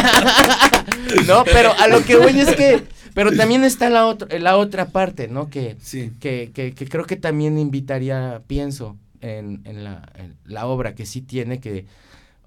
No? 1.27 1.43
pero 1.43 1.71
a 1.77 1.87
lo 1.87 2.03
que 2.03 2.15
voy 2.15 2.39
es 2.39 2.55
que, 2.55 2.83
pero 3.13 3.31
también 3.35 3.63
está 3.63 3.89
la, 3.89 4.05
otra 4.05 4.39
la 4.39 4.57
otra 4.57 4.89
parte, 4.89 5.27
¿no? 5.27 5.49
Que, 5.49 5.77
que, 6.19 6.51
que, 6.53 6.73
que 6.73 6.87
creo 6.87 7.05
que 7.05 7.17
también 7.17 7.57
invitaría, 7.57 8.41
pienso, 8.47 8.97
en, 9.19 9.61
en, 9.65 9.83
la, 9.83 10.11
la, 10.45 10.67
obra 10.67 10.95
que 10.95 11.05
sí 11.05 11.21
tiene 11.21 11.59
que 11.59 11.85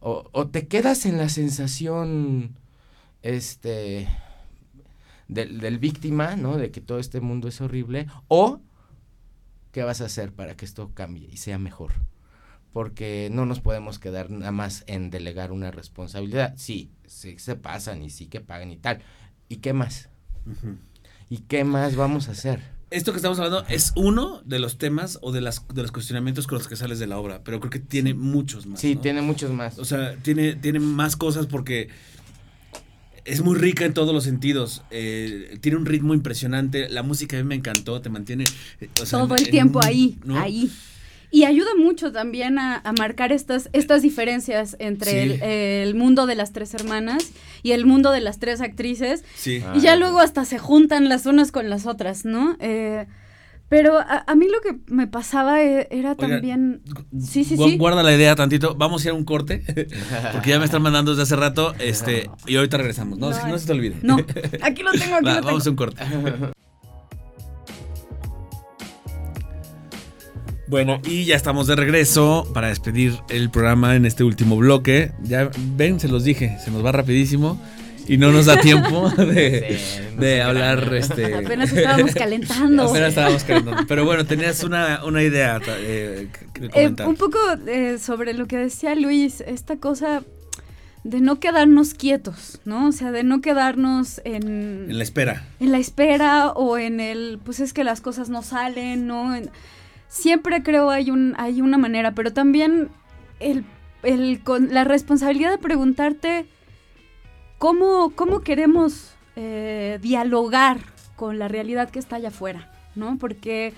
o, 0.01 0.29
o, 0.33 0.49
te 0.49 0.67
quedas 0.67 1.07
en 1.07 1.19
la 1.19 1.29
sensación 1.29 2.57
este 3.23 4.09
del, 5.29 5.61
del, 5.61 5.79
víctima, 5.79 6.37
¿no? 6.37 6.57
De 6.57 6.71
que 6.71 6.81
todo 6.81 6.99
este 6.99 7.21
mundo 7.21 7.49
es 7.49 7.61
horrible 7.61 8.07
o 8.29 8.61
qué 9.75 9.83
vas 9.83 10.01
a 10.01 10.05
hacer 10.05 10.33
para 10.33 10.57
que 10.57 10.65
esto 10.65 10.93
cambie 10.95 11.29
y 11.31 11.37
sea 11.37 11.59
mejor. 11.59 11.93
Porque 12.73 13.29
no 13.33 13.45
nos 13.45 13.59
podemos 13.59 13.99
quedar 13.99 14.31
nada 14.31 14.53
más 14.53 14.85
en 14.87 15.11
delegar 15.11 15.51
una 15.51 15.73
responsabilidad. 15.73 16.55
Sí, 16.57 16.93
sí 17.07 17.39
se 17.39 17.57
pasan 17.57 18.03
y 18.03 18.11
sí 18.11 18.27
que 18.27 18.41
pagan 18.41 18.71
y 18.71 18.77
tal. 18.77 19.01
¿Y 19.49 19.57
qué 19.57 19.73
más? 19.73 20.11
¿Y 21.29 21.39
qué 21.39 21.65
más 21.65 21.97
vamos 21.97 22.29
a 22.29 22.33
hacer? 22.33 22.63
esto 22.91 23.11
que 23.11 23.17
estamos 23.17 23.39
hablando 23.39 23.65
es 23.69 23.93
uno 23.97 24.41
de 24.45 24.61
los 24.61 24.79
temas 24.79 25.19
o 25.21 25.33
de, 25.33 25.41
las, 25.41 25.67
de 25.67 25.83
los 25.83 25.91
cuestionamientos 25.91 26.47
con 26.47 26.59
los 26.59 26.69
que 26.69 26.77
sales 26.77 27.01
de 27.01 27.09
la 27.09 27.19
obra, 27.19 27.43
pero 27.43 27.59
creo 27.59 27.71
que 27.71 27.81
tiene 27.81 28.15
muchos 28.15 28.67
más. 28.67 28.79
Sí, 28.79 28.95
tiene 28.95 29.21
muchos 29.21 29.51
más. 29.51 29.81
O 29.81 29.85
sea, 29.85 30.15
tiene, 30.17 30.55
tiene 30.55 30.79
más 30.79 31.17
cosas 31.17 31.47
porque 31.47 31.89
es 33.25 33.43
muy 33.43 33.57
rica 33.57 33.85
en 33.85 33.95
todos 33.95 34.15
los 34.15 34.25
sentidos. 34.25 34.83
Eh, 34.91 35.59
tiene 35.61 35.79
un 35.79 35.87
ritmo 35.87 36.15
impresionante. 36.15 36.89
La 36.89 37.03
música 37.03 37.37
a 37.39 37.41
mí 37.43 37.49
me 37.49 37.55
encantó, 37.55 38.01
te 38.01 38.11
mantiene. 38.11 38.45
Eh, 38.81 38.89
Todo 39.11 39.35
el 39.37 39.49
tiempo 39.49 39.83
ahí, 39.83 40.19
ahí. 40.37 40.71
Y 41.31 41.45
ayuda 41.45 41.71
mucho 41.77 42.13
también 42.13 42.61
a, 42.61 42.81
marcar 42.97 43.33
estas, 43.33 43.69
estas 43.73 44.03
diferencias 44.03 44.77
entre 44.79 45.83
el, 45.83 45.97
mundo 45.97 46.27
de 46.27 46.37
las 46.37 46.53
tres 46.53 46.75
hermanas 46.75 47.33
y 47.65 47.73
el 47.73 47.87
mundo 47.87 48.13
de 48.13 48.21
las 48.21 48.39
tres 48.39 48.61
actrices. 48.61 49.25
Sí. 49.35 49.61
Y 49.75 49.81
ya 49.81 49.97
luego 49.97 50.21
hasta 50.21 50.45
se 50.45 50.59
juntan 50.59 51.09
las 51.09 51.27
unas 51.27 51.51
con 51.51 51.69
las 51.69 51.87
otras, 51.87 52.25
¿no? 52.25 52.57
Eh, 52.61 53.07
pero 53.75 53.99
a, 53.99 54.35
mí 54.37 54.47
lo 54.47 54.61
que 54.61 54.79
me 54.87 55.09
pasaba 55.09 55.61
e, 55.61 55.89
era 55.91 56.15
también... 56.15 56.81
Sí, 57.19 57.43
sí, 57.43 57.57
sí. 57.57 57.77
Guarda 57.77 58.05
la 58.05 58.15
idea 58.15 58.37
tantito. 58.37 58.77
Vamos 58.77 59.05
a 59.05 59.09
ir 59.09 59.11
a 59.11 59.15
un 59.15 59.25
corte. 59.25 59.65
Porque 60.33 60.51
ya 60.51 60.61
me 60.61 60.65
están 60.65 60.81
mandando 60.81 61.11
desde 61.11 61.25
hace 61.25 61.35
rato. 61.35 61.75
Este, 61.81 62.31
y 62.47 62.55
ahorita 62.55 62.77
regresamos. 62.77 63.19
No, 63.19 63.31
no, 63.31 63.59
se 63.59 63.67
te 63.67 63.73
olvide. 63.73 63.97
No, 64.03 64.17
aquí 64.63 64.85
lo 64.85 64.93
tengo, 64.93 65.17
aquí 65.17 65.25
lo 65.25 65.35
tengo. 65.35 65.47
Vamos 65.47 65.67
a 65.67 65.71
un 65.71 65.77
corte. 65.77 66.05
Bueno, 70.67 70.99
y 71.05 71.25
ya 71.27 71.37
estamos 71.37 71.67
de 71.67 71.77
regreso 71.77 72.51
para 72.55 72.69
despedir 72.69 73.19
el 73.29 73.51
programa 73.51 73.97
en 73.97 74.07
este 74.07 74.25
último 74.25 74.57
bloque. 74.57 75.13
Ya 75.23 75.51
ven, 75.77 76.01
se 76.01 76.09
los 76.09 76.25
dije, 76.25 76.57
se 76.65 76.71
nos 76.71 76.85
va 76.85 76.91
rapidísimo 76.91 77.61
y 78.07 78.17
no 78.17 78.33
nos 78.33 78.47
da 78.47 78.61
tiempo 78.61 79.11
de, 79.17 80.43
hablar. 80.43 80.95
Este, 80.95 81.35
apenas 81.35 81.73
estábamos 81.73 82.15
calentando. 82.15 82.83
Apenas 82.85 83.09
estábamos 83.11 83.45
calentando. 83.47 83.87
Pero 83.87 84.05
bueno, 84.05 84.25
tenías 84.25 84.63
una, 84.63 85.01
idea 85.23 85.61
eh, 85.69 86.29
eh, 86.75 86.95
un 87.07 87.17
poco 87.17 87.39
eh, 87.67 87.99
sobre 87.99 88.35
lo 88.35 88.47
que 88.47 88.57
decía 88.57 88.95
Luis, 88.95 89.41
esta 89.41 89.77
cosa 89.77 90.23
de 91.05 91.21
no 91.21 91.39
quedarnos 91.39 91.93
quietos, 91.95 92.61
¿no? 92.65 92.89
O 92.89 92.93
sea, 92.93 93.13
de 93.13 93.25
no 93.25 93.43
quedarnos 93.43 94.23
en... 94.25 94.87
En 94.89 94.97
la 94.97 95.05
espera. 95.05 95.47
En 95.61 95.71
la 95.71 95.79
espera 95.79 96.49
o 96.51 96.79
en 96.79 96.99
el, 96.99 97.39
pues 97.45 97.61
es 97.61 97.75
que 97.75 97.85
las 97.85 98.01
cosas 98.01 98.31
no 98.31 98.43
salen, 98.43 99.07
¿no? 99.07 99.35
siempre 100.09 100.63
creo 100.63 100.91
hay, 100.91 101.11
un, 101.11 101.35
hay 101.39 101.61
una 101.61 101.77
manera, 101.77 102.13
pero 102.13 102.33
también 102.33 102.89
el, 103.41 103.65
el, 104.05 104.41
con 104.43 104.73
la 104.73 104.85
responsabilidad 104.85 105.51
de 105.51 105.59
preguntarte 105.59 106.47
cómo, 107.59 108.11
cómo 108.15 108.41
queremos 108.41 109.13
eh, 109.37 109.99
dialogar 110.03 110.79
con 111.17 111.39
la 111.39 111.49
realidad 111.49 111.91
que 111.91 111.99
está 111.99 112.17
allá 112.17 112.29
afuera, 112.29 112.71
¿no? 112.95 113.19
Porque 113.19 113.73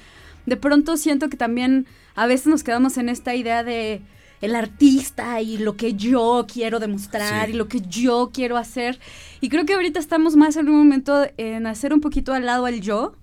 de 0.46 0.56
pronto 0.56 0.96
siento 0.96 1.28
que 1.28 1.36
también 1.36 1.86
a 2.14 2.26
veces 2.26 2.46
nos 2.46 2.62
quedamos 2.62 2.96
en 2.98 3.08
esta 3.08 3.34
idea 3.34 3.62
de 3.62 4.00
el 4.42 4.54
artista 4.54 5.40
y 5.40 5.56
lo 5.58 5.76
que 5.76 5.94
yo 5.94 6.46
quiero 6.52 6.78
demostrar 6.78 7.46
Sí. 7.46 7.52
y 7.52 7.56
lo 7.56 7.68
que 7.68 7.80
yo 7.80 8.30
quiero 8.32 8.56
hacer. 8.58 8.98
Y 9.40 9.48
creo 9.48 9.64
que 9.64 9.74
ahorita 9.74 9.98
estamos 9.98 10.36
más 10.36 10.56
en 10.56 10.68
un 10.68 10.76
momento 10.76 11.26
en 11.38 11.66
hacer 11.66 11.92
un 11.94 12.00
poquito 12.00 12.34
al 12.34 12.44
lado 12.44 12.66
el 12.68 12.80
yo 12.82 13.14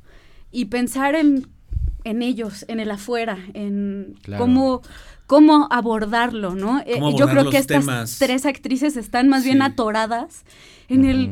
y 0.51 0.65
pensar 0.65 1.13
en, 1.15 1.47
en 2.03 2.23
ellos, 2.23 2.65
en 2.67 2.79
el 2.79 2.89
afuera, 2.91 3.37
en 3.53 4.15
Claro. 4.23 4.43
cómo 4.43 4.81
cómo 5.27 5.67
abordarlo, 5.71 6.53
¿no? 6.55 6.79
Eh, 6.81 6.93
Cómo 6.95 7.17
yo 7.17 7.27
creo 7.27 7.49
que 7.49 7.57
estas 7.57 7.85
temas. 7.85 8.17
tres 8.19 8.45
actrices 8.45 8.97
están 8.97 9.29
más 9.29 9.43
bien 9.43 9.61
atoradas 9.61 10.43
en 10.89 11.05
el 11.05 11.31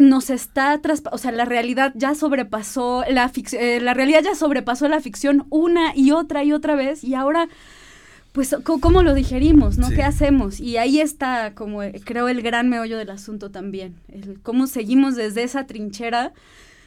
nos 0.00 0.28
está 0.28 0.78
tras, 0.82 1.02
o 1.10 1.16
sea, 1.16 1.32
la 1.32 1.46
realidad 1.46 1.92
ya 1.96 2.14
sobrepasó 2.14 3.02
la 3.08 3.32
fic- 3.32 3.56
eh, 3.58 3.80
la 3.80 3.94
realidad 3.94 4.22
ya 4.22 4.34
sobrepasó 4.34 4.88
la 4.88 5.00
ficción 5.00 5.46
una 5.48 5.96
y 5.96 6.10
otra 6.10 6.44
y 6.44 6.52
otra 6.52 6.74
vez 6.74 7.02
y 7.02 7.14
ahora 7.14 7.48
pues 8.32 8.54
cómo 8.64 9.02
lo 9.02 9.14
digerimos, 9.14 9.78
¿no? 9.78 9.88
Sí. 9.88 9.94
¿Qué 9.94 10.02
hacemos? 10.02 10.60
Y 10.60 10.76
ahí 10.76 11.00
está 11.00 11.54
como 11.54 11.82
eh, 11.82 11.98
creo 12.04 12.28
el 12.28 12.42
gran 12.42 12.68
meollo 12.68 12.98
del 12.98 13.08
asunto 13.08 13.50
también, 13.50 13.94
el 14.12 14.38
cómo 14.42 14.66
seguimos 14.66 15.16
desde 15.16 15.42
esa 15.42 15.66
trinchera 15.66 16.34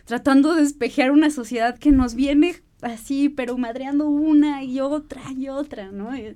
tratando 0.06 0.54
de 0.54 0.62
despejar 0.62 1.10
una 1.10 1.32
sociedad 1.32 1.80
que 1.80 1.92
nos 1.92 2.14
viene 2.14 2.62
así, 2.82 3.30
pero 3.30 3.58
madreando 3.58 4.08
una 4.08 4.64
y 4.64 4.80
otra 4.80 5.22
y 5.38 5.50
otra, 5.50 5.92
¿no? 5.92 6.16
Y- 6.18 6.36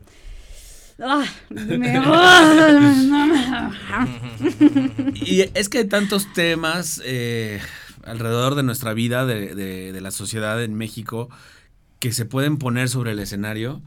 ah, 1.00 1.26
me- 1.50 2.00
Y 5.16 5.42
es 5.54 5.70
que 5.70 5.80
hay 5.80 5.86
tantos 5.86 6.32
temas 6.34 7.02
eh, 7.06 7.60
alrededor 8.04 8.56
de 8.56 8.64
nuestra 8.64 8.94
vida, 8.94 9.26
de, 9.26 9.56
de- 9.56 9.92
de 9.94 10.02
la 10.02 10.12
sociedad 10.12 10.62
en 10.64 10.76
México, 10.76 11.30
que 12.00 12.12
se 12.12 12.26
pueden 12.26 12.58
poner 12.58 12.90
sobre 12.90 13.12
el 13.12 13.20
escenario 13.20 13.82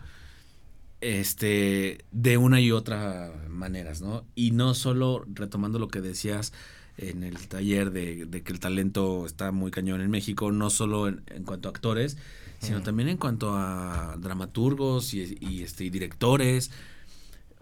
este, 1.01 1.99
de 2.11 2.39
una 2.39 2.61
y 2.61 2.73
otra 2.73 3.33
maneras, 3.49 4.01
¿no? 4.01 4.25
Y 4.35 4.53
no 4.53 4.75
solo 4.75 5.25
retomando 5.33 5.79
lo 5.79 5.89
que 5.89 6.01
decías 6.01 6.53
en 6.99 7.23
el 7.23 7.49
taller 7.49 7.91
de, 7.91 8.27
de 8.27 8.43
que 8.43 8.53
el 8.53 8.61
talento 8.61 9.27
está 9.27 9.53
muy 9.53 9.71
cañón 9.71 10.01
en 10.01 10.11
México, 10.11 10.51
no 10.53 10.71
solo 10.71 11.09
en, 11.09 11.23
en 11.27 11.45
cuanto 11.45 11.69
a 11.69 11.73
actores, 11.73 12.17
sino 12.61 12.83
también 12.83 13.09
en 13.09 13.17
cuanto 13.17 13.55
a 13.55 14.17
dramaturgos 14.19 15.15
y, 15.15 15.37
y, 15.41 15.63
este, 15.63 15.85
y 15.85 15.91
directores. 15.91 16.71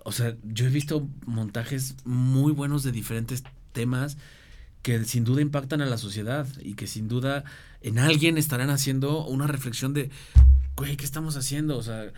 O 0.05 0.13
sea, 0.13 0.37
yo 0.45 0.67
he 0.67 0.71
visto 0.71 1.09
montajes 1.27 1.97
muy 2.05 2.53
buenos 2.53 2.83
de 2.83 2.93
diferentes 2.93 3.43
temas 3.73 4.17
que 4.83 5.03
sin 5.05 5.25
duda 5.25 5.41
impactan 5.41 5.81
a 5.81 5.87
la 5.87 5.97
sociedad 5.99 6.47
y 6.61 6.75
que 6.75 6.87
sin 6.87 7.09
duda 7.09 7.45
en 7.81 7.99
alguien 7.99 8.39
estarán 8.39 8.71
haciendo 8.71 9.27
una 9.27 9.47
reflexión 9.47 9.95
de, 9.95 10.11
güey, 10.77 10.97
¿qué 10.97 11.05
estamos 11.05 11.37
haciendo? 11.37 11.79
O 11.79 11.83
sea, 11.83 12.13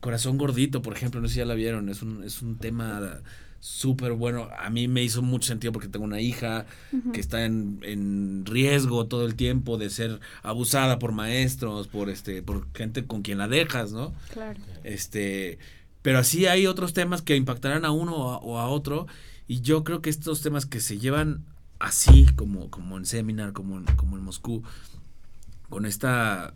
Corazón 0.00 0.38
Gordito, 0.38 0.82
por 0.82 0.96
ejemplo, 0.96 1.20
no 1.20 1.28
sé 1.28 1.34
si 1.34 1.38
ya 1.40 1.46
la 1.46 1.54
vieron, 1.54 1.88
es 1.88 2.02
un, 2.02 2.22
es 2.24 2.42
un 2.42 2.58
tema 2.58 3.20
súper 3.62 4.14
bueno. 4.14 4.48
A 4.58 4.70
mí 4.70 4.88
me 4.88 5.04
hizo 5.04 5.22
mucho 5.22 5.46
sentido 5.46 5.72
porque 5.72 5.86
tengo 5.86 6.04
una 6.04 6.20
hija 6.20 6.66
que 7.12 7.20
está 7.20 7.44
en, 7.44 7.78
en 7.82 8.44
riesgo 8.44 9.06
todo 9.06 9.24
el 9.24 9.36
tiempo 9.36 9.78
de 9.78 9.88
ser 9.88 10.18
abusada 10.42 10.98
por 10.98 11.12
maestros, 11.12 11.86
por 11.86 12.10
este, 12.10 12.42
por 12.42 12.66
gente 12.74 13.06
con 13.06 13.22
quien 13.22 13.38
la 13.38 13.46
dejas, 13.46 13.92
¿no? 13.92 14.12
Claro. 14.32 14.58
Este, 14.82 15.60
pero 16.02 16.18
así 16.18 16.46
hay 16.46 16.66
otros 16.66 16.92
temas 16.92 17.22
que 17.22 17.36
impactarán 17.36 17.84
a 17.84 17.92
uno 17.92 18.16
o 18.16 18.30
a, 18.32 18.38
o 18.38 18.58
a 18.58 18.66
otro. 18.66 19.06
Y 19.46 19.60
yo 19.60 19.84
creo 19.84 20.02
que 20.02 20.10
estos 20.10 20.42
temas 20.42 20.66
que 20.66 20.80
se 20.80 20.98
llevan 20.98 21.44
así, 21.78 22.26
como, 22.34 22.68
como 22.68 22.98
en 22.98 23.06
Seminar, 23.06 23.52
como 23.52 23.78
en, 23.78 23.84
como 23.94 24.16
en 24.16 24.24
Moscú, 24.24 24.64
con 25.68 25.86
esta 25.86 26.54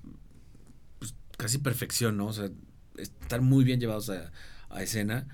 pues, 0.98 1.14
casi 1.36 1.58
perfección, 1.58 2.16
¿no? 2.16 2.26
O 2.26 2.32
sea, 2.32 2.50
estar 2.96 3.42
muy 3.42 3.62
bien 3.62 3.78
llevados 3.78 4.10
a, 4.10 4.32
a 4.70 4.82
escena. 4.82 5.28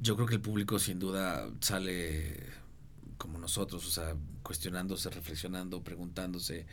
Yo 0.00 0.14
creo 0.16 0.26
que 0.26 0.34
el 0.36 0.40
público 0.40 0.78
sin 0.78 0.98
duda 0.98 1.48
sale 1.60 2.34
como 3.18 3.38
nosotros, 3.38 3.86
o 3.86 3.90
sea, 3.90 4.14
cuestionándose, 4.42 5.10
reflexionando, 5.10 5.82
preguntándose, 5.82 6.64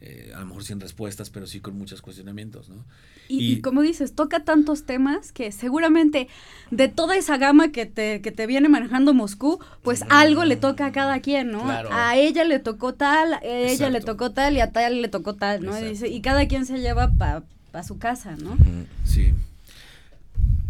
eh, 0.00 0.30
a 0.32 0.38
lo 0.38 0.46
mejor 0.46 0.62
sin 0.62 0.78
respuestas, 0.78 1.28
pero 1.28 1.48
sí 1.48 1.58
con 1.60 1.76
muchos 1.76 2.00
cuestionamientos, 2.02 2.68
¿no? 2.68 2.84
Y, 3.28 3.38
Y- 3.40 3.52
y 3.54 3.60
como 3.60 3.82
dices, 3.82 4.14
toca 4.14 4.44
tantos 4.44 4.84
temas 4.84 5.32
que 5.32 5.50
seguramente 5.50 6.28
de 6.70 6.86
toda 6.86 7.16
esa 7.16 7.36
gama 7.36 7.72
que 7.72 7.84
te, 7.84 8.20
que 8.22 8.30
te 8.30 8.46
viene 8.46 8.68
manejando 8.68 9.12
Moscú, 9.12 9.58
pues 9.82 10.04
algo 10.08 10.44
le 10.44 10.56
toca 10.56 10.86
a 10.86 10.92
cada 10.92 11.20
quien, 11.20 11.50
¿no? 11.50 11.64
Claro. 11.64 11.88
A 11.92 12.16
ella 12.16 12.44
le 12.44 12.60
tocó 12.60 12.94
tal, 12.94 13.34
a 13.34 13.40
ella 13.44 13.90
le 13.90 14.00
tocó 14.00 14.30
tal 14.30 14.56
y 14.56 14.60
a 14.60 14.70
tal 14.70 15.02
le 15.02 15.08
tocó 15.08 15.34
tal, 15.34 15.64
¿no? 15.64 15.72
Y, 15.72 15.82
Exacto. 15.82 15.90
dice- 15.90 16.08
y 16.08 16.20
cada 16.20 16.46
quien 16.46 16.64
se 16.64 16.78
lleva 16.78 17.10
para 17.10 17.42
su 17.82 17.98
casa, 17.98 18.36
¿no? 18.36 18.56
Sí. 19.04 19.34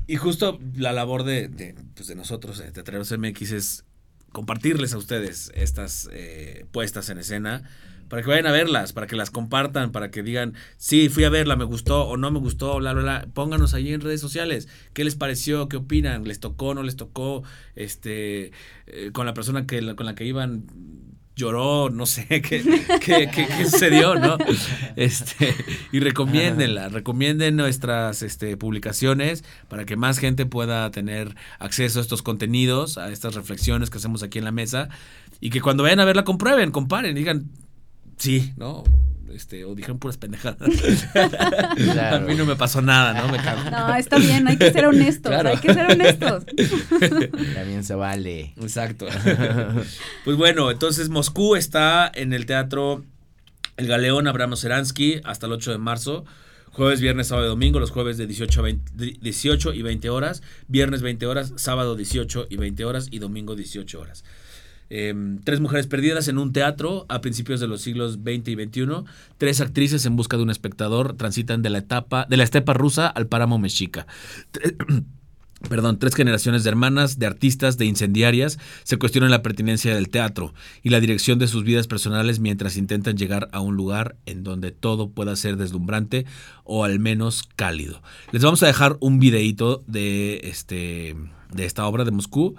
Y 0.09 0.17
justo 0.17 0.59
la 0.75 0.93
labor 0.93 1.23
de, 1.23 1.49
de, 1.49 1.75
pues 1.95 2.09
de 2.09 2.15
nosotros, 2.15 2.59
de 2.59 2.73
Teatreros 2.73 3.13
MX, 3.17 3.53
es 3.53 3.85
compartirles 4.33 4.95
a 4.95 4.99
ustedes 4.99 5.53
estas 5.55 6.09
eh, 6.13 6.65
puestas 6.73 7.11
en 7.11 7.19
escena 7.19 7.63
para 8.09 8.23
que 8.23 8.29
vayan 8.29 8.47
a 8.47 8.53
verlas, 8.53 8.95
para 8.95 9.07
que 9.07 9.17
las 9.17 9.31
compartan, 9.31 9.93
para 9.93 10.11
que 10.11 10.23
digan, 10.23 10.55
sí, 10.79 11.11
fui 11.11 11.25
a 11.25 11.29
verla, 11.29 11.57
me 11.57 11.65
gustó 11.65 12.09
o 12.09 12.17
no 12.17 12.31
me 12.31 12.39
gustó, 12.39 12.79
bla, 12.79 12.95
bla, 12.95 13.03
bla. 13.03 13.29
Pónganos 13.35 13.75
ahí 13.75 13.93
en 13.93 14.01
redes 14.01 14.23
sociales. 14.23 14.67
¿Qué 14.95 15.05
les 15.05 15.15
pareció? 15.15 15.69
¿Qué 15.69 15.77
opinan? 15.77 16.25
¿Les 16.25 16.41
tocó? 16.41 16.75
¿No 16.75 16.83
les 16.83 16.97
tocó? 16.97 17.43
Este, 17.75 18.53
eh, 18.87 19.11
con 19.13 19.27
la 19.27 19.35
persona 19.35 19.67
que, 19.67 19.95
con 19.95 20.07
la 20.07 20.15
que 20.15 20.25
iban 20.25 20.65
lloró, 21.39 21.89
no 21.89 22.05
sé 22.05 22.27
qué, 22.29 22.41
qué, 23.01 23.31
qué- 23.33 23.47
qué 23.47 23.65
sucedió, 23.65 24.15
¿no? 24.17 24.37
Este, 24.97 25.55
y 25.93 26.01
recomiéndenla, 26.01 26.89
recomienden 26.89 27.57
nuestras 27.57 28.23
este, 28.23 28.57
publicaciones 28.57 29.45
para 29.69 29.85
que 29.87 29.97
más 29.97 30.19
gente 30.19 30.45
pueda 30.47 30.91
tener 30.91 31.35
acceso 31.61 32.01
a 32.01 32.03
estos 32.03 32.23
contenidos, 32.23 32.99
a 32.99 33.11
estas 33.11 33.35
reflexiones 33.37 33.89
que 33.89 33.99
hacemos 33.99 34.23
aquí 34.23 34.39
en 34.39 34.45
la 34.45 34.53
mesa, 34.53 34.89
y 35.41 35.51
que 35.51 35.61
cuando 35.61 35.85
vayan 35.85 36.01
a 36.01 36.05
verla 36.05 36.25
comprueben, 36.25 36.73
comparen, 36.73 37.15
digan, 37.15 37.49
sí, 38.17 38.53
¿no? 38.57 38.83
Este, 39.35 39.65
o 39.65 39.75
dijeron 39.75 39.99
puras 39.99 40.17
pendejadas. 40.17 40.69
Claro. 41.77 42.17
A 42.25 42.29
mí 42.29 42.35
no 42.35 42.47
me 42.47 42.57
pasó 42.57 42.81
nada, 42.83 43.13
¿no? 43.15 43.29
Me 43.31 43.39
cago. 43.39 43.71
No, 43.71 43.95
está 43.95 44.19
bien, 44.19 44.49
hay 44.49 44.57
que 44.57 44.73
ser 44.73 44.87
honestos, 44.87 45.31
Claro. 45.31 45.51
hay 45.51 45.59
que 45.59 45.73
ser 45.73 45.91
honestos. 45.93 46.45
También 47.55 47.85
se 47.85 47.95
vale. 47.95 48.55
Exacto. 48.61 49.07
pues 50.25 50.37
bueno, 50.37 50.71
entonces 50.71 51.09
Moscú 51.09 51.57
está 51.57 52.11
en 52.15 52.33
el 52.33 52.47
teatro 52.47 53.05
El 53.77 53.87
Galeón 53.87 54.27
Abramo 54.27 54.57
Seransky 54.57 55.21
hasta 55.25 55.47
el 55.47 55.53
8 55.53 55.73
de 55.73 55.79
marzo. 55.79 56.25
Jueves, 56.73 57.01
viernes, 57.01 57.29
sábado 57.29 57.47
y 57.47 57.51
domingo, 57.51 57.81
los 57.81 57.91
jueves 57.91 58.19
de 58.19 58.27
18, 58.27 58.61
a 58.61 58.63
20 58.63 58.93
de 58.95 59.17
18 59.21 59.73
y 59.75 59.83
20 59.83 60.11
horas, 60.11 60.43
viernes 60.69 61.03
20 61.03 61.27
horas, 61.27 61.53
sábado 61.57 61.97
18 61.97 62.47
y 62.51 62.57
20 62.57 62.85
horas 62.85 63.09
y 63.11 63.19
domingo 63.19 63.57
18 63.57 64.01
horas. 64.01 64.23
Eh, 64.91 65.15
tres 65.45 65.61
mujeres 65.61 65.87
perdidas 65.87 66.29
en 66.29 66.39
un 66.39 66.53
teatro 66.53 67.07
a 67.09 67.21
principios 67.21 67.61
de 67.61 67.69
los 67.69 67.83
siglos 67.83 68.15
XX 68.15 68.49
y 68.49 68.55
XXI. 68.55 68.87
Tres 69.37 69.61
actrices 69.61 70.07
en 70.07 70.17
busca 70.17 70.37
de 70.37 70.43
un 70.43 70.51
espectador 70.51 71.17
transitan 71.17 71.63
de 71.63 71.71
la 71.71 71.79
etapa 71.79 72.27
de 72.29 72.37
la 72.37 72.45
estepa 72.45 72.75
rusa 72.75 73.07
al 73.07 73.27
páramo 73.27 73.59
mexica. 73.59 74.07
Perdón, 75.69 75.99
tres 75.99 76.15
generaciones 76.15 76.63
de 76.63 76.71
hermanas, 76.71 77.19
de 77.19 77.27
artistas, 77.27 77.79
de 77.79 77.85
incendiarias 77.85 78.61
se 78.85 78.97
cuestionan 78.97 79.33
la 79.33 79.43
pertinencia 79.43 79.93
del 79.93 80.09
teatro 80.09 80.55
y 80.85 80.91
la 80.91 81.01
dirección 81.01 81.41
de 81.41 81.49
sus 81.49 81.65
vidas 81.65 81.89
personales 81.89 82.39
mientras 82.39 82.77
intentan 82.77 83.17
llegar 83.17 83.49
a 83.51 83.59
un 83.59 83.75
lugar 83.75 84.15
en 84.25 84.45
donde 84.45 84.71
todo 84.71 85.11
pueda 85.11 85.35
ser 85.35 85.57
deslumbrante 85.57 86.27
o 86.63 86.85
al 86.85 87.01
menos 87.01 87.43
cálido. 87.57 88.03
Les 88.31 88.43
vamos 88.43 88.63
a 88.63 88.69
dejar 88.69 88.99
un 89.01 89.19
videíto 89.19 89.83
de 89.89 90.43
este 90.45 91.17
de 91.53 91.65
esta 91.65 91.87
obra 91.87 92.05
de 92.05 92.13
Moscú 92.13 92.55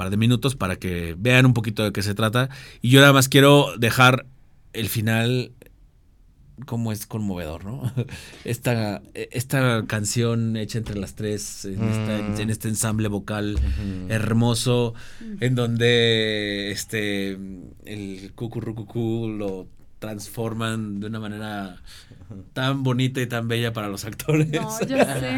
par 0.00 0.08
de 0.08 0.16
minutos 0.16 0.56
para 0.56 0.76
que 0.76 1.14
vean 1.18 1.44
un 1.44 1.52
poquito 1.52 1.84
de 1.84 1.92
qué 1.92 2.00
se 2.02 2.14
trata 2.14 2.48
y 2.80 2.88
yo 2.88 3.00
nada 3.00 3.12
más 3.12 3.28
quiero 3.28 3.76
dejar 3.76 4.24
el 4.72 4.88
final 4.88 5.52
como 6.64 6.90
es 6.92 7.06
conmovedor, 7.06 7.64
¿no? 7.66 7.82
Esta, 8.44 9.02
esta 9.14 9.84
canción 9.86 10.56
hecha 10.56 10.78
entre 10.78 10.98
las 10.98 11.14
tres, 11.16 11.64
en, 11.66 11.82
esta- 11.84 12.22
Mm. 12.22 12.40
en 12.40 12.50
este 12.50 12.68
ensamble 12.68 13.08
vocal 13.08 13.58
hermoso, 14.08 14.94
en 15.40 15.54
donde 15.54 16.70
este 16.70 17.38
el 17.84 18.32
cucurrucucú 18.34 19.28
lo 19.38 19.66
transforman 19.98 21.00
de 21.00 21.06
una 21.08 21.20
manera 21.20 21.76
tan 22.52 22.82
bonita 22.82 23.20
y 23.20 23.26
tan 23.26 23.48
bella 23.48 23.72
para 23.72 23.88
los 23.88 24.04
actores. 24.04 24.48
No, 24.50 24.80
yo 24.86 24.96
sé. 25.04 25.36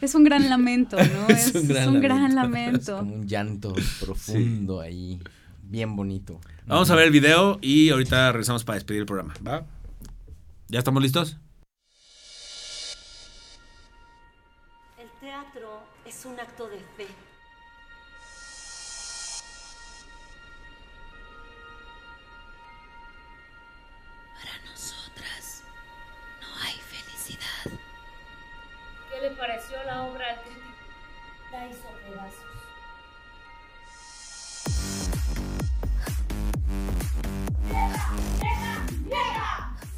Es 0.00 0.14
un 0.14 0.24
gran 0.24 0.48
lamento, 0.48 0.96
¿no? 0.96 1.28
Es 1.28 1.48
Es, 1.54 1.54
un 1.54 1.62
es 1.62 1.68
gran 1.68 2.00
gran 2.00 2.26
Es 2.26 2.34
lamento. 2.34 2.98
como 2.98 3.14
un 3.14 3.26
llanto 3.28 3.74
profundo 4.00 4.80
ahí. 4.80 5.20
Bien 5.62 5.94
bonito. 5.94 6.40
Vamos 6.66 6.90
a 6.90 6.94
ver 6.96 7.06
el 7.06 7.12
video 7.12 7.58
y 7.62 7.90
ahorita 7.90 8.32
regresamos 8.32 8.64
para 8.64 8.74
despedir 8.74 9.00
el 9.00 9.06
programa, 9.06 9.34
¿va? 9.46 9.64
¿Ya 10.68 10.78
estamos 10.78 11.02
listos? 11.02 11.36
El 14.98 15.08
teatro 15.20 15.82
es 16.06 16.24
un 16.24 16.38
acto 16.38 16.68
de 16.68 16.78
fe. 16.96 17.06
pareció 29.40 29.82
la 29.84 30.02
obra 30.02 30.26
del 30.28 30.38
crítico 30.40 30.66
Taiso 31.50 31.88
Pedazos? 32.04 32.50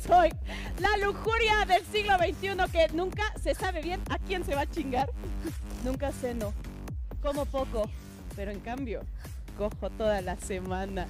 Soy 0.07 0.31
la 0.79 0.97
lujuria 1.05 1.65
del 1.67 1.85
siglo 1.87 2.17
XXI 2.19 2.71
que 2.71 2.89
nunca 2.95 3.25
se 3.43 3.55
sabe 3.57 3.83
bien 3.83 4.01
a 4.11 4.19
quién 4.19 4.45
se 4.45 4.55
va 4.55 4.61
a 4.61 4.71
chingar. 4.71 5.11
Nunca 5.85 6.13
ceno, 6.13 6.55
como 7.21 7.45
poco, 7.45 7.91
pero 8.37 8.53
en 8.53 8.61
cambio, 8.61 9.01
cojo 9.59 9.91
toda 9.91 10.21
la 10.21 10.37
semana. 10.37 11.09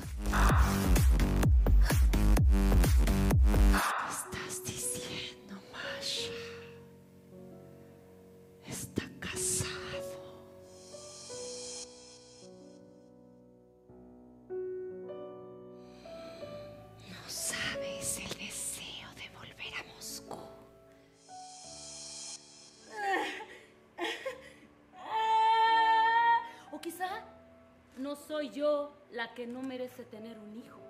Tener 30.33 30.39
un 30.39 30.59
hijo. 30.59 30.80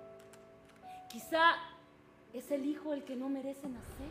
Quizá 1.09 1.55
es 2.33 2.51
el 2.51 2.65
hijo 2.65 2.93
el 2.93 3.03
que 3.03 3.15
no 3.15 3.29
merece 3.29 3.67
nacer. 3.67 4.09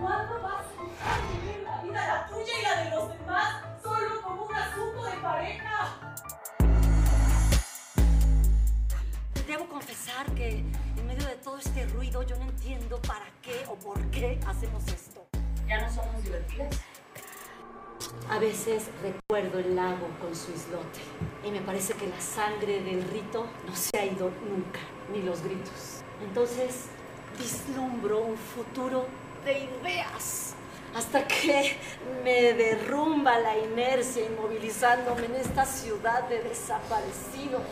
¿Cuándo 0.00 0.42
vas 0.42 0.64
a 0.64 0.82
dejar 0.82 1.20
de 1.28 1.46
ver 1.46 1.62
la 1.62 1.82
vida, 1.82 2.06
la 2.06 2.26
tuya 2.26 2.52
y 2.58 2.62
la 2.62 2.84
de 2.84 2.90
los 2.90 3.08
demás, 3.18 3.82
solo 3.82 4.22
como 4.22 4.44
un 4.44 4.54
asunto 4.54 5.04
de 5.04 5.16
pareja? 5.18 6.16
Debo 9.46 9.68
confesar 9.68 10.34
que 10.34 10.64
en 10.96 11.06
medio 11.06 11.26
de 11.26 11.36
todo 11.36 11.58
este 11.58 11.86
ruido 11.86 12.22
yo 12.22 12.36
no 12.36 12.44
entiendo 12.44 13.00
para 13.02 13.26
qué 13.42 13.64
o 13.68 13.74
por 13.76 14.00
qué 14.10 14.40
hacemos 14.46 14.86
esto. 14.88 15.26
Ya 15.68 15.80
no 15.80 15.92
somos 15.92 16.22
divertidas. 16.22 16.80
A 18.28 18.38
veces 18.38 18.84
recuerdo 19.02 19.58
el 19.58 19.76
lago 19.76 20.08
con 20.20 20.34
su 20.34 20.52
islote 20.52 21.00
y 21.44 21.50
me 21.50 21.60
parece 21.60 21.94
que 21.94 22.06
la 22.06 22.20
sangre 22.20 22.82
del 22.82 23.02
rito 23.04 23.46
no 23.66 23.74
se 23.74 23.98
ha 23.98 24.04
ido 24.04 24.30
nunca, 24.48 24.80
ni 25.12 25.22
los 25.22 25.42
gritos. 25.42 26.02
Entonces 26.22 26.86
vislumbro 27.38 28.20
un 28.20 28.36
futuro 28.36 29.06
de 29.44 29.68
ideas 29.80 30.54
hasta 30.94 31.26
que 31.28 31.76
me 32.24 32.54
derrumba 32.54 33.38
la 33.38 33.58
inercia 33.58 34.24
inmovilizándome 34.24 35.26
en 35.26 35.36
esta 35.36 35.64
ciudad 35.64 36.26
de 36.28 36.42
desaparecidos. 36.42 37.62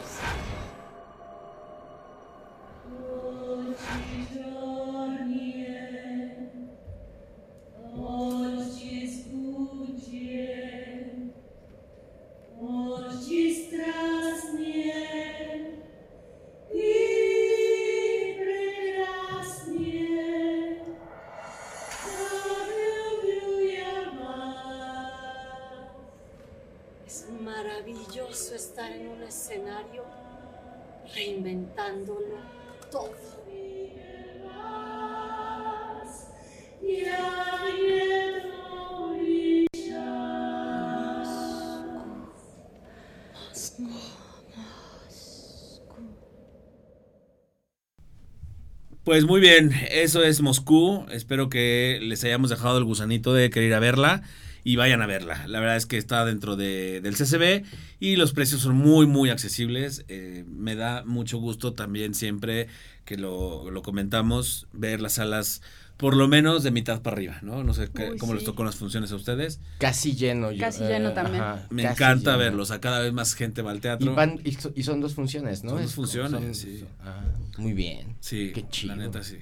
Pues 49.05 49.27
muy 49.27 49.39
bien, 49.39 49.71
eso 49.91 50.23
es 50.23 50.41
Moscú. 50.41 51.05
Espero 51.11 51.51
que 51.51 51.99
les 52.01 52.25
hayamos 52.25 52.49
dejado 52.49 52.79
el 52.79 52.85
gusanito 52.85 53.35
de 53.35 53.51
querer 53.51 53.69
ir 53.69 53.75
a 53.75 53.79
verla 53.79 54.23
y 54.65 54.77
vayan 54.77 55.03
a 55.03 55.07
verla. 55.07 55.47
La 55.47 55.61
verdad 55.61 55.77
es 55.77 55.85
que 55.85 55.99
está 55.99 56.25
dentro 56.25 56.57
de, 56.57 57.03
del 57.03 57.15
CCB 57.15 57.67
y 58.01 58.17
los 58.17 58.33
precios 58.33 58.63
son 58.63 58.77
muy, 58.77 59.07
muy 59.07 59.29
accesibles. 59.29 60.07
Eh, 60.09 60.47
me 60.49 60.75
da 60.75 61.05
mucho 61.05 61.37
gusto 61.37 61.75
también 61.75 62.15
siempre 62.15 62.69
que 63.05 63.19
lo, 63.19 63.71
lo 63.71 63.83
comentamos, 63.83 64.69
ver 64.73 65.03
las 65.03 65.13
salas 65.13 65.61
por 65.97 66.17
lo 66.17 66.27
menos 66.29 66.63
de 66.65 66.71
mitad 66.71 67.03
para 67.03 67.15
arriba, 67.17 67.39
¿no? 67.43 67.63
No 67.65 67.73
sé 67.73 67.89
qué- 67.95 68.11
Uy, 68.11 68.19
cómo 68.19 68.35
les 68.35 68.43
sí. 68.43 68.47
tocó 68.47 68.65
las 68.65 68.77
funciones 68.77 69.13
a 69.13 69.17
ustedes. 69.17 69.61
Casi 69.79 70.15
lleno. 70.17 70.51
yo, 70.51 70.61
Casi 70.61 70.83
lleno 70.85 71.13
también. 71.13 71.43
Me 71.71 71.83
casi 71.85 71.95
encanta 71.95 72.33
lleno. 72.33 72.39
verlos, 72.45 72.71
a 72.73 72.81
cada 72.81 72.99
vez 73.01 73.13
más 73.13 73.35
gente 73.35 73.63
va 73.63 73.71
al 73.71 73.79
Y, 73.79 73.81
teatro. 73.81 74.15
van- 74.15 74.41
y 74.45 74.53
so- 74.53 74.73
y 74.75 74.83
son 74.83 75.01
dos 75.01 75.15
funciones, 75.15 75.63
¿no? 75.65 75.71
Son 75.71 75.79
dos 75.79 75.89
Es 75.91 75.95
funciones, 75.95 76.59
sí. 76.59 76.85
ah, 77.05 77.25
muy 77.59 77.73
bien. 77.73 78.17
Sí, 78.21 78.51
Qué 78.55 78.69
chido. 78.69 78.97
la 78.97 79.03
neta 79.05 79.23
sí. 79.23 79.39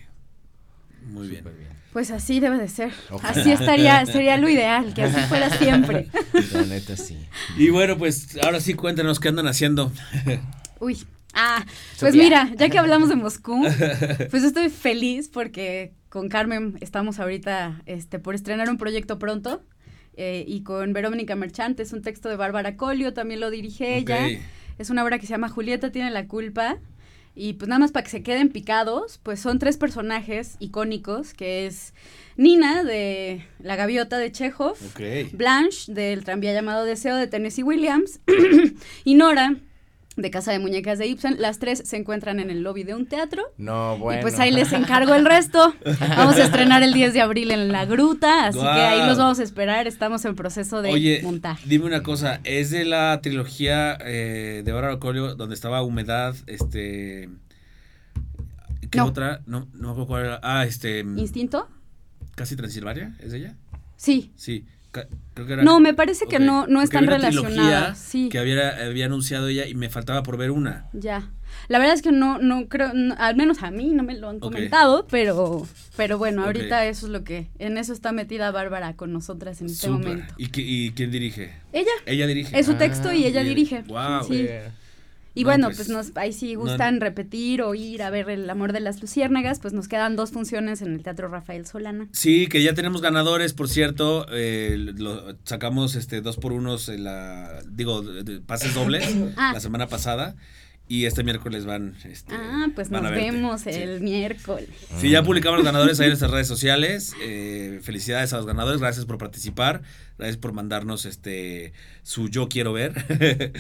Muy 1.07 1.27
bien. 1.29 1.45
Pues 1.93 2.11
así 2.11 2.39
debe 2.39 2.59
de 2.59 2.69
ser. 2.69 2.93
Ojalá. 3.11 3.41
Así 3.41 3.51
estaría, 3.51 4.07
sería 4.07 4.37
lo 4.37 4.49
ideal, 4.49 4.95
que 4.95 5.03
así 5.03 5.21
fuera 5.29 5.51
siempre. 5.59 6.09
La 6.53 6.63
neta 6.65 6.97
sí. 6.97 7.19
Y 7.59 7.71
bueno, 7.71 7.99
pues 7.99 8.39
ahora 8.43 8.61
sí 8.61 8.75
cuéntanos 8.75 9.19
qué 9.21 9.29
andan 9.29 9.47
haciendo. 9.49 9.91
Uy. 10.81 11.05
Ah, 11.35 11.65
pues 11.99 12.15
mira, 12.15 12.51
ya 12.57 12.69
que 12.69 12.79
hablamos 12.79 13.09
de 13.09 13.17
Moscú, 13.17 13.63
pues 14.31 14.45
estoy 14.45 14.69
feliz 14.69 15.29
porque 15.29 15.95
con 16.09 16.29
Carmen 16.29 16.77
estamos 16.81 17.19
ahorita 17.19 17.83
este, 17.87 18.19
por 18.19 18.35
estrenar 18.35 18.69
un 18.69 18.77
proyecto 18.77 19.19
pronto. 19.19 19.63
eh, 20.15 20.45
y 20.47 20.63
con 20.63 20.93
Verónica 20.93 21.35
Merchante, 21.37 21.83
es 21.83 21.93
un 21.95 22.03
texto 22.03 22.29
de 22.29 22.37
Bárbara 22.37 22.77
Colio, 22.77 23.15
también 23.15 23.41
lo 23.41 23.51
dirige 23.51 23.97
ella. 23.97 24.29
Es 24.79 24.91
una 24.91 25.05
obra 25.05 25.19
que 25.19 25.27
se 25.27 25.31
llama 25.31 25.49
Julieta 25.49 25.91
tiene 25.91 26.11
la 26.11 26.27
culpa. 26.27 26.79
Y 27.35 27.55
pues 27.55 27.67
nada 27.67 27.79
más 27.79 27.93
para 27.93 28.05
que 28.05 28.11
se 28.11 28.23
queden 28.23 28.51
picados, 28.51 29.19
pues 29.23 29.41
son 29.41 29.59
tres 29.59 29.79
personajes 29.79 30.57
icónicos, 30.59 31.33
que 31.33 31.67
es 31.67 31.95
Nina 32.37 32.85
de 32.85 33.47
La 33.59 33.75
Gaviota 33.77 34.19
de 34.19 34.31
Chekhov. 34.31 34.77
Blanche 35.33 35.91
del 35.95 36.25
tranvía 36.25 36.53
llamado 36.53 36.85
Deseo 36.85 37.17
de 37.17 37.27
Tennessee 37.29 37.63
Williams 37.63 38.21
y 39.05 39.15
Nora 39.15 39.57
de 40.17 40.31
Casa 40.31 40.53
de 40.53 40.59
Muñecas 40.59 40.99
de 40.99 41.07
Ibsen. 41.07 41.37
Las 41.41 41.59
tres 41.59 41.83
se 41.87 41.97
encuentran 41.97 42.39
en 42.41 42.51
el 42.51 42.63
lobby 42.63 42.83
de 42.85 42.95
un 42.95 43.07
teatro. 43.07 43.43
No, 43.57 43.97
bueno. 43.99 44.21
Y 44.21 44.23
pues 44.23 44.39
ahí 44.39 44.51
les 44.51 44.73
encargo 44.73 45.15
el 45.15 45.25
resto. 45.25 45.75
Vamos 46.01 46.37
a 46.37 46.45
estrenar 46.45 46.83
el 46.83 46.93
10 46.93 47.15
de 47.15 47.21
abril 47.23 47.51
en 47.51 47.73
La 47.73 47.85
Gruta, 47.87 48.47
así 48.47 48.59
que 48.59 48.67
ahí 48.67 49.07
los 49.07 49.19
vamos 49.19 49.39
a 49.39 49.43
esperar. 49.43 49.87
Estamos 49.87 50.25
en 50.25 50.35
proceso 50.37 50.83
de 50.83 50.91
Oye, 50.93 51.21
montar. 51.23 51.57
dime 51.65 51.87
una 51.87 52.03
cosa, 52.03 52.41
¿es 52.45 52.71
de 52.71 52.85
la 52.85 53.21
trilogía 53.23 53.97
eh, 54.05 54.63
de 54.65 54.73
Bárbara 54.73 54.99
Colio 54.99 55.35
donde 55.35 55.55
estaba 55.55 55.83
Humedad, 55.83 56.35
este... 56.47 57.29
¿Qué 58.91 58.99
No. 58.99 59.07
otra? 59.07 59.41
No, 59.47 59.67
no 59.73 59.87
me 59.89 59.91
acuerdo 59.93 60.07
cuál 60.07 60.25
era. 60.27 60.41
Ah, 60.43 60.65
este... 60.67 61.01
¿Instinto? 61.01 61.67
¿Casi 62.35 62.57
Transilvania? 62.57 63.15
¿Es 63.21 63.33
de 63.33 63.39
ella? 63.39 63.57
Sí. 63.97 64.33
Sí. 64.37 64.67
Ca- 64.93 65.09
creo 65.35 65.47
que 65.49 65.53
era- 65.55 65.65
No, 65.65 65.81
me 65.81 65.95
parece 65.95 66.27
que 66.27 66.39
no, 66.39 66.67
no 66.69 66.81
están 66.83 67.07
relacionadas. 67.07 67.99
Sí. 67.99 68.29
Que 68.29 68.39
había, 68.39 68.87
había 68.87 69.07
anunciado 69.07 69.49
ella 69.49 69.67
y 69.67 69.75
me 69.75 69.89
faltaba 69.91 70.23
por 70.23 70.37
ver 70.37 70.51
una. 70.53 70.87
Ya. 70.93 71.29
La 71.69 71.79
verdad 71.79 71.95
es 71.95 72.03
que 72.03 72.13
no, 72.13 72.39
no 72.39 72.67
creo, 72.69 72.93
no- 72.95 73.15
al 73.19 73.37
menos 73.37 73.63
a 73.63 73.71
mí 73.71 73.93
no 73.93 74.03
me 74.03 74.15
lo 74.15 74.29
han 74.31 74.41
comentado, 74.41 75.07
pero, 75.11 75.67
pero 75.97 76.17
bueno, 76.19 76.45
ahorita 76.45 76.87
eso 76.87 77.07
es 77.07 77.13
lo 77.13 77.25
que, 77.25 77.49
en 77.59 77.77
eso 77.77 77.93
está 77.93 78.11
metida 78.13 78.51
Bárbara 78.51 78.95
con 78.95 79.13
nosotras 79.13 79.61
en 79.61 79.67
este 79.67 79.89
momento. 79.89 80.33
¿Y, 80.39 80.47
qui- 80.49 80.65
y 80.67 80.93
quién 80.93 81.11
dirige? 81.11 81.53
Ella, 81.73 81.91
Ella 82.07 82.27
dirige. 82.27 82.59
es 82.59 82.67
su 82.67 82.73
Ah, 82.73 82.79
texto 82.79 83.13
y 83.13 83.25
ella 83.27 83.43
bien. 83.43 83.55
dirige. 83.55 83.83
Guau. 83.87 84.25
Sí. 84.25 84.49
Y 85.35 85.43
No, 85.45 85.49
bueno, 85.49 85.67
pues, 85.69 85.77
pues, 85.79 85.89
nos, 85.89 86.13
ahí 86.17 86.33
sí 86.33 86.55
no- 86.55 86.61
gustan 86.61 87.01
repetir 87.01 87.63
o 87.63 87.75
ir 87.75 88.03
a 88.03 88.11
ver 88.11 88.29
El 88.29 88.49
amor 88.51 88.73
de 88.73 88.81
las 88.81 89.01
luciérnagas, 89.01 89.61
pues 89.61 89.73
nos 89.73 89.89
quedan 89.89 90.15
dos 90.15 90.31
funciones 90.31 90.83
en 90.83 90.93
el 90.93 91.03
Teatro 91.03 91.29
Rafael 91.29 91.65
Solana. 91.67 92.09
Sí, 92.13 92.47
que 92.49 92.63
ya 92.63 92.75
tenemos 92.75 93.01
ganadores, 93.01 93.55
por 93.55 93.69
cierto, 93.69 94.27
eh, 94.31 94.77
lo, 94.97 95.35
sacamos 95.45 95.95
este 95.95 96.21
dos 96.21 96.37
por 96.37 96.53
unos 96.53 96.89
en 96.91 97.05
la, 97.05 97.61
digo, 97.71 98.03
de- 98.03 98.23
de 98.25 98.41
pases 98.41 98.75
dobles 98.75 99.09
Ah. 99.37 99.53
la 99.55 99.61
semana 99.61 99.87
pasada 99.87 100.35
y 100.89 101.07
este 101.07 101.23
miércoles 101.25 101.65
van. 101.65 101.95
Este, 102.05 102.35
Ah, 102.35 102.67
pues 102.75 102.91
van 102.91 103.05
nos 103.05 103.13
vemos 103.13 103.63
Sí. 103.63 103.71
el 103.71 104.01
miércoles. 104.01 104.69
Sí, 104.99 105.11
ya 105.11 105.23
publicamos 105.23 105.59
los 105.59 105.65
ganadores 105.67 105.99
ahí 106.01 106.07
en 106.07 106.11
nuestras 106.11 106.31
redes 106.31 106.49
sociales. 106.49 107.15
Eh, 107.23 107.81
felicidades 107.83 108.33
a 108.33 108.37
los 108.37 108.47
ganadores, 108.47 108.81
gracias 108.81 109.07
por 109.07 109.17
participar, 109.19 109.83
gracias 110.19 110.37
por 110.37 110.53
mandarnos 110.53 111.07
este 111.07 111.73
su 112.03 112.29
yo 112.29 112.49
quiero 112.49 112.73
ver. 112.73 112.93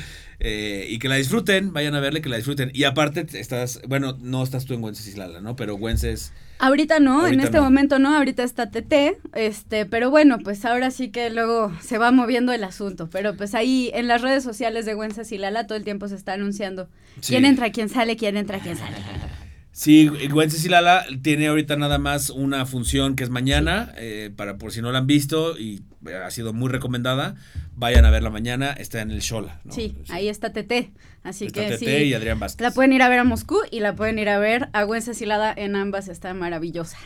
Eh, 0.45 0.87
y 0.91 0.99
que 0.99 1.09
la 1.09 1.15
disfruten, 1.15 1.73
vayan 1.73 1.95
a 1.95 2.01
verle, 2.01 2.21
que 2.21 2.29
la 2.29 2.35
disfruten. 2.35 2.73
Y 2.75 2.83
aparte 2.83 3.25
estás, 3.39 3.81
bueno, 3.87 4.19
no 4.21 4.43
estás 4.43 4.65
tú 4.65 4.75
en 4.75 4.83
Wenceslala, 4.83 5.41
¿no? 5.41 5.55
Pero 5.55 5.77
Wences, 5.77 6.33
Ahorita 6.63 7.01
no, 7.01 7.27
en 7.27 7.41
este 7.41 7.57
no. 7.57 7.65
momento 7.65 7.99
no, 7.99 8.17
ahorita 8.17 8.45
está 8.45 8.71
TT, 8.71 9.19
este, 9.35 9.85
pero 9.85 10.11
bueno, 10.11 10.39
pues 10.39 10.65
ahora 10.65 10.93
sí 10.93 11.11
que 11.11 11.29
luego 11.29 11.73
se 11.81 11.99
va 11.99 12.13
moviendo 12.13 12.53
el 12.53 12.63
asunto, 12.63 13.11
pero 13.11 13.37
pues 13.37 13.57
ahí 13.57 13.91
en 13.95 14.07
las 14.07 14.23
redes 14.23 14.45
sociales 14.45 14.87
de 14.87 14.95
Güenzas 14.95 15.33
y 15.33 15.39
Lala 15.39 15.67
todo 15.67 15.77
el 15.77 15.83
tiempo 15.83 16.07
se 16.07 16.15
está 16.15 16.35
anunciando 16.35 16.89
Sí. 17.21 17.33
quién 17.33 17.45
entra, 17.47 17.71
quién 17.73 17.89
sale, 17.89 18.17
quién 18.17 18.37
entra, 18.37 18.61
quién 18.61 18.77
sale. 18.77 18.95
Sí, 19.73 20.07
Güences 20.31 20.65
y 20.67 20.69
Lala 20.69 21.07
tiene 21.23 21.49
ahorita 21.49 21.77
nada 21.77 21.99
más 21.99 22.29
una 22.29 22.67
función 22.67 23.17
que 23.17 23.25
es 23.25 23.31
mañana, 23.31 23.93
eh, 23.97 24.31
para 24.37 24.59
por 24.59 24.71
si 24.71 24.83
no 24.83 24.93
la 24.93 24.99
han 24.99 25.07
visto 25.07 25.59
y 25.59 25.83
ha 26.23 26.31
sido 26.31 26.53
muy 26.53 26.69
recomendada, 26.69 27.37
vayan 27.75 28.05
a 28.05 28.11
verla 28.11 28.29
mañana, 28.29 28.71
está 28.73 29.01
en 29.01 29.11
el 29.11 29.21
Shola. 29.21 29.61
¿no? 29.65 29.73
Sí, 29.73 29.97
ahí 30.11 30.29
está 30.29 30.53
TT. 30.53 30.93
Así 31.23 31.47
Está 31.47 31.69
que 31.69 31.77
TT 31.77 31.79
sí. 31.79 31.87
y 31.87 32.15
Adrián 32.15 32.39
Vázquez. 32.39 32.61
La 32.61 32.73
pueden 32.73 32.93
ir 32.93 33.01
a 33.01 33.09
ver 33.09 33.21
a 33.21 33.25
Moscú 33.25 33.59
y 33.71 33.81
la 33.81 33.95
pueden 33.95 34.19
ir 34.19 34.29
a 34.29 34.39
ver 34.39 34.69
a 34.73 34.85
Wencesilada 34.85 35.55
en 35.57 35.77
ambas, 35.77 36.09
está 36.09 36.35
maravillosa. 36.35 36.99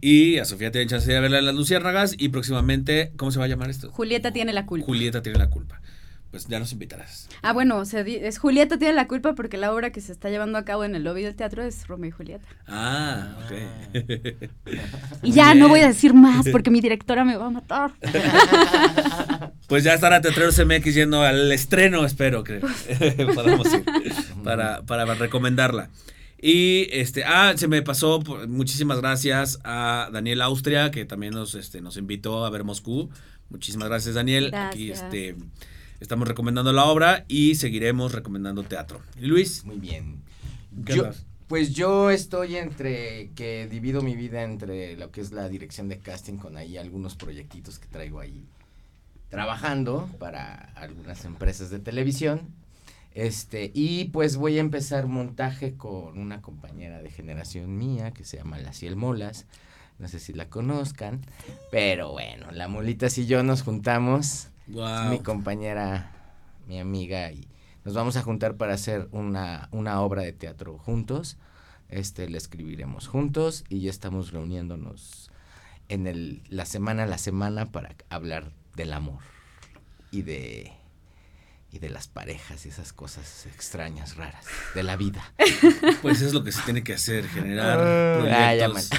Y 0.00 0.38
a 0.38 0.44
Sofía 0.44 0.70
tienen 0.70 0.88
chance 0.88 1.10
de 1.10 1.18
verla 1.18 1.38
en 1.38 1.46
Las 1.46 1.54
Luciérnagas 1.54 2.14
y 2.18 2.28
próximamente, 2.28 3.12
¿cómo 3.16 3.30
se 3.32 3.38
va 3.38 3.46
a 3.46 3.48
llamar 3.48 3.70
esto? 3.70 3.90
Julieta 3.90 4.32
tiene 4.32 4.52
la 4.52 4.66
culpa. 4.66 4.86
Julieta 4.86 5.22
tiene 5.22 5.38
la 5.38 5.48
culpa. 5.48 5.80
Pues 6.36 6.48
ya 6.48 6.58
nos 6.58 6.70
invitarás. 6.72 7.30
Ah, 7.40 7.54
bueno, 7.54 7.82
se 7.86 8.04
di- 8.04 8.16
es 8.16 8.36
Julieta 8.38 8.76
tiene 8.78 8.92
la 8.92 9.08
culpa 9.08 9.34
porque 9.34 9.56
la 9.56 9.72
obra 9.72 9.90
que 9.90 10.02
se 10.02 10.12
está 10.12 10.28
llevando 10.28 10.58
a 10.58 10.66
cabo 10.66 10.84
en 10.84 10.94
el 10.94 11.02
lobby 11.02 11.22
del 11.22 11.34
teatro 11.34 11.62
es 11.62 11.86
Romeo 11.88 12.08
y 12.08 12.10
Julieta. 12.12 12.46
Ah, 12.66 13.36
ok. 13.46 13.52
Y 15.22 15.32
ya 15.32 15.46
Bien. 15.46 15.58
no 15.60 15.68
voy 15.68 15.80
a 15.80 15.86
decir 15.88 16.12
más 16.12 16.46
porque 16.52 16.70
mi 16.70 16.82
directora 16.82 17.24
me 17.24 17.36
va 17.36 17.46
a 17.46 17.50
matar. 17.50 17.92
Pues 19.66 19.82
ya 19.82 19.94
estará 19.94 20.20
Teatreros 20.20 20.64
MX 20.64 20.94
yendo 20.94 21.22
al 21.22 21.50
estreno, 21.50 22.04
espero 22.04 22.44
que 22.44 22.60
podamos 23.34 23.66
ir 23.74 23.84
para, 24.44 24.82
para 24.82 25.04
recomendarla. 25.14 25.90
Y 26.40 26.86
este, 26.92 27.24
ah, 27.24 27.52
se 27.56 27.66
me 27.66 27.82
pasó, 27.82 28.20
por- 28.20 28.46
muchísimas 28.46 29.00
gracias 29.00 29.58
a 29.64 30.08
Daniel 30.12 30.42
Austria, 30.42 30.90
que 30.92 31.04
también 31.04 31.32
nos, 31.34 31.54
este, 31.56 31.80
nos 31.80 31.96
invitó 31.96 32.44
a 32.44 32.50
ver 32.50 32.62
Moscú. 32.62 33.10
Muchísimas 33.50 33.88
gracias, 33.88 34.14
Daniel. 34.14 34.54
Aquí 34.54 34.88
Gracias. 34.88 35.04
este, 35.14 35.34
estamos 36.00 36.28
recomendando 36.28 36.72
la 36.72 36.84
obra 36.84 37.24
y 37.28 37.54
seguiremos 37.56 38.12
recomendando 38.12 38.62
teatro. 38.62 39.00
¿Y 39.20 39.26
Luis? 39.26 39.64
Muy 39.64 39.78
bien. 39.78 40.22
¿Qué 40.84 40.96
Yo, 40.96 41.04
más? 41.04 41.24
pues 41.48 41.74
yo 41.74 42.10
estoy 42.10 42.56
entre 42.56 43.30
que 43.34 43.66
divido 43.68 44.02
mi 44.02 44.16
vida 44.16 44.42
entre 44.42 44.96
lo 44.96 45.10
que 45.10 45.20
es 45.20 45.32
la 45.32 45.48
dirección 45.48 45.88
de 45.88 45.98
casting 45.98 46.36
con 46.36 46.56
ahí 46.56 46.76
algunos 46.76 47.14
proyectitos 47.16 47.78
que 47.78 47.88
traigo 47.88 48.20
ahí 48.20 48.44
trabajando 49.28 50.08
para 50.18 50.72
algunas 50.74 51.24
empresas 51.24 51.70
de 51.70 51.78
televisión. 51.78 52.42
Este, 53.14 53.70
y 53.74 54.06
pues 54.06 54.36
voy 54.36 54.58
a 54.58 54.60
empezar 54.60 55.06
montaje 55.06 55.74
con 55.74 56.18
una 56.18 56.42
compañera 56.42 57.00
de 57.02 57.10
generación 57.10 57.78
mía 57.78 58.10
que 58.10 58.24
se 58.24 58.36
llama 58.36 58.58
Laciel 58.58 58.94
Molas. 58.96 59.46
No 59.98 60.08
sé 60.08 60.20
si 60.20 60.34
la 60.34 60.50
conozcan, 60.50 61.22
pero 61.70 62.12
bueno, 62.12 62.50
la 62.52 62.68
Molitas 62.68 63.16
y 63.16 63.24
yo 63.26 63.42
nos 63.42 63.62
juntamos 63.62 64.48
Wow. 64.68 65.10
mi 65.10 65.20
compañera, 65.20 66.10
mi 66.66 66.78
amiga, 66.80 67.30
y 67.32 67.46
nos 67.84 67.94
vamos 67.94 68.16
a 68.16 68.22
juntar 68.22 68.56
para 68.56 68.74
hacer 68.74 69.08
una, 69.12 69.68
una 69.70 70.00
obra 70.00 70.22
de 70.22 70.32
teatro 70.32 70.78
juntos. 70.78 71.36
Este, 71.88 72.28
la 72.28 72.36
escribiremos 72.36 73.06
juntos 73.06 73.64
y 73.68 73.80
ya 73.80 73.90
estamos 73.90 74.32
reuniéndonos 74.32 75.30
en 75.88 76.08
el, 76.08 76.42
la 76.48 76.64
semana 76.66 77.04
a 77.04 77.06
la 77.06 77.18
semana 77.18 77.66
para 77.66 77.94
hablar 78.10 78.50
del 78.74 78.92
amor 78.92 79.20
y 80.10 80.22
de, 80.22 80.72
y 81.70 81.78
de 81.78 81.88
las 81.88 82.08
parejas 82.08 82.66
y 82.66 82.70
esas 82.70 82.92
cosas 82.92 83.46
extrañas, 83.46 84.16
raras, 84.16 84.44
de 84.74 84.82
la 84.82 84.96
vida. 84.96 85.32
Pues 86.02 86.20
es 86.22 86.32
lo 86.34 86.42
que 86.42 86.50
se 86.52 86.62
tiene 86.62 86.82
que 86.82 86.94
hacer, 86.94 87.28
generar 87.28 87.78
Ah, 87.80 88.18
proyectos, 88.20 88.90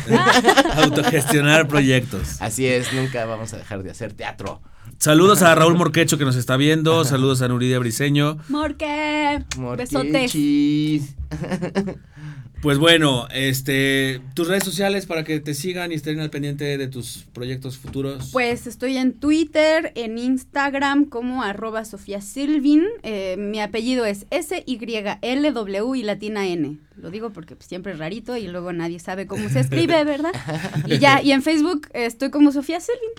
autogestionar 0.77 1.67
proyectos. 1.67 2.41
Así 2.41 2.67
es, 2.67 2.93
nunca 2.93 3.25
vamos 3.25 3.53
a 3.53 3.57
dejar 3.57 3.83
de 3.83 3.91
hacer 3.91 4.13
teatro. 4.13 4.61
Saludos 4.97 5.41
a 5.41 5.53
Raúl 5.55 5.75
Morquecho 5.75 6.17
que 6.17 6.25
nos 6.25 6.35
está 6.35 6.57
viendo, 6.57 7.05
saludos 7.05 7.41
a 7.41 7.47
Nuridia 7.47 7.79
Briseño. 7.79 8.37
Morque, 8.49 9.43
besotes. 9.77 10.33
Pues 12.61 12.79
bueno, 12.79 13.27
este, 13.31 14.19
tus 14.33 14.47
redes 14.47 14.63
sociales 14.63 15.05
para 15.05 15.23
que 15.23 15.39
te 15.39 15.53
sigan 15.53 15.91
y 15.91 15.95
estén 15.95 16.19
al 16.19 16.31
pendiente 16.31 16.77
de 16.77 16.87
tus 16.87 17.25
proyectos 17.31 17.77
futuros. 17.77 18.31
Pues 18.33 18.65
estoy 18.65 18.97
en 18.97 19.13
Twitter, 19.13 19.91
en 19.93 20.17
Instagram 20.17 21.05
como 21.05 21.43
arroba 21.43 21.85
Sofía 21.85 22.19
Silvin. 22.19 22.83
Eh, 23.03 23.35
mi 23.37 23.59
apellido 23.61 24.05
es 24.05 24.25
S-Y-L-W 24.31 25.95
y 25.95 26.03
latina 26.03 26.47
N. 26.47 26.79
Lo 26.95 27.11
digo 27.11 27.29
porque 27.29 27.55
pues, 27.55 27.67
siempre 27.67 27.91
es 27.93 27.99
rarito 27.99 28.35
y 28.37 28.47
luego 28.47 28.73
nadie 28.73 28.97
sabe 28.97 29.27
cómo 29.27 29.49
se 29.49 29.59
escribe, 29.59 30.03
¿verdad? 30.03 30.31
Y 30.87 30.97
ya, 30.97 31.21
y 31.21 31.31
en 31.31 31.43
Facebook 31.43 31.87
estoy 31.93 32.31
como 32.31 32.51
Sofía 32.51 32.79
Silvin. 32.79 33.11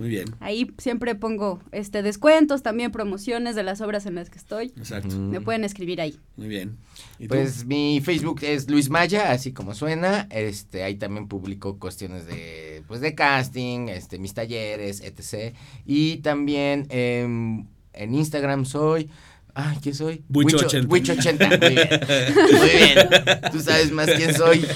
Muy 0.00 0.08
bien, 0.08 0.34
Ahí 0.40 0.72
siempre 0.78 1.14
pongo 1.14 1.60
este 1.72 2.02
descuentos, 2.02 2.62
también 2.62 2.90
promociones 2.90 3.54
de 3.54 3.62
las 3.62 3.82
obras 3.82 4.06
en 4.06 4.14
las 4.14 4.30
que 4.30 4.38
estoy. 4.38 4.72
exacto. 4.78 5.14
Me 5.14 5.42
pueden 5.42 5.62
escribir 5.62 6.00
ahí. 6.00 6.18
Muy 6.38 6.48
bien. 6.48 6.78
¿Y 7.18 7.24
tú? 7.28 7.34
Pues 7.34 7.66
mi 7.66 8.00
Facebook 8.02 8.38
es 8.40 8.70
Luis 8.70 8.88
Maya, 8.88 9.30
así 9.30 9.52
como 9.52 9.74
suena. 9.74 10.26
Este, 10.30 10.84
ahí 10.84 10.94
también 10.94 11.28
publico 11.28 11.78
cuestiones 11.78 12.26
de, 12.26 12.82
pues, 12.88 13.02
de 13.02 13.14
casting, 13.14 13.88
este, 13.88 14.18
mis 14.18 14.32
talleres, 14.32 15.02
etc. 15.02 15.54
Y 15.84 16.16
también 16.22 16.86
em, 16.88 17.66
en 17.92 18.14
Instagram 18.14 18.64
soy. 18.64 19.10
Ay, 19.54 19.78
¿qué 19.82 19.92
soy? 19.94 20.22
Buicho 20.28 20.56
80. 20.58 20.86
Buicho 20.88 21.12
80, 21.12 21.48
muy 21.48 21.58
bien. 21.58 21.88
Muy 22.58 22.68
bien. 22.70 23.08
Tú 23.52 23.60
sabes 23.60 23.90
más 23.92 24.08
quién 24.10 24.34
soy. 24.34 24.64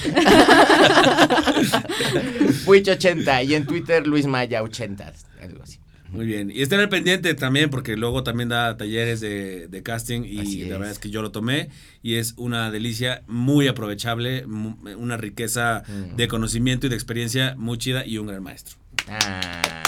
Buicho 2.65 2.91
80. 2.91 3.43
Y 3.43 3.53
en 3.55 3.65
Twitter, 3.65 4.05
Luis 4.07 4.25
Maya 4.25 4.63
80. 4.63 5.13
Algo 5.41 5.63
así. 5.63 5.79
Muy 6.09 6.25
bien. 6.25 6.49
Y 6.49 6.61
estén 6.61 6.79
al 6.79 6.87
pendiente 6.89 7.33
también, 7.33 7.69
porque 7.69 7.97
luego 7.97 8.23
también 8.23 8.47
da 8.49 8.77
talleres 8.77 9.19
de, 9.19 9.67
de 9.67 9.83
casting 9.83 10.23
y 10.23 10.39
Así 10.39 10.59
la 10.59 10.65
es. 10.65 10.69
verdad 10.71 10.91
es 10.91 10.99
que 10.99 11.09
yo 11.09 11.21
lo 11.21 11.31
tomé 11.31 11.69
y 12.03 12.15
es 12.15 12.33
una 12.37 12.71
delicia 12.71 13.23
muy 13.27 13.67
aprovechable, 13.67 14.45
una 14.45 15.17
riqueza 15.17 15.83
Mm. 15.87 16.15
de 16.15 16.27
conocimiento 16.27 16.87
y 16.87 16.89
de 16.89 16.95
experiencia 16.95 17.55
muy 17.57 17.77
chida 17.77 18.05
y 18.05 18.17
un 18.17 18.27
gran 18.27 18.41
maestro. 18.43 18.77
Ah, 19.09 19.83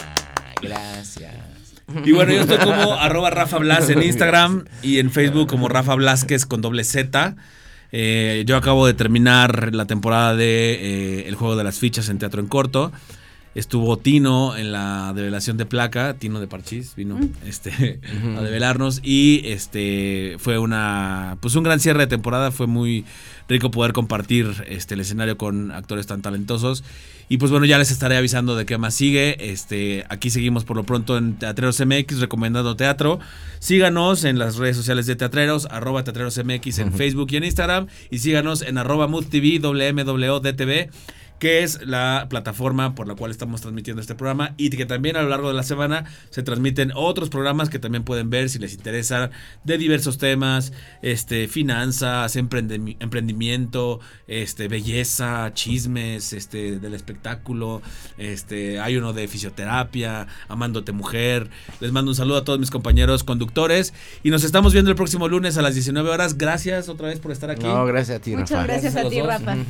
gracias. 0.61 1.33
Y 2.03 2.11
bueno, 2.11 2.33
yo 2.33 2.41
estoy 2.41 2.57
como 2.57 2.93
arroba 2.99 3.29
Rafa 3.29 3.57
Blas 3.59 3.89
en 3.89 4.03
Instagram 4.03 4.65
y 4.81 4.99
en 4.99 5.09
Facebook 5.11 5.47
como 5.47 5.69
Rafa 5.69 5.95
Blasquez 5.95 6.45
con 6.45 6.61
doble 6.61 6.83
Z. 6.83 7.35
Eh, 7.93 8.43
yo 8.45 8.57
acabo 8.57 8.85
de 8.85 8.93
terminar 8.93 9.73
la 9.73 9.85
temporada 9.85 10.35
de 10.35 10.73
eh, 10.73 11.27
El 11.27 11.35
Juego 11.35 11.55
de 11.55 11.63
las 11.63 11.79
Fichas 11.79 12.09
en 12.09 12.19
Teatro 12.19 12.41
en 12.41 12.47
Corto. 12.47 12.91
Estuvo 13.57 13.97
Tino 13.97 14.55
en 14.55 14.71
la 14.71 15.13
develación 15.15 15.57
de 15.57 15.65
placa, 15.65 16.13
Tino 16.13 16.39
de 16.39 16.45
Parchís 16.45 16.93
vino 16.95 17.19
este, 17.43 17.99
a 18.37 18.41
develarnos 18.43 18.99
y 19.03 19.41
este 19.45 20.35
fue 20.37 20.59
una 20.59 21.39
pues 21.41 21.55
un 21.55 21.63
gran 21.63 21.79
cierre 21.79 22.01
de 22.01 22.07
temporada, 22.07 22.51
fue 22.51 22.67
muy 22.67 23.03
rico 23.49 23.71
poder 23.71 23.93
compartir 23.93 24.63
este 24.67 24.93
el 24.93 24.99
escenario 24.99 25.39
con 25.39 25.71
actores 25.71 26.05
tan 26.05 26.21
talentosos 26.21 26.83
y 27.29 27.37
pues 27.39 27.51
bueno, 27.51 27.65
ya 27.65 27.77
les 27.77 27.91
estaré 27.91 28.15
avisando 28.15 28.55
de 28.55 28.65
qué 28.65 28.77
más 28.77 28.93
sigue. 28.93 29.51
Este, 29.51 30.05
aquí 30.09 30.29
seguimos 30.29 30.63
por 30.63 30.77
lo 30.77 30.83
pronto 30.83 31.17
en 31.17 31.33
Teatreros 31.35 31.83
MX 31.85 32.19
recomendando 32.19 32.77
teatro. 32.77 33.19
Síganos 33.59 34.23
en 34.23 34.39
las 34.39 34.55
redes 34.55 34.77
sociales 34.77 35.07
de 35.07 35.17
Teatreros, 35.17 35.67
arroba 35.69 36.05
Teatreros 36.05 36.39
MX 36.41 36.79
en 36.79 36.93
Facebook 36.93 37.27
y 37.31 37.37
en 37.37 37.43
Instagram. 37.43 37.87
Y 38.09 38.19
síganos 38.19 38.61
en 38.61 38.77
arroba 38.77 39.07
MUTV, 39.07 39.59
WMWDTV, 39.59 40.89
que 41.39 41.63
es 41.63 41.85
la 41.85 42.27
plataforma 42.29 42.95
por 42.95 43.07
la 43.07 43.15
cual 43.15 43.31
estamos 43.31 43.61
transmitiendo 43.61 44.01
este 44.01 44.15
programa. 44.15 44.53
Y 44.57 44.69
que 44.69 44.85
también 44.85 45.15
a 45.17 45.21
lo 45.21 45.29
largo 45.29 45.47
de 45.49 45.53
la 45.53 45.63
semana 45.63 46.05
se 46.29 46.43
transmiten 46.43 46.91
otros 46.95 47.29
programas 47.29 47.69
que 47.69 47.79
también 47.79 48.03
pueden 48.03 48.29
ver 48.29 48.49
si 48.49 48.59
les 48.59 48.73
interesa 48.73 49.29
de 49.63 49.77
diversos 49.77 50.17
temas, 50.17 50.73
este, 51.01 51.47
finanzas, 51.47 52.35
emprendimiento, 52.35 53.99
este, 54.27 54.67
belleza, 54.67 55.51
chismes, 55.53 56.33
este, 56.33 56.79
del 56.79 56.93
espectáculo, 56.93 57.81
este, 58.17 58.79
hay 58.79 58.97
uno 58.97 59.13
de 59.13 59.27
fisioterapia, 59.27 60.27
amándote 60.47 60.91
mujer. 60.91 61.49
Les 61.79 61.91
mando 61.91 62.11
un 62.11 62.15
saludo 62.15 62.37
a 62.37 62.43
todos 62.43 62.59
mis 62.59 62.71
compañeros 62.71 63.23
conductores 63.23 63.93
y 64.23 64.29
nos 64.29 64.43
estamos 64.43 64.73
viendo 64.73 64.91
el 64.91 64.95
próximo 64.97 65.27
lunes 65.27 65.57
a 65.57 65.61
las 65.61 65.73
19 65.75 66.09
horas. 66.09 66.37
Gracias 66.37 66.89
otra 66.89 67.07
vez 67.07 67.19
por 67.19 67.31
estar 67.31 67.49
aquí. 67.49 67.65
No, 67.65 67.85
gracias 67.85 68.17
a 68.17 68.21
ti, 68.21 68.31
Muchas 68.31 68.51
Rafa. 68.51 68.63
gracias 68.63 68.93
Gracias 68.93 69.05
a 69.05 69.09
ti. 69.09 69.21
Rafa. 69.21 69.57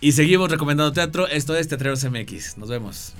Y 0.00 0.12
seguimos 0.12 0.50
recomendando 0.50 0.92
teatro. 0.94 1.26
Esto 1.26 1.56
es 1.56 1.68
Teatreros 1.68 2.04
MX. 2.04 2.56
Nos 2.56 2.70
vemos. 2.70 3.12